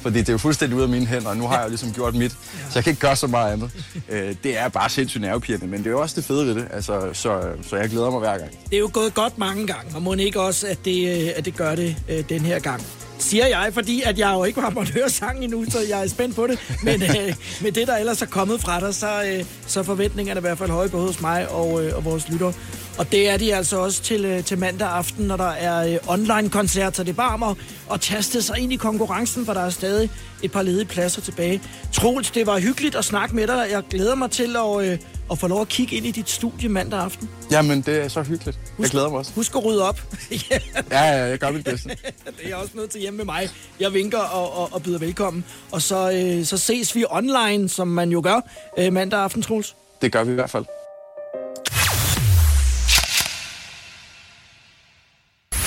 fordi 0.03 0.19
det 0.19 0.29
er 0.29 0.33
jo 0.33 0.39
fuldstændig 0.39 0.77
ude 0.77 0.85
af 0.85 0.91
mine 0.91 1.07
hænder, 1.07 1.29
og 1.29 1.37
nu 1.37 1.47
har 1.47 1.57
jeg 1.57 1.65
jo 1.65 1.69
ligesom 1.69 1.93
gjort 1.93 2.15
mit, 2.15 2.33
så 2.33 2.73
jeg 2.75 2.85
kan 2.85 2.91
ikke 2.91 3.01
gøre 3.01 3.17
så 3.17 3.27
meget 3.27 3.53
andet. 3.53 3.71
Øh, 4.09 4.35
det 4.43 4.59
er 4.59 4.69
bare 4.69 4.91
sindssygt 4.91 5.23
nervepirrende, 5.23 5.67
men 5.67 5.79
det 5.79 5.87
er 5.87 5.91
jo 5.91 6.01
også 6.01 6.17
det 6.17 6.25
fede 6.25 6.47
ved 6.47 6.55
det, 6.55 6.69
altså, 6.73 7.09
så, 7.13 7.43
så 7.63 7.77
jeg 7.77 7.89
glæder 7.89 8.11
mig 8.11 8.19
hver 8.19 8.39
gang. 8.39 8.51
Det 8.71 8.77
er 8.77 8.81
jo 8.81 8.91
gået 8.93 9.15
godt 9.15 9.39
mange 9.39 9.67
gange, 9.67 9.97
og 9.97 10.03
må 10.03 10.15
ikke 10.15 10.41
også, 10.41 10.67
at 10.67 10.79
det, 10.85 11.29
at 11.29 11.45
det 11.45 11.57
gør 11.57 11.75
det 11.75 11.97
øh, 12.09 12.29
den 12.29 12.41
her 12.41 12.59
gang. 12.59 12.83
Siger 13.27 13.47
jeg, 13.47 13.71
fordi 13.75 14.03
at 14.03 14.19
jeg 14.19 14.33
jo 14.35 14.45
ikke 14.45 14.61
har 14.61 14.71
måttet 14.71 14.95
høre 14.95 15.11
sangen 15.11 15.43
endnu, 15.43 15.65
så 15.71 15.79
jeg 15.89 16.03
er 16.03 16.09
spændt 16.09 16.37
på 16.37 16.47
det. 16.47 16.59
Men 16.83 17.03
øh, 17.19 17.35
med 17.63 17.73
det, 17.73 17.87
der 17.87 17.97
ellers 17.97 18.23
er 18.23 18.27
kommet 18.27 18.61
fra 18.61 18.81
dig, 18.81 18.95
så, 18.95 19.23
øh, 19.25 19.45
så 19.67 19.81
er 19.81 19.85
forventningerne 19.85 20.39
i 20.39 20.41
hvert 20.41 20.59
fald 20.59 20.71
høje 20.71 20.89
både 20.89 21.07
hos 21.07 21.21
mig 21.21 21.49
og, 21.49 21.85
øh, 21.85 21.97
og 21.97 22.05
vores 22.05 22.29
lytter. 22.29 22.53
Og 22.99 23.13
det 23.13 23.31
er 23.31 23.37
de 23.37 23.55
altså 23.55 23.77
også 23.79 24.03
til, 24.03 24.25
øh, 24.25 24.45
til 24.45 24.59
mandag 24.59 24.89
aften, 24.89 25.27
når 25.27 25.37
der 25.37 25.51
er 25.51 25.93
øh, 25.93 25.99
online-koncert, 26.07 26.97
så 26.97 27.03
det 27.03 27.11
er 27.11 27.15
bare 27.15 27.35
om 27.35 27.43
at, 27.43 27.57
at 27.93 28.01
taste 28.01 28.43
sig 28.43 28.59
ind 28.59 28.73
i 28.73 28.77
konkurrencen, 28.77 29.47
for 29.47 29.55
der 29.55 29.61
er 29.61 29.71
stadig 29.71 30.11
et 30.43 30.53
par 30.53 30.63
ledige 30.63 30.85
pladser 30.85 31.21
tilbage. 31.21 31.63
Troels, 31.93 32.31
det 32.31 32.47
var 32.47 32.59
hyggeligt 32.59 32.95
at 32.95 33.05
snakke 33.05 33.37
med 33.37 33.47
dig. 33.47 33.67
Jeg 33.71 33.83
glæder 33.91 34.15
mig 34.15 34.31
til 34.31 34.57
at, 34.57 34.87
øh, 34.87 34.99
at 35.31 35.39
få 35.39 35.47
lov 35.47 35.61
at 35.61 35.69
kigge 35.69 35.97
ind 35.97 36.07
i 36.07 36.11
dit 36.11 36.31
studie 36.31 36.69
mandag 36.69 37.01
aften. 37.01 37.29
Jamen, 37.51 37.81
det 37.83 38.05
er 38.05 38.09
så 38.09 38.23
hyggeligt. 38.23 38.59
Jeg 38.79 38.91
glæder 38.91 39.09
mig 39.09 39.19
også. 39.19 39.33
Husk 39.35 39.57
at 39.57 39.65
rydde 39.65 39.89
op. 39.89 40.01
ja. 40.31 40.59
Ja, 40.91 41.03
ja, 41.05 41.25
jeg 41.25 41.39
gør 41.39 41.51
mit 41.51 41.65
bedste. 41.65 41.89
Det 42.43 42.51
er 42.53 42.57
også 42.57 42.73
nødt 42.75 42.91
til 42.91 43.01
hjemme 43.01 43.17
med 43.17 43.25
mig. 43.25 43.49
Jeg 43.81 43.93
vinker 43.93 44.19
og, 44.19 44.57
og, 44.57 44.73
og 44.73 44.83
byder 44.83 44.99
velkommen. 44.99 45.45
Og 45.73 45.83
så, 45.83 46.11
øh, 46.13 46.45
så 46.45 46.59
ses 46.59 46.95
vi 46.95 47.05
online, 47.11 47.69
som 47.69 47.89
man 47.89 48.11
jo 48.11 48.21
gør, 48.25 48.41
øh, 48.79 48.93
mandag 48.93 49.21
aften, 49.21 49.43
Troels. 49.43 49.77
Det 50.03 50.13
gør 50.13 50.25
vi 50.25 50.31
i 50.31 50.35
hvert 50.35 50.51
fald. 50.51 50.65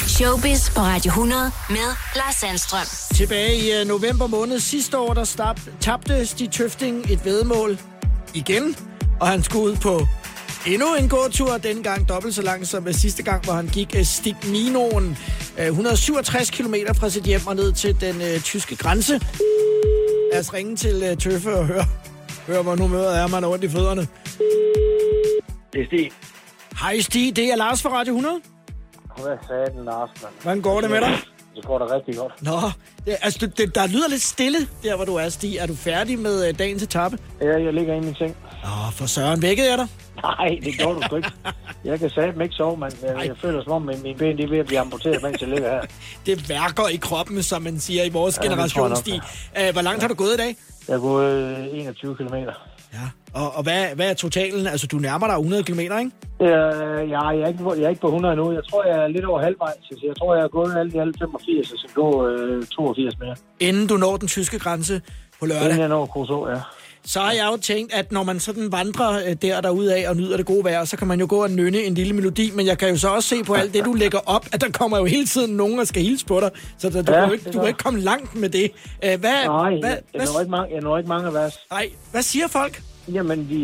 Showbiz 0.07 0.69
på 0.69 0.79
Radio 0.81 1.09
100 1.09 1.51
med 1.69 1.95
Lars 2.15 2.35
Sandstrøm. 2.35 2.85
Tilbage 3.15 3.55
i 3.57 3.71
øh, 3.81 3.87
november 3.87 4.27
måned 4.27 4.59
sidste 4.59 4.97
år, 4.97 5.13
der 5.13 5.23
stab, 5.23 5.55
tabte 5.81 6.25
Stig 6.25 6.51
Tøfting 6.51 7.11
et 7.11 7.25
vedmål 7.25 7.79
igen. 8.33 8.75
Og 9.19 9.27
han 9.27 9.43
skulle 9.43 9.65
ud 9.65 9.75
på 9.75 10.07
endnu 10.67 10.95
en 10.95 11.09
gåtur, 11.09 11.57
denne 11.57 11.83
gang 11.83 12.09
dobbelt 12.09 12.35
så 12.35 12.41
lang 12.41 12.67
som 12.67 12.93
sidste 12.93 13.23
gang, 13.23 13.43
hvor 13.43 13.53
han 13.53 13.67
gik 13.67 13.95
Stigminoen. 14.03 15.17
Øh, 15.59 15.65
167 15.65 16.49
km 16.49 16.75
fra 16.95 17.09
sit 17.09 17.23
hjem 17.23 17.47
og 17.47 17.55
ned 17.55 17.71
til 17.71 18.01
den 18.01 18.21
øh, 18.21 18.39
tyske 18.41 18.75
grænse. 18.75 19.13
Lad 20.31 20.39
os 20.39 20.53
ringe 20.53 20.75
til 20.75 21.03
øh, 21.11 21.17
Tøffe 21.17 21.55
og 21.55 21.65
høre, 21.65 21.85
høre, 22.47 22.63
hvor 22.63 22.75
humøret 22.75 23.17
er, 23.17 23.27
man 23.27 23.43
har 23.43 23.49
ondt 23.49 23.63
i 23.63 23.69
fødderne. 23.69 24.07
Det 25.73 25.81
er 25.81 25.85
Stig. 25.85 26.11
Hej 26.81 26.99
Stig, 26.99 27.35
det 27.35 27.51
er 27.51 27.55
Lars 27.55 27.81
fra 27.81 27.89
Radio 27.89 28.13
100. 28.13 28.41
Hvad 29.17 29.37
sagde 29.47 29.77
den, 29.77 29.85
Lars, 29.85 30.09
mand? 30.21 30.33
Hvordan 30.41 30.61
går 30.61 30.81
det 30.81 30.89
med 30.89 31.01
dig? 31.01 31.17
Det 31.55 31.65
går 31.65 31.77
da 31.79 31.95
rigtig 31.95 32.15
godt. 32.15 32.41
Nå, 32.41 32.51
det, 33.05 33.17
altså, 33.21 33.39
det, 33.47 33.57
det, 33.57 33.75
der 33.75 33.87
lyder 33.87 34.09
lidt 34.09 34.21
stille 34.21 34.57
der, 34.83 34.95
hvor 34.95 35.05
du 35.05 35.15
er, 35.15 35.29
Stig. 35.29 35.57
Er 35.57 35.65
du 35.67 35.75
færdig 35.75 36.19
med 36.19 36.47
øh, 36.47 36.59
dagens 36.59 36.83
etape? 36.83 37.17
Ja, 37.41 37.63
jeg 37.63 37.73
ligger 37.73 37.93
i 37.95 37.99
min 37.99 38.15
seng. 38.15 38.35
Åh, 38.63 38.93
for 38.93 39.05
søren, 39.05 39.41
vækkede 39.41 39.69
jeg 39.69 39.77
dig? 39.77 39.87
Nej, 40.23 40.59
det 40.63 40.73
gjorde 40.77 40.95
du 40.95 41.01
sgu 41.05 41.15
ikke. 41.15 41.31
Jeg 41.85 41.99
kan 41.99 42.09
satme 42.09 42.43
ikke 42.43 42.55
sove, 42.55 42.77
mand. 42.77 42.93
Jeg, 43.03 43.27
jeg 43.27 43.37
føler 43.41 43.63
som 43.63 43.71
om, 43.71 43.89
at 43.89 44.01
mine 44.03 44.17
ben 44.17 44.37
de 44.37 44.43
er 44.43 44.47
ved 44.49 44.57
at 44.57 44.65
blive 44.65 44.79
amputeret, 44.79 45.23
mens 45.23 45.41
jeg 45.41 45.49
ligger 45.49 45.69
her. 45.69 45.81
Det 46.25 46.49
værker 46.49 46.87
i 46.87 46.95
kroppen, 46.95 47.43
som 47.43 47.61
man 47.61 47.79
siger 47.79 48.03
i 48.03 48.09
vores 48.09 48.37
Ja, 48.37 48.43
generation, 48.49 48.95
Stig. 48.95 49.21
Øh, 49.61 49.73
Hvor 49.73 49.81
langt 49.81 50.01
har 50.01 50.07
du 50.07 50.13
gået 50.15 50.33
i 50.33 50.37
dag? 50.37 50.55
Jeg 50.87 50.95
er 50.95 50.99
gået 50.99 51.57
øh, 51.73 51.79
21 51.79 52.15
km. 52.15 52.33
Ja. 52.93 52.99
Og, 53.33 53.55
og 53.55 53.63
hvad, 53.63 53.85
hvad 53.95 54.09
er 54.09 54.13
totalen? 54.13 54.67
Altså, 54.67 54.87
du 54.87 54.97
nærmer 54.97 55.27
dig 55.27 55.35
100 55.35 55.63
km, 55.63 55.79
ikke? 55.79 55.93
Øh, 56.41 57.09
ja, 57.09 57.27
jeg, 57.27 57.41
er 57.43 57.47
ikke, 57.47 57.63
på- 57.63 57.75
jeg 57.75 57.83
er 57.83 57.89
ikke 57.89 58.01
på 58.01 58.07
100 58.07 58.35
nu. 58.35 58.51
Jeg 58.51 58.61
tror, 58.69 58.83
jeg 58.85 59.03
er 59.03 59.07
lidt 59.07 59.25
over 59.25 59.41
halvvejs. 59.41 59.75
Så 59.91 59.99
jeg 60.07 60.15
tror, 60.17 60.35
jeg 60.35 60.43
er 60.43 60.47
gået 60.47 60.75
alt 60.77 60.93
i 60.93 60.97
alt 60.97 61.15
85, 61.19 61.71
og 61.71 61.77
så 61.79 61.87
gå 61.95 62.27
øh, 62.27 62.63
82 62.65 63.19
mere. 63.19 63.35
Inden 63.59 63.87
du 63.87 63.97
når 63.97 64.17
den 64.17 64.27
tyske 64.27 64.59
grænse 64.59 65.01
på 65.39 65.45
lørdag. 65.45 65.63
Inden 65.65 65.79
jeg 65.79 65.87
når 65.89 66.05
Kosovo, 66.05 66.49
ja. 66.49 66.55
Så 67.05 67.19
har 67.19 67.31
jeg 67.31 67.49
jo 67.51 67.57
tænkt, 67.57 67.93
at 67.93 68.11
når 68.11 68.23
man 68.23 68.39
sådan 68.39 68.71
vandrer 68.71 69.11
øh, 69.29 69.35
der 69.41 69.61
derude 69.61 69.95
af 69.95 70.09
og 70.09 70.15
nyder 70.17 70.37
det 70.37 70.45
gode 70.45 70.63
vejr, 70.63 70.85
så 70.85 70.97
kan 70.97 71.07
man 71.07 71.19
jo 71.19 71.25
gå 71.29 71.43
og 71.43 71.51
nynne 71.51 71.77
en 71.81 71.93
lille 71.93 72.13
melodi, 72.13 72.51
men 72.55 72.65
jeg 72.65 72.77
kan 72.77 72.89
jo 72.89 72.97
så 72.97 73.07
også 73.09 73.29
se 73.29 73.43
på 73.43 73.53
alt 73.53 73.73
det, 73.73 73.85
du 73.85 73.93
lægger 73.93 74.19
op, 74.25 74.45
at 74.53 74.61
der 74.61 74.69
kommer 74.71 74.97
jo 74.97 75.05
hele 75.05 75.25
tiden 75.25 75.55
nogen, 75.57 75.77
der 75.77 75.83
skal 75.83 76.01
hilse 76.03 76.25
på 76.25 76.39
dig, 76.39 76.51
så 76.77 76.89
du, 76.89 76.97
Ja, 76.97 77.03
kan 77.03 77.25
jo 77.27 77.31
ikke, 77.33 77.51
du 77.51 77.59
kan 77.59 77.67
ikke 77.67 77.77
komme 77.83 77.99
langt 77.99 78.35
med 78.35 78.49
det. 78.49 78.71
Øh, 79.05 79.19
Hvad, 79.19 79.45
Nej, 79.45 79.69
hvad, 79.69 79.89
jeg, 79.89 79.99
jeg, 80.13 80.25
når 80.25 80.31
hvad, 80.33 80.41
ikke 80.41 80.51
mange, 80.51 80.73
jeg 80.75 80.81
når 80.81 80.97
ikke 80.97 81.09
mange 81.09 81.33
vers. 81.33 81.59
nej, 81.71 81.89
hvad 82.11 82.21
siger 82.21 82.47
folk? 82.47 82.81
Jamen, 83.13 83.49
de, 83.49 83.59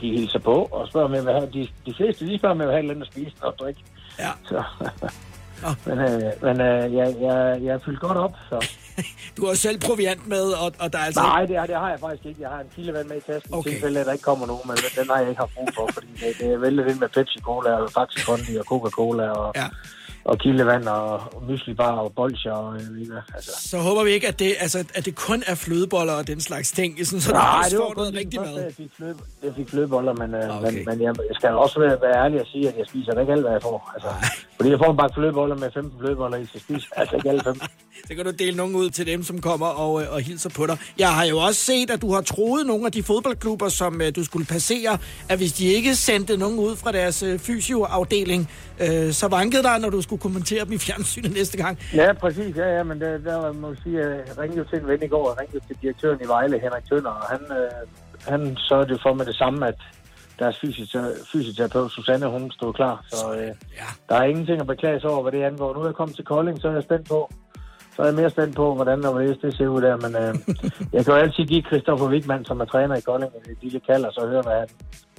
de 0.00 0.10
hilser 0.10 0.38
på 0.38 0.54
og 0.72 0.88
spørger, 0.88 1.08
vil 1.08 1.22
have... 1.32 1.48
De, 1.52 1.68
de 1.86 1.94
fleste, 1.96 2.26
de 2.26 2.38
spørger, 2.38 2.56
jeg 2.56 2.66
vil 2.66 2.74
have 2.74 2.86
lidt 2.86 3.02
at 3.02 3.06
spise 3.12 3.32
og 3.40 3.54
drikke. 3.60 3.80
Ja. 4.18 4.30
Så. 4.44 4.62
Men 5.86 5.98
øh, 5.98 6.22
men 6.42 6.60
øh, 6.60 6.94
jeg, 6.94 7.16
jeg, 7.20 7.58
jeg 7.62 7.74
er 7.74 7.78
fyldt 7.84 8.00
godt 8.00 8.18
op, 8.18 8.32
så... 8.48 8.66
Du 9.36 9.46
har 9.46 9.54
selv 9.54 9.80
proviant 9.80 10.26
med, 10.28 10.42
og, 10.52 10.72
og 10.80 10.92
der 10.92 10.98
er 10.98 11.02
altså... 11.02 11.20
Nej, 11.20 11.44
det, 11.46 11.58
har- 11.58 11.66
det 11.66 11.74
har 11.76 11.90
jeg 11.90 12.00
faktisk 12.00 12.26
ikke. 12.26 12.40
Jeg 12.42 12.48
har 12.50 12.60
en 12.60 12.66
kildevand 12.74 13.08
med 13.08 13.16
i 13.16 13.20
tasken, 13.20 13.54
Okay. 13.54 13.70
i 13.70 13.72
tilfælde 13.72 14.00
at 14.00 14.06
der 14.06 14.12
ikke 14.12 14.22
kommer 14.22 14.46
nogen, 14.46 14.62
men 14.66 14.76
den 14.98 15.10
har 15.10 15.18
jeg 15.18 15.28
ikke 15.28 15.38
haft 15.40 15.54
brug 15.54 15.68
for, 15.74 15.88
fordi 15.94 16.06
det, 16.20 16.38
det 16.40 16.52
er 16.52 16.58
vældig 16.58 16.86
lidt 16.86 17.00
med 17.00 17.08
Pepsi-Cola 17.16 17.70
og 17.70 17.90
Faxi 17.90 18.24
Kondi 18.26 18.56
og 18.56 18.64
Coca-Cola 18.72 19.28
og, 19.30 19.52
Ja. 19.56 19.66
Og 20.24 20.38
kildevand 20.38 20.84
og, 20.88 21.20
mysli-bar 21.48 21.90
og 21.92 22.12
bolcher 22.16 22.52
og 22.52 22.78
jeg 22.80 22.86
ved 22.90 22.98
ikke 22.98 23.12
hvad. 23.12 23.22
Altså. 23.34 23.50
Så 23.68 23.78
håber 23.78 24.04
vi 24.04 24.10
ikke, 24.10 24.28
at 24.28 24.38
det, 24.38 24.54
altså, 24.60 24.84
at 24.94 25.04
det 25.04 25.14
kun 25.14 25.42
er 25.46 25.54
flødeboller 25.54 26.12
og 26.12 26.26
den 26.26 26.40
slags 26.40 26.72
ting, 26.72 27.06
sådan, 27.06 27.20
så 27.20 27.32
Nej, 27.32 27.58
også 27.58 27.70
det 27.70 27.78
var 27.78 27.94
noget 27.96 28.14
rigtig 28.14 28.40
mad. 28.40 28.62
jeg 28.62 28.72
fik, 28.76 28.90
fløde, 28.96 29.14
jeg 29.42 29.52
fik 29.56 29.68
flødeboller, 29.68 30.12
men, 30.12 30.34
Okay. 30.34 30.48
okay. 30.50 30.72
men, 30.74 30.84
men 30.86 31.00
jeg, 31.02 31.14
jeg 31.28 31.36
skal 31.38 31.50
også 31.50 31.80
være, 31.80 31.96
være 32.02 32.24
ærlig 32.24 32.40
og 32.40 32.46
sige, 32.46 32.68
at 32.68 32.74
jeg 32.78 32.86
spiser 32.88 33.20
ikke 33.20 33.32
alt, 33.32 33.42
hvad 33.42 33.52
jeg 33.52 33.62
får. 33.62 33.90
Altså, 33.94 34.08
fordi 34.56 34.70
jeg 34.70 34.78
får 34.78 34.90
en 34.90 34.96
bakke 34.96 35.14
flødeboller 35.14 35.56
med 35.56 35.70
15 35.74 36.00
flødeboller 36.00 36.36
i, 36.38 36.46
så 36.46 36.58
spiser 36.58 36.88
altså 36.96 37.16
ikke 37.16 37.28
alle 37.28 37.42
15. 37.44 37.68
Så 38.08 38.14
kan 38.14 38.24
du 38.24 38.30
dele 38.30 38.56
nogen 38.56 38.74
ud 38.74 38.90
til 38.90 39.06
dem, 39.06 39.22
som 39.22 39.40
kommer 39.40 39.66
og, 39.66 40.02
øh, 40.02 40.12
og 40.12 40.20
hilser 40.20 40.50
på 40.50 40.66
dig. 40.66 40.78
Jeg 40.98 41.08
har 41.14 41.24
jo 41.24 41.38
også 41.38 41.60
set, 41.60 41.90
at 41.90 42.02
du 42.02 42.12
har 42.12 42.20
troet 42.20 42.66
nogle 42.66 42.86
af 42.86 42.92
de 42.92 43.02
fodboldklubber, 43.02 43.68
som 43.68 44.00
øh, 44.02 44.12
du 44.16 44.24
skulle 44.24 44.46
passere, 44.46 44.98
at 45.28 45.38
hvis 45.38 45.52
de 45.52 45.66
ikke 45.66 45.94
sendte 45.96 46.36
nogen 46.36 46.58
ud 46.58 46.76
fra 46.76 46.92
deres 46.92 47.22
øh, 47.22 47.38
fysioafdeling, 47.38 48.50
øh, 48.80 49.12
så 49.12 49.28
vankede 49.28 49.62
dig, 49.62 49.78
når 49.78 49.90
du 49.90 50.02
skulle 50.10 50.22
kommentere 50.28 50.64
dem 50.64 50.72
i 50.78 50.78
fjernsynet 50.88 51.32
næste 51.40 51.56
gang. 51.62 51.74
Ja, 51.94 52.08
præcis. 52.22 52.56
Ja, 52.56 52.68
ja, 52.76 52.82
men 52.90 52.96
der, 53.00 53.18
der 53.18 53.52
må 53.52 53.68
jeg 53.68 53.76
sige, 53.84 53.96
at 54.02 54.10
jeg 54.28 54.38
ringede 54.42 54.64
til 54.70 54.78
en 54.80 54.86
ven 54.86 55.02
i 55.02 55.10
går, 55.14 55.24
jeg 55.30 55.36
ringede 55.40 55.62
til 55.68 55.76
direktøren 55.82 56.18
i 56.24 56.28
Vejle, 56.34 56.56
Henrik 56.64 56.84
Tønder, 56.88 57.10
og 57.20 57.26
han, 57.32 57.42
øh, 57.60 57.70
han 58.32 58.56
sørgede 58.68 58.98
for 59.04 59.12
med 59.14 59.26
det 59.30 59.36
samme, 59.42 59.66
at 59.68 59.78
deres 60.40 60.56
fysioterapeut 61.32 61.90
Susanne, 61.92 62.26
hun 62.26 62.50
stod 62.50 62.72
klar. 62.72 63.04
Så 63.12 63.24
øh, 63.38 63.46
Ja. 63.80 63.88
der 64.08 64.14
er 64.20 64.24
ingenting 64.24 64.60
at 64.60 64.66
beklage 64.66 65.00
sig 65.00 65.10
over, 65.10 65.22
hvad 65.22 65.32
det 65.32 65.42
angår. 65.42 65.74
Nu 65.74 65.80
er 65.80 65.86
jeg 65.86 65.94
kommet 65.94 66.16
til 66.16 66.24
Kolding, 66.24 66.60
så 66.60 66.68
er 66.68 66.72
jeg 66.72 66.82
spændt 66.82 67.08
på, 67.08 67.30
så 68.00 68.04
er 68.04 68.08
jeg 68.08 68.14
mere 68.14 68.30
spændt 68.30 68.56
på, 68.56 68.74
hvordan 68.74 69.04
og 69.04 69.12
hvorledes 69.12 69.38
det 69.38 69.56
ser 69.56 69.68
ud 69.68 69.82
der. 69.82 69.96
Men 69.96 70.16
øh, 70.22 70.34
jeg 70.92 71.04
kan 71.04 71.14
jo 71.14 71.20
altid 71.20 71.44
give 71.44 71.62
Christoffer 71.62 72.08
Wittmann, 72.12 72.44
som 72.44 72.60
er 72.60 72.64
træner 72.64 72.96
i 72.96 73.00
Kolding, 73.00 73.32
et 73.50 73.56
lille 73.62 73.80
kald, 73.88 74.04
og 74.04 74.12
så 74.12 74.26
høre, 74.26 74.42
hvad 74.42 74.52
han, 74.52 74.68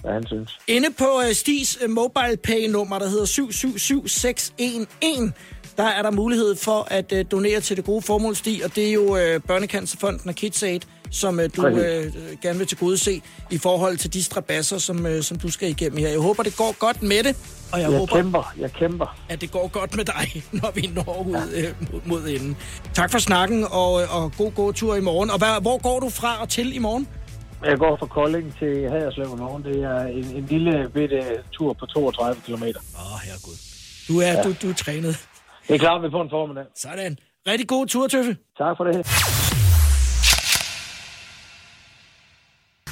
hvad 0.01 0.13
han 0.13 0.27
synes. 0.27 0.59
Inde 0.67 0.87
på 0.99 1.09
øh, 1.25 1.33
Stis 1.33 1.79
øh, 1.83 1.89
mobile 1.89 2.37
pay 2.43 2.69
nummer, 2.69 2.99
der 2.99 3.09
hedder 3.09 3.25
777611, 3.25 5.33
der 5.77 5.83
er 5.83 6.01
der 6.01 6.11
mulighed 6.11 6.55
for 6.55 6.93
at 6.97 7.13
øh, 7.13 7.25
donere 7.31 7.59
til 7.59 7.77
det 7.77 7.85
gode 7.85 8.01
formål, 8.01 8.35
Stig, 8.35 8.65
og 8.65 8.75
det 8.75 8.89
er 8.89 8.93
jo 8.93 9.17
øh, 9.17 9.39
Børnecancerfonden 9.47 10.29
og 10.29 10.35
KidsAid, 10.35 10.81
som 11.11 11.39
øh, 11.39 11.49
du 11.55 11.67
øh, 11.67 12.13
gerne 12.41 12.57
vil 12.57 12.67
til 12.67 12.77
gode 12.77 12.97
se 12.97 13.21
i 13.51 13.57
forhold 13.57 13.97
til 13.97 14.13
de 14.13 14.23
strabasser, 14.23 14.77
som, 14.77 15.05
øh, 15.05 15.21
som 15.23 15.37
du 15.39 15.51
skal 15.51 15.69
igennem 15.69 15.97
her. 15.97 16.09
Jeg 16.09 16.19
håber, 16.19 16.43
det 16.43 16.57
går 16.57 16.75
godt 16.79 17.01
med 17.03 17.23
det, 17.23 17.35
og 17.73 17.79
jeg, 17.81 17.91
Jeg 17.91 17.99
håber, 17.99 18.15
kæmper, 18.15 18.53
jeg 18.57 18.71
kæmper. 18.73 19.17
at 19.29 19.41
det 19.41 19.51
går 19.51 19.67
godt 19.67 19.95
med 19.95 20.05
dig, 20.05 20.43
når 20.61 20.71
vi 20.75 20.89
når 20.95 21.25
ud 21.27 21.35
øh, 21.55 21.93
mod, 21.93 22.01
mod 22.05 22.27
enden. 22.27 22.57
Tak 22.93 23.11
for 23.11 23.17
snakken, 23.19 23.63
og, 23.71 24.01
øh, 24.01 24.15
og 24.15 24.31
god 24.37 24.51
gåtur 24.51 24.95
i 24.95 25.01
morgen. 25.01 25.29
Og 25.31 25.37
hvad, 25.37 25.61
hvor 25.61 25.81
går 25.81 25.99
du 25.99 26.09
fra 26.09 26.41
og 26.41 26.49
til 26.49 26.75
i 26.75 26.79
morgen? 26.79 27.07
Jeg 27.65 27.77
går 27.77 27.97
fra 27.99 28.05
Kolding 28.05 28.55
til 28.59 28.89
Haderslev 28.89 29.25
i 29.35 29.39
morgen. 29.39 29.63
Det 29.63 29.83
er 29.83 30.01
en, 30.01 30.25
en 30.25 30.45
lille 30.49 30.89
bitte 30.93 31.21
tur 31.51 31.73
på 31.73 31.85
32 31.85 32.41
km. 32.45 32.53
Åh, 32.53 32.63
oh, 32.63 33.19
herregud. 33.25 33.57
Du 34.07 34.19
er, 34.19 34.31
ja. 34.31 34.43
du, 34.43 34.53
du 34.61 34.69
er 34.69 34.73
trænet. 34.73 35.27
Det 35.67 35.73
er 35.75 35.79
klart, 35.79 36.03
vi 36.03 36.07
får 36.11 36.23
en 36.23 36.29
formiddag. 36.29 36.63
Sådan. 36.75 37.17
Rigtig 37.47 37.67
god 37.67 37.87
tur, 37.87 38.07
Tøffe. 38.07 38.37
Tak 38.57 38.77
for 38.77 38.83
det. 38.83 39.50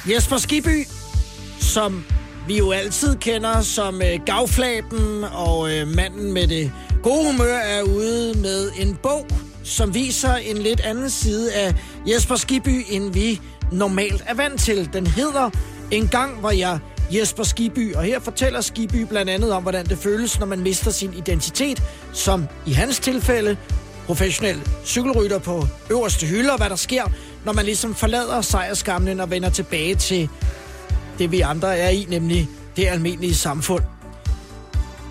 Jesper 0.08 0.36
Skiby, 0.36 0.86
som 1.58 2.04
vi 2.46 2.58
jo 2.58 2.70
altid 2.70 3.16
kender 3.16 3.60
som 3.60 4.02
øh, 4.02 4.20
gavflaben 4.26 5.24
og 5.24 5.72
øh, 5.72 5.88
manden 5.88 6.32
med 6.32 6.46
det 6.46 6.72
gode 7.02 7.32
humør, 7.32 7.54
er 7.54 7.82
ude 7.82 8.38
med 8.38 8.70
en 8.78 8.98
bog, 9.02 9.26
som 9.64 9.94
viser 9.94 10.34
en 10.34 10.58
lidt 10.58 10.80
anden 10.80 11.10
side 11.10 11.52
af 11.52 11.74
Jesper 12.06 12.36
Skiby, 12.36 12.84
end 12.90 13.12
vi 13.12 13.40
normalt 13.72 14.24
er 14.26 14.34
vant 14.34 14.60
til. 14.60 14.92
Den 14.92 15.06
hedder 15.06 15.50
En 15.90 16.08
gang 16.08 16.42
var 16.42 16.50
jeg 16.50 16.78
Jesper 17.14 17.42
Skiby, 17.42 17.94
og 17.94 18.02
her 18.02 18.20
fortæller 18.20 18.60
Skiby 18.60 18.96
blandt 18.96 19.30
andet 19.30 19.52
om, 19.52 19.62
hvordan 19.62 19.86
det 19.86 19.98
føles, 19.98 20.38
når 20.38 20.46
man 20.46 20.60
mister 20.60 20.90
sin 20.90 21.14
identitet, 21.14 21.82
som 22.12 22.46
i 22.66 22.72
hans 22.72 23.00
tilfælde 23.00 23.56
professionel 24.06 24.60
cykelrytter 24.84 25.38
på 25.38 25.66
øverste 25.90 26.26
hylde, 26.26 26.50
og 26.50 26.58
hvad 26.58 26.70
der 26.70 26.76
sker, 26.76 27.04
når 27.44 27.52
man 27.52 27.64
ligesom 27.64 27.94
forlader 27.94 28.40
sejrskamlen 28.40 29.20
og 29.20 29.30
vender 29.30 29.50
tilbage 29.50 29.94
til 29.94 30.28
det, 31.18 31.32
vi 31.32 31.40
andre 31.40 31.78
er 31.78 31.88
i, 31.88 32.06
nemlig 32.08 32.48
det 32.76 32.86
almindelige 32.86 33.34
samfund. 33.34 33.82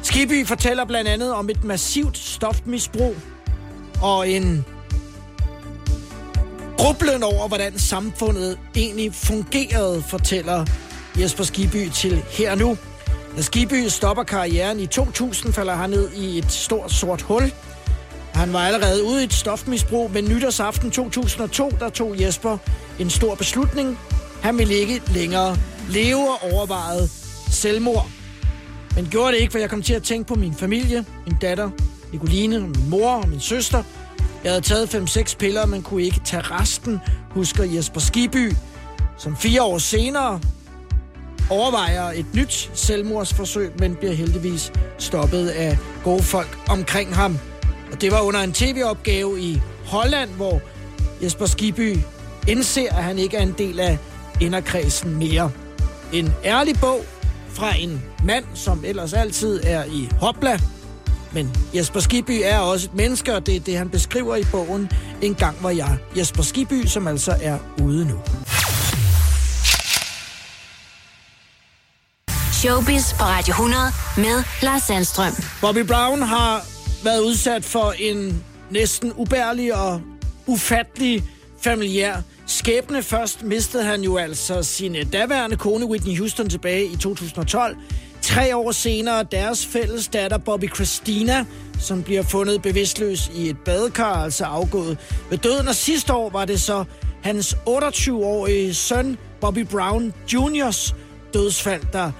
Skibby 0.03 0.47
fortæller 0.47 0.85
blandt 0.85 1.09
andet 1.09 1.33
om 1.33 1.49
et 1.49 1.63
massivt 1.63 2.17
stofmisbrug 2.17 3.15
og 4.01 4.29
en 4.29 4.65
grublen 6.77 7.23
over, 7.23 7.47
hvordan 7.47 7.79
samfundet 7.79 8.59
egentlig 8.75 9.13
fungerede, 9.13 10.03
fortæller 10.07 10.65
Jesper 11.19 11.43
Skiby 11.43 11.89
til 11.89 12.23
her 12.29 12.55
nu. 12.55 12.77
Da 13.37 13.41
Skiby 13.41 13.87
stopper 13.87 14.23
karrieren 14.23 14.79
i 14.79 14.87
2000, 14.87 15.53
falder 15.53 15.75
han 15.75 15.89
ned 15.89 16.11
i 16.11 16.37
et 16.37 16.51
stort 16.51 16.91
sort 16.91 17.21
hul. 17.21 17.51
Han 18.33 18.53
var 18.53 18.59
allerede 18.59 19.03
ude 19.03 19.21
i 19.21 19.23
et 19.23 19.33
stofmisbrug, 19.33 20.11
men 20.11 20.25
nytårsaften 20.25 20.91
2002, 20.91 21.73
der 21.79 21.89
tog 21.89 22.21
Jesper 22.21 22.57
en 22.99 23.09
stor 23.09 23.35
beslutning. 23.35 23.99
Han 24.41 24.57
ville 24.57 24.73
ikke 24.73 25.01
længere 25.13 25.57
leve 25.89 26.29
og 26.29 26.51
overvejede 26.53 27.09
selvmord. 27.51 28.07
Men 28.95 29.07
gjorde 29.11 29.33
det 29.33 29.41
ikke, 29.41 29.51
for 29.51 29.59
jeg 29.59 29.69
kom 29.69 29.81
til 29.81 29.93
at 29.93 30.03
tænke 30.03 30.27
på 30.27 30.35
min 30.35 30.55
familie, 30.55 31.05
min 31.25 31.37
datter, 31.41 31.69
Nicoline, 32.11 32.59
min 32.59 32.89
mor 32.89 33.09
og 33.09 33.29
min 33.29 33.39
søster. 33.39 33.83
Jeg 34.43 34.51
havde 34.51 34.61
taget 34.61 34.95
5-6 34.95 35.37
piller, 35.37 35.65
men 35.65 35.81
kunne 35.81 36.03
ikke 36.03 36.21
tage 36.25 36.41
resten, 36.41 36.99
husker 37.31 37.63
Jesper 37.63 37.99
Skiby, 37.99 38.53
som 39.17 39.37
fire 39.37 39.63
år 39.63 39.77
senere 39.77 40.39
overvejer 41.49 42.11
et 42.11 42.25
nyt 42.33 42.71
selvmordsforsøg, 42.73 43.71
men 43.79 43.95
bliver 43.95 44.13
heldigvis 44.13 44.71
stoppet 44.97 45.47
af 45.47 45.77
gode 46.03 46.23
folk 46.23 46.57
omkring 46.69 47.15
ham. 47.15 47.37
Og 47.91 48.01
det 48.01 48.11
var 48.11 48.21
under 48.21 48.39
en 48.39 48.53
tv-opgave 48.53 49.41
i 49.41 49.61
Holland, 49.85 50.29
hvor 50.29 50.61
Jesper 51.23 51.45
Skiby 51.45 51.97
indser, 52.47 52.95
at 52.95 53.03
han 53.03 53.19
ikke 53.19 53.37
er 53.37 53.41
en 53.41 53.55
del 53.57 53.79
af 53.79 53.97
inderkredsen 54.41 55.15
mere. 55.15 55.51
En 56.13 56.33
ærlig 56.45 56.75
bog 56.79 57.05
fra 57.49 57.75
en 57.77 58.03
mand, 58.23 58.45
som 58.53 58.83
ellers 58.85 59.13
altid 59.13 59.59
er 59.63 59.83
i 59.83 60.09
hopla. 60.19 60.59
Men 61.31 61.55
Jesper 61.75 61.99
Skiby 61.99 62.41
er 62.43 62.57
også 62.59 62.87
et 62.87 62.95
menneske, 62.95 63.35
og 63.35 63.45
det 63.45 63.55
er 63.55 63.59
det, 63.59 63.77
han 63.77 63.89
beskriver 63.89 64.35
i 64.35 64.43
bogen. 64.51 64.91
En 65.21 65.35
gang 65.35 65.57
var 65.63 65.69
jeg 65.69 65.97
Jesper 66.17 66.43
Skiby, 66.43 66.85
som 66.85 67.07
altså 67.07 67.35
er 67.41 67.57
ude 67.81 68.07
nu. 68.07 68.19
Showbiz 72.53 73.13
på 73.13 73.23
Radio 73.23 73.51
100 73.51 73.81
med 74.17 74.43
Lars 74.61 74.83
Sandstrøm. 74.83 75.33
Bobby 75.61 75.85
Brown 75.85 76.21
har 76.21 76.65
været 77.03 77.19
udsat 77.19 77.65
for 77.65 77.93
en 77.99 78.43
næsten 78.69 79.13
ubærlig 79.15 79.73
og 79.75 80.01
ufattelig 80.47 81.23
familiær 81.61 82.21
skæbne. 82.47 83.03
Først 83.03 83.43
mistede 83.43 83.83
han 83.83 84.01
jo 84.01 84.17
altså 84.17 84.63
sin 84.63 84.95
øh, 84.95 85.13
daværende 85.13 85.57
kone 85.57 85.85
Whitney 85.85 86.17
Houston 86.17 86.49
tilbage 86.49 86.85
i 86.85 86.95
2012 86.95 87.77
Tre 88.21 88.55
år 88.55 88.71
senere 88.71 89.23
deres 89.23 89.65
fælles 89.65 90.07
datter 90.07 90.37
Bobby 90.37 90.73
Christina, 90.75 91.45
som 91.79 92.03
bliver 92.03 92.21
fundet 92.21 92.61
bevidstløs 92.61 93.31
i 93.35 93.49
et 93.49 93.57
badekar, 93.57 94.23
altså 94.23 94.45
afgået 94.45 94.97
ved 95.29 95.37
døden. 95.37 95.67
Og 95.67 95.75
sidste 95.75 96.13
år 96.13 96.29
var 96.29 96.45
det 96.45 96.61
så 96.61 96.83
hans 97.21 97.57
28-årige 97.67 98.73
søn 98.73 99.17
Bobby 99.41 99.65
Brown 99.65 100.13
Jr.'s 100.33 100.95
dødsfald, 101.33 101.83
der 101.93 102.11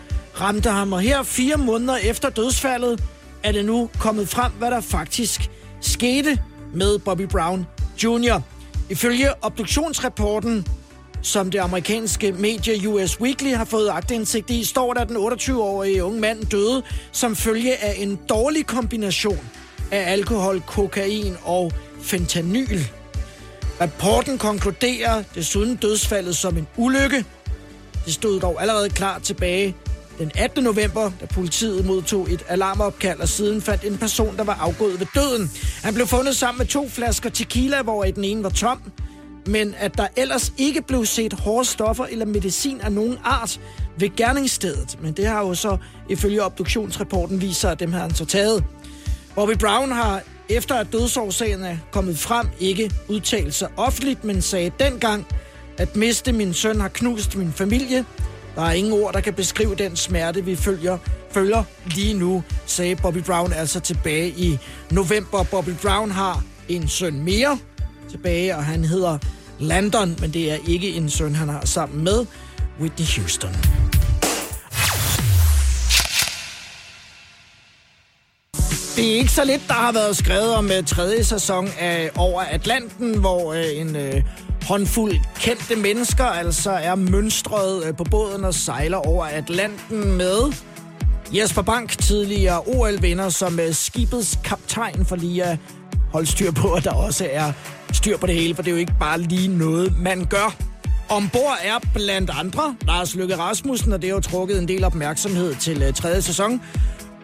ramte 0.41 0.69
ham. 0.69 0.93
Og 0.93 1.01
her 1.01 1.23
fire 1.23 1.57
måneder 1.57 1.97
efter 1.97 2.29
dødsfaldet 2.29 3.03
er 3.43 3.51
det 3.51 3.65
nu 3.65 3.89
kommet 3.99 4.29
frem, 4.29 4.51
hvad 4.51 4.71
der 4.71 4.81
faktisk 4.81 5.49
skete 5.81 6.39
med 6.73 6.99
Bobby 6.99 7.21
Brown 7.21 7.67
Jr. 8.03 8.41
Ifølge 8.89 9.43
obduktionsrapporten, 9.43 10.67
som 11.21 11.51
det 11.51 11.59
amerikanske 11.59 12.31
medie 12.31 12.89
US 12.89 13.21
Weekly 13.21 13.53
har 13.53 13.65
fået 13.65 13.89
agtindsigt 13.89 14.49
i, 14.49 14.63
står 14.63 14.93
der, 14.93 15.01
at 15.01 15.09
den 15.09 15.17
28-årige 15.17 16.03
unge 16.03 16.19
mand 16.19 16.45
døde 16.45 16.83
som 17.11 17.35
følge 17.35 17.83
af 17.83 17.95
en 17.97 18.19
dårlig 18.29 18.65
kombination 18.65 19.49
af 19.91 20.11
alkohol, 20.11 20.61
kokain 20.61 21.35
og 21.43 21.71
fentanyl. 22.01 22.79
Rapporten 23.81 24.37
konkluderer 24.37 25.23
desuden 25.35 25.75
dødsfaldet 25.75 26.37
som 26.37 26.57
en 26.57 26.67
ulykke. 26.77 27.25
Det 28.05 28.13
stod 28.13 28.39
dog 28.39 28.61
allerede 28.61 28.89
klar 28.89 29.19
tilbage 29.19 29.75
den 30.19 30.31
18. 30.35 30.63
november, 30.63 31.11
da 31.21 31.25
politiet 31.25 31.85
modtog 31.85 32.31
et 32.31 32.43
alarmopkald 32.47 33.19
og 33.19 33.29
siden 33.29 33.61
fandt 33.61 33.83
en 33.83 33.97
person, 33.97 34.37
der 34.37 34.43
var 34.43 34.57
afgået 34.61 34.99
ved 34.99 35.07
døden. 35.15 35.51
Han 35.83 35.93
blev 35.93 36.07
fundet 36.07 36.35
sammen 36.35 36.57
med 36.57 36.65
to 36.65 36.89
flasker 36.89 37.29
tequila, 37.29 37.81
hvor 37.81 38.03
den 38.03 38.23
ene 38.23 38.43
var 38.43 38.49
tom, 38.49 38.81
men 39.45 39.75
at 39.77 39.97
der 39.97 40.07
ellers 40.15 40.53
ikke 40.57 40.81
blev 40.81 41.05
set 41.05 41.33
hårde 41.33 41.65
stoffer 41.65 42.05
eller 42.05 42.25
medicin 42.25 42.81
af 42.81 42.91
nogen 42.91 43.17
art 43.23 43.59
ved 43.97 44.15
gerningsstedet. 44.15 44.97
Men 45.01 45.13
det 45.13 45.27
har 45.27 45.39
jo 45.39 45.53
så 45.53 45.77
ifølge 46.09 46.43
obduktionsrapporten 46.43 47.41
vist 47.41 47.59
sig, 47.59 47.71
at 47.71 47.79
dem 47.79 47.93
har 47.93 48.01
han 48.01 48.15
så 48.15 48.25
taget. 48.25 48.63
Bobby 49.35 49.57
Brown 49.59 49.91
har 49.91 50.21
efter 50.49 50.75
at 50.75 50.87
dødsårsagen 50.91 51.63
er 51.63 51.77
kommet 51.91 52.19
frem, 52.19 52.47
ikke 52.59 52.91
udtalt 53.07 53.53
sig 53.53 53.67
offentligt, 53.77 54.23
men 54.23 54.41
sagde 54.41 54.71
dengang, 54.79 55.25
at 55.77 55.95
miste 55.95 56.31
min 56.31 56.53
søn 56.53 56.81
har 56.81 56.87
knust 56.87 57.35
min 57.35 57.53
familie. 57.53 58.05
Der 58.55 58.61
er 58.61 58.71
ingen 58.71 58.93
ord, 58.93 59.13
der 59.13 59.21
kan 59.21 59.33
beskrive 59.33 59.75
den 59.75 59.95
smerte, 59.95 60.45
vi 60.45 60.55
følger, 60.55 60.97
følger 61.31 61.63
lige 61.85 62.13
nu, 62.13 62.43
sagde 62.65 62.95
Bobby 62.95 63.17
Brown 63.17 63.53
altså 63.53 63.79
tilbage 63.79 64.29
i 64.29 64.59
november. 64.91 65.43
Bobby 65.43 65.73
Brown 65.81 66.11
har 66.11 66.43
en 66.69 66.87
søn 66.87 67.23
mere 67.23 67.59
tilbage, 68.09 68.55
og 68.55 68.65
han 68.65 68.85
hedder 68.85 69.17
Landon, 69.59 70.15
men 70.19 70.33
det 70.33 70.51
er 70.51 70.57
ikke 70.67 70.89
en 70.93 71.09
søn, 71.09 71.35
han 71.35 71.49
har 71.49 71.65
sammen 71.65 72.03
med 72.03 72.25
Whitney 72.79 73.05
Houston. 73.17 73.55
Det 78.99 79.11
er 79.11 79.15
ikke 79.15 79.31
så 79.31 79.45
lidt, 79.45 79.61
der 79.67 79.73
har 79.73 79.91
været 79.91 80.17
skrevet 80.17 80.55
om 80.55 80.65
uh, 80.65 80.85
tredje 80.85 81.23
sæson 81.23 81.69
af 81.79 82.11
Over 82.17 82.41
Atlanten, 82.41 83.17
hvor 83.17 83.49
uh, 83.49 83.57
en 83.75 83.95
uh, 83.95 84.21
håndfuld 84.63 85.15
kendte 85.35 85.75
mennesker 85.75 86.25
altså 86.25 86.71
er 86.71 86.95
mønstret 86.95 87.89
uh, 87.89 87.95
på 87.95 88.03
båden 88.03 88.43
og 88.43 88.53
sejler 88.53 88.97
over 88.97 89.25
Atlanten 89.25 90.17
med 90.17 90.53
Jesper 91.31 91.61
Bank, 91.61 91.97
tidligere 91.97 92.59
OL-vinder, 92.59 93.29
som 93.29 93.59
uh, 93.67 93.73
skibets 93.73 94.39
kaptajn 94.43 95.05
for 95.05 95.15
lige 95.15 95.43
at 95.43 95.57
holde 96.11 96.27
styr 96.27 96.51
på, 96.51 96.73
at 96.73 96.83
der 96.83 96.93
også 96.93 97.27
er 97.31 97.51
styr 97.93 98.17
på 98.17 98.27
det 98.27 98.35
hele, 98.35 98.55
for 98.55 98.61
det 98.61 98.69
er 98.69 98.73
jo 98.73 98.79
ikke 98.79 98.95
bare 98.99 99.21
lige 99.21 99.47
noget, 99.47 99.97
man 99.99 100.25
gør. 100.25 100.55
Ombord 101.09 101.57
er 101.63 101.79
blandt 101.93 102.31
andre 102.33 102.75
Lars 102.87 103.15
Løkke 103.15 103.37
Rasmussen, 103.37 103.93
og 103.93 104.01
det 104.01 104.09
har 104.09 104.15
jo 104.15 104.21
trukket 104.21 104.59
en 104.59 104.67
del 104.67 104.83
opmærksomhed 104.83 105.55
til 105.55 105.87
uh, 105.87 105.93
tredje 105.93 106.21
sæson. 106.21 106.61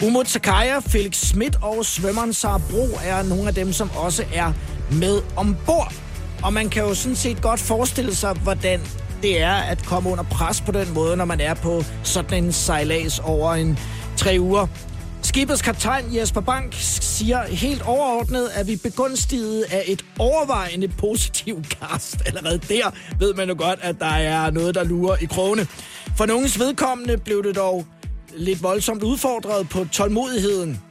Umut 0.03 0.27
Sakaya, 0.27 0.79
Felix 0.79 1.15
Schmidt 1.15 1.57
og 1.61 1.85
svømmeren 1.85 2.33
Sara 2.33 2.61
Bro 2.71 2.87
er 3.03 3.23
nogle 3.23 3.47
af 3.47 3.53
dem, 3.53 3.73
som 3.73 3.89
også 3.95 4.25
er 4.33 4.53
med 4.91 5.21
ombord. 5.35 5.93
Og 6.43 6.53
man 6.53 6.69
kan 6.69 6.83
jo 6.83 6.93
sådan 6.93 7.15
set 7.15 7.41
godt 7.41 7.59
forestille 7.59 8.15
sig, 8.15 8.33
hvordan 8.33 8.81
det 9.21 9.41
er 9.41 9.53
at 9.53 9.85
komme 9.85 10.09
under 10.09 10.23
pres 10.23 10.61
på 10.61 10.71
den 10.71 10.93
måde, 10.93 11.17
når 11.17 11.25
man 11.25 11.39
er 11.39 11.53
på 11.53 11.83
sådan 12.03 12.43
en 12.43 12.53
sejlads 12.53 13.19
over 13.19 13.53
en 13.53 13.79
tre 14.17 14.37
uger. 14.39 14.67
Skibets 15.21 15.61
kaptajn 15.61 16.15
Jesper 16.15 16.41
Bank 16.41 16.73
siger 16.79 17.43
helt 17.43 17.81
overordnet, 17.81 18.49
at 18.53 18.67
vi 18.67 18.75
begunstiget 18.75 19.63
af 19.63 19.83
et 19.87 20.05
overvejende 20.19 20.87
positivt 20.87 21.67
cast. 21.67 22.21
Allerede 22.25 22.57
der 22.57 22.91
ved 23.19 23.33
man 23.33 23.49
jo 23.49 23.55
godt, 23.57 23.79
at 23.81 23.95
der 23.99 24.05
er 24.05 24.51
noget, 24.51 24.75
der 24.75 24.83
lurer 24.83 25.17
i 25.21 25.25
krogene. 25.25 25.67
For 26.17 26.25
nogens 26.25 26.59
vedkommende 26.59 27.17
blev 27.17 27.43
det 27.43 27.55
dog 27.55 27.85
lidt 28.37 28.63
voldsomt 28.63 29.03
udfordret 29.03 29.69
på 29.69 29.85
tålmodigheden. 29.91 30.81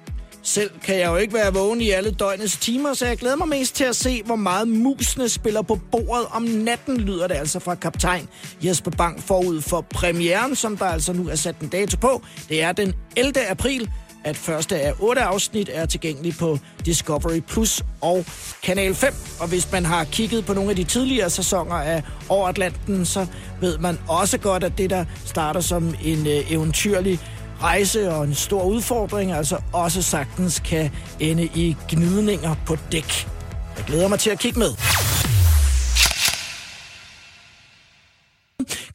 Selv 0.43 0.71
kan 0.83 0.99
jeg 0.99 1.07
jo 1.07 1.17
ikke 1.17 1.35
være 1.35 1.55
vågen 1.55 1.81
i 1.81 1.91
alle 1.91 2.11
døgnets 2.11 2.57
timer, 2.57 2.95
så 2.95 3.07
jeg 3.07 3.17
glæder 3.17 3.37
mig 3.37 3.49
mest 3.49 3.75
til 3.75 3.85
at 3.85 3.97
se, 3.97 4.23
hvor 4.23 4.37
meget 4.37 4.69
musene 4.69 5.29
spiller 5.29 5.63
på 5.63 5.79
bordet 5.91 6.27
om 6.31 6.43
natten, 6.43 6.97
lyder 6.97 7.27
det 7.27 7.35
altså 7.35 7.59
fra 7.59 7.75
kaptajn 7.75 8.29
Jesper 8.65 8.91
Bang 8.91 9.23
forud 9.23 9.61
for 9.61 9.81
premieren, 9.81 10.57
som 10.57 10.77
der 10.77 10.85
altså 10.85 11.13
nu 11.13 11.29
er 11.29 11.35
sat 11.35 11.59
en 11.61 11.69
dato 11.69 11.97
på. 11.97 12.23
Det 12.49 12.63
er 12.63 12.73
den 12.73 12.95
11. 13.17 13.47
april, 13.49 13.91
at 14.25 14.37
første 14.37 14.81
af 14.81 14.93
otte 15.01 15.23
afsnit 15.23 15.71
er 15.73 15.87
tilgængelig 15.87 16.35
på 16.39 16.59
Discovery 16.87 17.41
Plus 17.41 17.83
og 18.01 18.25
Kanal 18.63 18.95
5. 18.95 19.15
Og 19.41 19.49
hvis 19.49 19.73
man 19.73 19.85
har 19.85 20.05
kigget 20.05 20.47
på 20.47 20.55
nogle 20.55 20.71
af 20.71 20.77
de 20.77 20.85
tidligere 20.85 21.31
sæsoner 21.31 21.75
af 21.75 22.03
Over 22.29 22.49
Atlanten, 22.49 23.07
så 23.07 23.27
ved 23.61 23.79
man 23.79 23.99
også 24.09 24.39
godt, 24.39 24.65
at 24.65 24.79
det, 24.79 24.91
der 24.91 25.05
starter 25.25 25.61
som 25.61 25.95
en 26.05 26.27
øh, 26.27 26.53
eventyrlig 26.53 27.21
rejse 27.63 28.13
og 28.13 28.25
en 28.25 28.35
stor 28.35 28.63
udfordring, 28.63 29.33
altså 29.33 29.59
også 29.73 30.03
sagtens 30.03 30.63
kan 30.65 30.91
ende 31.21 31.45
i 31.45 31.77
gnidninger 31.89 32.55
på 32.67 32.77
dæk. 32.93 33.29
Jeg 33.77 33.85
glæder 33.87 34.09
mig 34.09 34.19
til 34.19 34.31
at 34.31 34.39
kigge 34.39 34.59
med. 34.59 34.71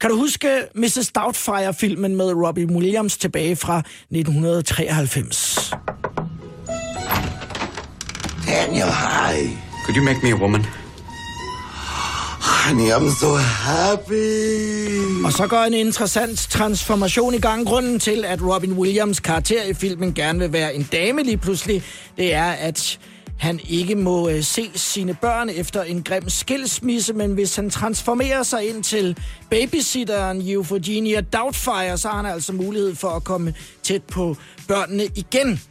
Kan 0.01 0.09
du 0.09 0.17
huske 0.17 0.47
Mrs. 0.75 1.11
Doubtfire-filmen 1.15 2.15
med 2.15 2.33
Robbie 2.33 2.65
Williams 2.71 3.17
tilbage 3.17 3.55
fra 3.55 3.77
1993? 3.77 5.71
Daniel, 8.47 8.85
hi. 8.85 9.57
Could 9.85 9.97
you 9.97 10.03
make 10.03 10.19
me 10.23 10.29
a 10.29 10.35
woman? 10.35 10.65
Honey, 12.65 12.91
I'm 12.91 13.09
so 13.19 13.35
happy. 13.35 15.25
Og 15.25 15.33
så 15.33 15.47
går 15.49 15.63
en 15.63 15.73
interessant 15.73 16.39
transformation 16.39 17.33
i 17.33 17.39
gang. 17.39 17.67
Grunden 17.67 17.99
til, 17.99 18.25
at 18.25 18.41
Robin 18.41 18.73
Williams 18.73 19.19
karakter 19.19 19.63
i 19.63 19.73
filmen 19.73 20.13
gerne 20.13 20.39
vil 20.39 20.53
være 20.53 20.75
en 20.75 20.83
dame 20.91 21.23
lige 21.23 21.37
pludselig, 21.37 21.83
det 22.17 22.33
er, 22.33 22.51
at 22.51 22.99
han 23.37 23.59
ikke 23.69 23.95
må 23.95 24.29
øh, 24.29 24.43
se 24.43 24.71
sine 24.75 25.13
børn 25.13 25.49
efter 25.49 25.83
en 25.83 26.03
grim 26.03 26.29
skilsmisse, 26.29 27.13
men 27.13 27.33
hvis 27.33 27.55
han 27.55 27.69
transformerer 27.69 28.43
sig 28.43 28.69
ind 28.69 28.83
til 28.83 29.17
babysitteren 29.49 30.41
Eugenia 30.49 31.21
Doubtfire, 31.21 31.97
så 31.97 32.07
har 32.07 32.15
han 32.15 32.25
altså 32.25 32.53
mulighed 32.53 32.95
for 32.95 33.09
at 33.09 33.23
komme 33.23 33.53
tæt 33.83 34.03
på 34.03 34.37
børnene 34.67 35.03
igen. 35.15 35.61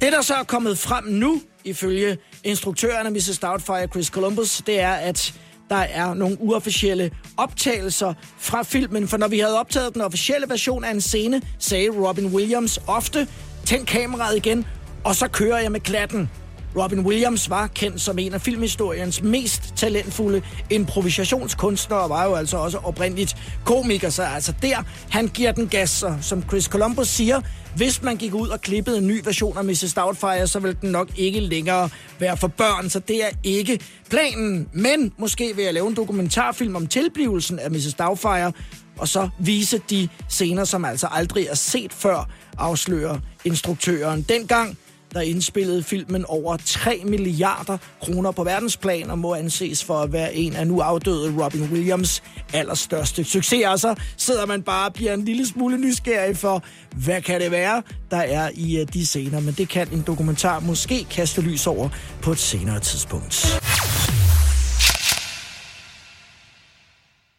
Det, 0.00 0.12
der 0.12 0.22
så 0.22 0.34
er 0.34 0.42
kommet 0.42 0.78
frem 0.78 1.04
nu, 1.04 1.40
ifølge 1.64 2.18
instruktøren 2.44 3.06
af 3.06 3.12
Mrs. 3.12 3.38
Doubtfire, 3.38 3.86
Chris 3.86 4.06
Columbus, 4.06 4.62
det 4.66 4.80
er, 4.80 4.92
at 4.92 5.34
der 5.70 5.76
er 5.76 6.14
nogle 6.14 6.36
uofficielle 6.40 7.10
optagelser 7.36 8.14
fra 8.38 8.62
filmen. 8.62 9.08
For 9.08 9.16
når 9.16 9.28
vi 9.28 9.38
havde 9.38 9.58
optaget 9.58 9.94
den 9.94 10.02
officielle 10.02 10.48
version 10.48 10.84
af 10.84 10.90
en 10.90 11.00
scene, 11.00 11.42
sagde 11.58 11.88
Robin 11.88 12.26
Williams 12.26 12.80
ofte, 12.86 13.28
tænd 13.64 13.86
kameraet 13.86 14.36
igen, 14.36 14.66
og 15.04 15.14
så 15.14 15.28
kører 15.28 15.58
jeg 15.58 15.72
med 15.72 15.80
klatten. 15.80 16.30
Robin 16.76 17.00
Williams 17.00 17.50
var 17.50 17.66
kendt 17.66 18.00
som 18.00 18.18
en 18.18 18.34
af 18.34 18.40
filmhistoriens 18.40 19.22
mest 19.22 19.72
talentfulde 19.76 20.42
improvisationskunstnere, 20.70 22.00
og 22.00 22.10
var 22.10 22.24
jo 22.24 22.34
altså 22.34 22.56
også 22.56 22.78
oprindeligt 22.78 23.36
komiker, 23.64 24.10
så 24.10 24.22
altså 24.22 24.54
der, 24.62 24.76
han 25.10 25.28
giver 25.28 25.52
den 25.52 25.68
gas, 25.68 25.90
så, 25.90 26.14
som 26.20 26.42
Chris 26.48 26.64
Columbus 26.64 27.08
siger, 27.08 27.40
hvis 27.76 28.02
man 28.02 28.16
gik 28.16 28.34
ud 28.34 28.48
og 28.48 28.60
klippede 28.60 28.98
en 28.98 29.06
ny 29.06 29.20
version 29.24 29.58
af 29.58 29.64
Mrs. 29.64 29.94
Doubtfire, 29.94 30.46
så 30.46 30.58
ville 30.58 30.76
den 30.80 30.90
nok 30.90 31.08
ikke 31.16 31.40
længere 31.40 31.90
være 32.18 32.36
for 32.36 32.48
børn, 32.48 32.90
så 32.90 32.98
det 32.98 33.24
er 33.24 33.28
ikke 33.42 33.80
planen. 34.10 34.68
Men 34.72 35.12
måske 35.18 35.56
vil 35.56 35.64
jeg 35.64 35.74
lave 35.74 35.88
en 35.88 35.96
dokumentarfilm 35.96 36.76
om 36.76 36.86
tilblivelsen 36.86 37.58
af 37.58 37.70
Mrs. 37.70 37.94
Doubtfire, 37.94 38.52
og 38.98 39.08
så 39.08 39.28
vise 39.38 39.80
de 39.90 40.08
scener, 40.28 40.64
som 40.64 40.84
altså 40.84 41.08
aldrig 41.10 41.46
er 41.46 41.54
set 41.54 41.92
før, 41.92 42.28
afslører 42.58 43.18
instruktøren. 43.44 44.22
Dengang 44.22 44.78
der 45.14 45.20
indspillede 45.20 45.82
filmen 45.82 46.24
over 46.28 46.56
3 46.56 47.02
milliarder 47.04 47.78
kroner 48.00 48.30
på 48.30 48.44
verdensplan 48.44 49.10
og 49.10 49.18
må 49.18 49.34
anses 49.34 49.84
for 49.84 49.98
at 49.98 50.12
være 50.12 50.34
en 50.34 50.56
af 50.56 50.66
nu 50.66 50.80
afdøde 50.80 51.44
Robin 51.44 51.62
Williams 51.72 52.22
allerstørste 52.52 53.24
succeser. 53.24 53.76
Så 53.76 53.94
sidder 54.16 54.46
man 54.46 54.62
bare 54.62 54.86
og 54.88 54.92
bliver 54.92 55.14
en 55.14 55.24
lille 55.24 55.46
smule 55.46 55.78
nysgerrig 55.78 56.36
for, 56.36 56.64
hvad 56.96 57.22
kan 57.22 57.40
det 57.40 57.50
være, 57.50 57.82
der 58.10 58.16
er 58.16 58.50
i 58.54 58.80
øh, 58.80 58.86
de 58.92 59.06
scener. 59.06 59.40
Men 59.40 59.54
det 59.54 59.68
kan 59.68 59.88
en 59.92 60.04
dokumentar 60.06 60.60
måske 60.60 61.06
kaste 61.10 61.40
lys 61.40 61.66
over 61.66 61.88
på 62.22 62.32
et 62.32 62.38
senere 62.38 62.80
tidspunkt. 62.80 63.60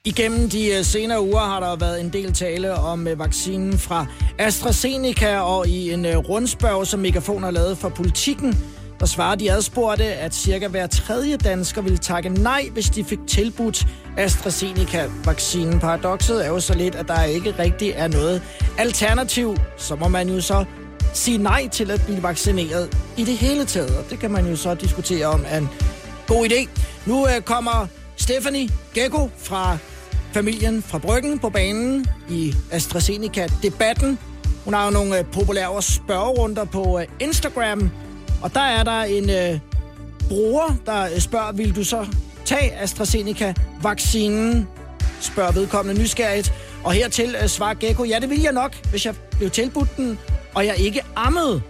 Igennem 0.05 0.49
de 0.49 0.67
øh, 0.67 0.85
senere 0.85 1.21
uger 1.21 1.39
har 1.39 1.59
der 1.59 1.75
været 1.75 2.01
en 2.01 2.09
del 2.09 2.33
tale 2.33 2.73
om 2.73 3.07
øh, 3.07 3.19
vaccinen 3.19 3.77
fra 3.77 4.05
AstraZeneca, 4.37 5.39
og 5.39 5.67
i 5.67 5.91
en 5.91 6.05
øh, 6.05 6.17
rundspørg, 6.17 6.87
som 6.87 6.99
Megafon 6.99 7.43
har 7.43 7.51
lavet 7.51 7.77
for 7.77 7.89
politikken, 7.89 8.63
der 8.99 9.05
svarer 9.05 9.35
de 9.35 9.51
adspurgte, 9.51 10.03
at 10.03 10.35
cirka 10.35 10.67
hver 10.67 10.87
tredje 10.87 11.37
dansker 11.37 11.81
ville 11.81 11.97
takke 11.97 12.29
nej, 12.29 12.69
hvis 12.73 12.89
de 12.89 13.03
fik 13.03 13.19
tilbudt 13.27 13.87
AstraZeneca-vaccinen. 14.17 15.79
Paradokset 15.79 16.45
er 16.45 16.49
jo 16.49 16.59
så 16.59 16.73
lidt, 16.73 16.95
at 16.95 17.07
der 17.07 17.23
ikke 17.23 17.55
rigtig 17.59 17.91
er 17.95 18.07
noget 18.07 18.41
alternativ. 18.77 19.57
Så 19.77 19.95
må 19.95 20.07
man 20.07 20.29
jo 20.29 20.41
så 20.41 20.65
sige 21.13 21.37
nej 21.37 21.67
til 21.67 21.91
at 21.91 22.01
blive 22.05 22.23
vaccineret 22.23 22.97
i 23.17 23.23
det 23.23 23.37
hele 23.37 23.65
taget. 23.65 23.97
Og 23.97 24.03
det 24.09 24.19
kan 24.19 24.31
man 24.31 24.47
jo 24.49 24.55
så 24.55 24.75
diskutere 24.75 25.25
om 25.25 25.43
er 25.47 25.57
en 25.57 25.69
god 26.27 26.45
idé. 26.45 26.69
Nu 27.05 27.27
kommer 27.45 27.87
Stephanie 28.21 28.69
Gekko 28.93 29.29
fra 29.37 29.77
familien 30.33 30.83
fra 30.83 30.97
Bryggen 30.97 31.39
på 31.39 31.49
banen 31.49 32.05
i 32.29 32.53
AstraZeneca-debatten. 32.71 34.19
Hun 34.65 34.73
har 34.73 34.85
jo 34.85 34.91
nogle 34.91 35.19
øh, 35.19 35.25
populære 35.25 35.81
spørgerunder 35.81 36.65
på 36.65 36.99
øh, 36.99 37.07
Instagram, 37.19 37.89
og 38.41 38.53
der 38.53 38.61
er 38.61 38.83
der 38.83 39.01
en 39.01 39.29
øh, 39.29 39.59
bruger, 40.29 40.75
der 40.85 41.03
øh, 41.03 41.19
spørger, 41.19 41.51
vil 41.51 41.75
du 41.75 41.83
så 41.83 42.07
tage 42.45 42.73
AstraZeneca-vaccinen? 42.77 44.67
Spørger 45.21 45.51
vedkommende 45.51 46.01
nysgerrigt. 46.01 46.53
Og 46.83 46.91
hertil 46.91 47.35
øh, 47.43 47.47
svarer 47.49 47.73
Gekko, 47.73 48.03
ja, 48.03 48.19
det 48.19 48.29
vil 48.29 48.41
jeg 48.41 48.53
nok, 48.53 48.75
hvis 48.89 49.05
jeg 49.05 49.15
blev 49.37 49.49
tilbudt 49.49 49.97
den, 49.97 50.19
og 50.55 50.65
jeg 50.65 50.77
ikke 50.77 51.01
ammede. 51.15 51.61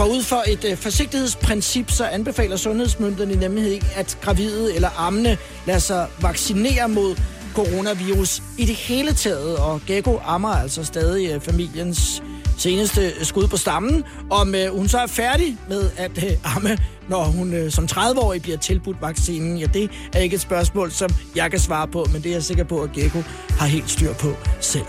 For 0.00 0.06
ud 0.06 0.22
for 0.22 0.42
et 0.48 0.64
øh, 0.64 0.76
forsigtighedsprincip, 0.76 1.90
så 1.90 2.04
anbefaler 2.04 2.56
sundhedsmyndighederne 2.56 3.40
nemlig 3.40 3.72
ikke, 3.72 3.86
at 3.96 4.18
gravide 4.22 4.74
eller 4.74 4.88
ammende 4.98 5.36
lader 5.66 5.78
sig 5.78 6.08
vaccinere 6.20 6.88
mod 6.88 7.16
coronavirus 7.54 8.42
i 8.58 8.64
det 8.64 8.74
hele 8.74 9.12
taget. 9.12 9.56
Og 9.56 9.80
Gekko 9.86 10.20
ammer 10.24 10.48
altså 10.48 10.84
stadig 10.84 11.34
øh, 11.34 11.40
familiens 11.40 12.22
seneste 12.58 13.06
øh, 13.06 13.24
skud 13.24 13.46
på 13.46 13.56
stammen. 13.56 14.04
Om 14.30 14.54
øh, 14.54 14.76
hun 14.76 14.88
så 14.88 14.98
er 14.98 15.06
færdig 15.06 15.58
med 15.68 15.90
at 15.96 16.24
øh, 16.24 16.56
amme, 16.56 16.78
når 17.08 17.24
hun 17.24 17.54
øh, 17.54 17.70
som 17.70 17.84
30-årig 17.92 18.42
bliver 18.42 18.58
tilbudt 18.58 18.96
vaccinen, 19.02 19.58
ja, 19.58 19.66
det 19.66 19.90
er 20.12 20.18
ikke 20.18 20.34
et 20.34 20.40
spørgsmål, 20.40 20.90
som 20.90 21.10
jeg 21.36 21.50
kan 21.50 21.60
svare 21.60 21.88
på, 21.88 22.06
men 22.12 22.22
det 22.22 22.28
er 22.28 22.34
jeg 22.34 22.42
sikker 22.42 22.64
på, 22.64 22.82
at 22.82 22.92
Gekko 22.92 23.22
har 23.48 23.66
helt 23.66 23.90
styr 23.90 24.12
på 24.12 24.32
selv. 24.60 24.86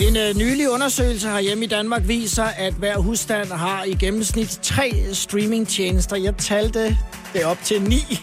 En 0.00 0.16
øh, 0.16 0.36
nylig 0.36 0.70
undersøgelse 0.70 1.28
herhjemme 1.28 1.64
i 1.64 1.68
Danmark 1.68 2.08
viser, 2.08 2.44
at 2.44 2.74
hver 2.74 2.98
husstand 2.98 3.52
har 3.52 3.84
i 3.84 3.94
gennemsnit 3.94 4.58
tre 4.62 4.92
streamingtjenester. 5.12 6.16
Jeg 6.16 6.36
talte 6.36 6.96
det 7.32 7.44
op 7.44 7.58
til 7.64 7.82
ni 7.82 8.20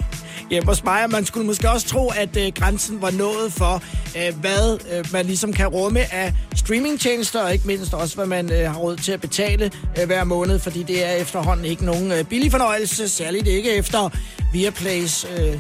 hjemme 0.50 0.68
hos 0.68 0.84
mig, 0.84 1.04
og 1.04 1.10
man 1.10 1.26
skulle 1.26 1.46
måske 1.46 1.70
også 1.70 1.88
tro, 1.88 2.10
at 2.10 2.38
øh, 2.38 2.52
grænsen 2.56 3.02
var 3.02 3.12
nået 3.12 3.54
for, 3.54 3.84
øh, 4.18 4.40
hvad 4.42 4.80
øh, 4.94 5.06
man 5.14 5.26
ligesom 5.26 5.54
kan 5.54 5.68
rumme 5.68 6.14
af 6.14 6.34
streamingtjenester, 6.56 7.42
og 7.44 7.54
ikke 7.54 7.68
mindst 7.68 7.94
også, 7.94 8.16
hvad 8.16 8.26
man 8.26 8.52
øh, 8.52 8.72
har 8.72 8.78
råd 8.78 8.98
til 8.98 9.12
at 9.12 9.22
betale 9.22 9.72
øh, 10.00 10.06
hver 10.06 10.24
måned, 10.24 10.60
fordi 10.60 10.84
det 10.84 11.06
er 11.06 11.12
efterhånden 11.12 11.66
ikke 11.66 11.86
nogen 11.86 12.12
øh, 12.12 12.24
billig 12.24 12.52
fornøjelse, 12.52 13.10
særligt 13.10 13.48
ikke 13.48 13.72
efter 13.72 14.10
Viaplays 14.54 15.28
øh, 15.38 15.60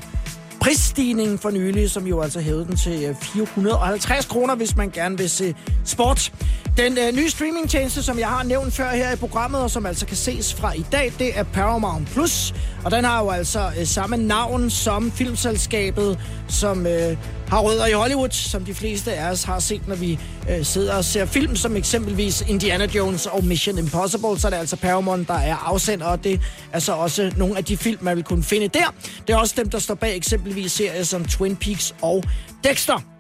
prisstigningen 0.66 1.38
for 1.40 1.50
nylig, 1.50 1.92
som 1.92 2.08
jo 2.08 2.22
altså 2.22 2.40
hævede 2.40 2.66
den 2.66 2.76
til 2.76 3.04
øh, 3.04 3.16
450 3.16 4.26
kroner, 4.26 4.56
hvis 4.56 4.76
man 4.76 4.90
gerne 4.90 5.18
vil 5.18 5.30
se 5.30 5.56
sport. 5.84 6.34
Den 6.78 6.98
øh, 6.98 7.16
nye 7.16 7.30
streamingtjeneste, 7.30 8.04
som 8.04 8.20
jeg 8.20 8.28
har 8.28 8.44
nævnt 8.44 8.74
før 8.74 8.90
her 8.90 9.14
i 9.14 9.16
programmet, 9.16 9.62
og 9.62 9.72
som 9.72 9.86
altså 9.86 10.06
kan 10.06 10.18
ses 10.18 10.54
fra 10.54 10.74
i 10.74 10.86
dag, 10.92 11.14
det 11.20 11.40
er 11.40 11.44
Paramount 11.44 12.08
Plus. 12.08 12.54
Og 12.86 12.92
den 12.92 13.04
har 13.04 13.24
jo 13.24 13.30
altså 13.30 13.72
øh, 13.80 13.86
samme 13.86 14.18
navn 14.18 14.70
som 14.70 15.12
filmselskabet, 15.12 16.20
som 16.48 16.88
øh, 16.88 17.18
har 17.48 17.60
rødder 17.60 17.86
i 17.86 17.92
Hollywood, 17.92 18.30
som 18.30 18.66
de 18.66 18.74
fleste 18.74 19.14
af 19.14 19.32
os 19.32 19.44
har 19.44 19.60
set, 19.60 19.88
når 19.88 19.96
vi 19.96 20.20
øh, 20.50 20.66
sidder 20.66 20.94
og 20.94 21.06
ser 21.06 21.26
film, 21.26 21.56
som 21.56 21.76
eksempelvis 21.76 22.44
Indiana 22.48 22.88
Jones 22.96 23.26
og 23.26 23.44
Mission 23.44 23.78
Impossible. 23.78 24.40
Så 24.40 24.48
er 24.48 24.52
det 24.52 24.58
altså 24.58 24.76
Paramount, 24.76 25.28
der 25.28 25.34
er 25.34 25.56
afsender, 25.56 26.06
og 26.06 26.24
det 26.24 26.42
er 26.74 26.80
så 26.80 26.94
også 26.94 27.32
nogle 27.38 27.58
af 27.58 27.64
de 27.64 27.78
film, 27.78 28.04
man 28.04 28.16
vil 28.16 28.24
kunne 28.24 28.44
finde 28.44 28.68
der. 28.68 28.94
Det 29.28 29.34
er 29.34 29.38
også 29.38 29.54
dem, 29.58 29.70
der 29.70 29.80
står 29.80 29.96
bag 29.96 30.16
eksempelvis 30.16 30.72
serier 30.72 31.04
som 31.04 31.26
Twin 31.26 31.56
Peaks 31.56 31.96
og 32.02 32.24
Dexter. 32.64 33.15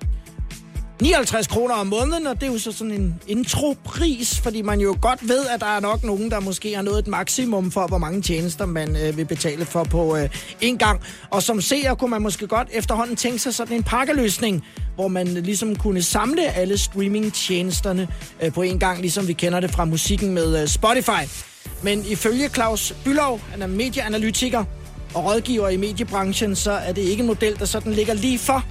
59 1.01 1.47
kroner 1.47 1.75
om 1.75 1.87
måneden, 1.87 2.27
og 2.27 2.35
det 2.35 2.47
er 2.47 2.51
jo 2.51 2.59
så 2.59 2.71
sådan 2.71 2.93
en 2.93 3.21
intropris, 3.27 4.39
fordi 4.39 4.61
man 4.61 4.79
jo 4.79 4.97
godt 5.01 5.29
ved, 5.29 5.45
at 5.47 5.59
der 5.59 5.65
er 5.65 5.79
nok 5.79 6.03
nogen, 6.03 6.31
der 6.31 6.39
måske 6.39 6.75
har 6.75 6.81
nået 6.81 6.99
et 6.99 7.07
maksimum 7.07 7.71
for, 7.71 7.87
hvor 7.87 7.97
mange 7.97 8.21
tjenester 8.21 8.65
man 8.65 8.95
øh, 8.95 9.17
vil 9.17 9.25
betale 9.25 9.65
for 9.65 9.83
på 9.83 10.17
øh, 10.17 10.29
en 10.61 10.77
gang. 10.77 11.01
Og 11.29 11.43
som 11.43 11.61
seer 11.61 11.93
kunne 11.95 12.09
man 12.09 12.21
måske 12.21 12.47
godt 12.47 12.67
efterhånden 12.71 13.15
tænke 13.15 13.39
sig 13.39 13.53
sådan 13.53 13.75
en 13.75 13.83
pakkeløsning, 13.83 14.63
hvor 14.95 15.07
man 15.07 15.27
ligesom 15.27 15.75
kunne 15.75 16.01
samle 16.01 16.45
alle 16.55 16.77
streamingtjenesterne 16.77 18.07
øh, 18.43 18.53
på 18.53 18.61
en 18.61 18.79
gang, 18.79 19.01
ligesom 19.01 19.27
vi 19.27 19.33
kender 19.33 19.59
det 19.59 19.71
fra 19.71 19.85
musikken 19.85 20.33
med 20.33 20.61
øh, 20.61 20.67
Spotify. 20.67 21.29
Men 21.83 22.05
ifølge 22.07 22.49
Claus 22.49 22.95
Bylov, 23.03 23.41
han 23.51 23.61
er 23.61 23.67
medieanalytiker 23.67 24.63
og 25.13 25.25
rådgiver 25.25 25.69
i 25.69 25.77
mediebranchen, 25.77 26.55
så 26.55 26.71
er 26.71 26.91
det 26.91 27.01
ikke 27.01 27.21
en 27.21 27.27
model, 27.27 27.59
der 27.59 27.65
sådan 27.65 27.93
ligger 27.93 28.13
lige 28.13 28.39
for, 28.39 28.65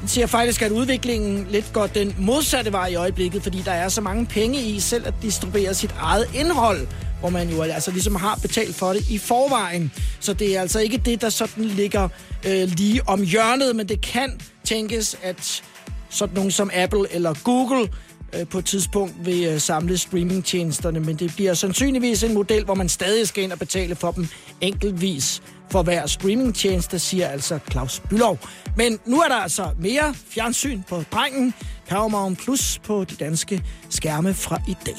den 0.00 0.08
siger 0.08 0.26
faktisk, 0.26 0.62
at 0.62 0.72
udviklingen 0.72 1.46
lidt 1.50 1.72
går 1.72 1.86
den 1.86 2.14
modsatte 2.18 2.72
vej 2.72 2.86
i 2.86 2.94
øjeblikket, 2.94 3.42
fordi 3.42 3.62
der 3.64 3.72
er 3.72 3.88
så 3.88 4.00
mange 4.00 4.26
penge 4.26 4.62
i 4.62 4.80
selv 4.80 5.06
at 5.06 5.14
distribuere 5.22 5.74
sit 5.74 5.94
eget 6.00 6.30
indhold, 6.34 6.86
hvor 7.20 7.28
man 7.28 7.48
jo 7.48 7.62
altså 7.62 7.90
ligesom 7.90 8.14
har 8.14 8.38
betalt 8.42 8.74
for 8.74 8.92
det 8.92 9.08
i 9.10 9.18
forvejen. 9.18 9.92
Så 10.20 10.32
det 10.32 10.56
er 10.56 10.60
altså 10.60 10.80
ikke 10.80 10.96
det, 10.96 11.20
der 11.20 11.28
sådan 11.28 11.64
ligger 11.64 12.08
øh, 12.46 12.68
lige 12.68 13.08
om 13.08 13.22
hjørnet, 13.22 13.76
men 13.76 13.88
det 13.88 14.00
kan 14.00 14.40
tænkes, 14.64 15.16
at 15.22 15.62
sådan 16.10 16.34
nogen 16.34 16.50
som 16.50 16.70
Apple 16.74 17.14
eller 17.14 17.34
Google 17.44 17.88
øh, 18.34 18.46
på 18.46 18.58
et 18.58 18.64
tidspunkt 18.64 19.14
vil 19.26 19.44
øh, 19.44 19.60
samle 19.60 19.98
streamingtjenesterne, 19.98 21.00
men 21.00 21.16
det 21.16 21.32
bliver 21.36 21.54
sandsynligvis 21.54 22.22
en 22.22 22.34
model, 22.34 22.64
hvor 22.64 22.74
man 22.74 22.88
stadig 22.88 23.28
skal 23.28 23.44
ind 23.44 23.52
og 23.52 23.58
betale 23.58 23.94
for 23.94 24.10
dem 24.10 24.28
enkeltvis 24.60 25.42
for 25.70 25.82
hver 25.82 26.06
streamingtjeneste, 26.06 26.98
siger 26.98 27.28
altså 27.28 27.58
Claus 27.70 28.02
Bylov. 28.10 28.38
Men 28.76 28.98
nu 29.06 29.20
er 29.20 29.28
der 29.28 29.34
altså 29.36 29.66
mere 29.78 30.14
fjernsyn 30.28 30.82
på 30.88 31.02
drengen. 31.12 31.54
Paramount 31.88 32.38
Plus 32.38 32.80
på 32.84 33.04
de 33.04 33.14
danske 33.14 33.62
skærme 33.90 34.34
fra 34.34 34.60
i 34.68 34.76
dag. 34.86 34.96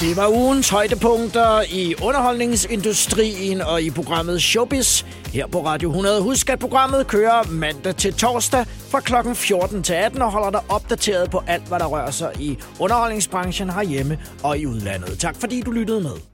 Det 0.00 0.16
var 0.16 0.28
ugens 0.28 0.68
højdepunkter 0.68 1.62
i 1.70 1.94
underholdningsindustrien 2.02 3.60
og 3.60 3.82
i 3.82 3.90
programmet 3.90 4.42
Showbiz 4.42 5.04
her 5.32 5.46
på 5.46 5.66
Radio 5.66 5.88
100. 5.88 6.22
Husk, 6.22 6.50
at 6.50 6.58
programmet 6.58 7.06
kører 7.06 7.50
mandag 7.50 7.96
til 7.96 8.14
torsdag 8.14 8.66
fra 8.66 9.00
kl. 9.00 9.34
14 9.34 9.82
til 9.82 9.94
18 9.94 10.22
og 10.22 10.32
holder 10.32 10.50
dig 10.50 10.60
opdateret 10.68 11.30
på 11.30 11.42
alt, 11.46 11.68
hvad 11.68 11.78
der 11.78 11.86
rører 11.86 12.10
sig 12.10 12.32
i 12.40 12.58
underholdningsbranchen 12.80 13.70
herhjemme 13.70 14.18
og 14.42 14.58
i 14.58 14.66
udlandet. 14.66 15.18
Tak 15.18 15.36
fordi 15.40 15.60
du 15.60 15.70
lyttede 15.70 16.00
med. 16.00 16.27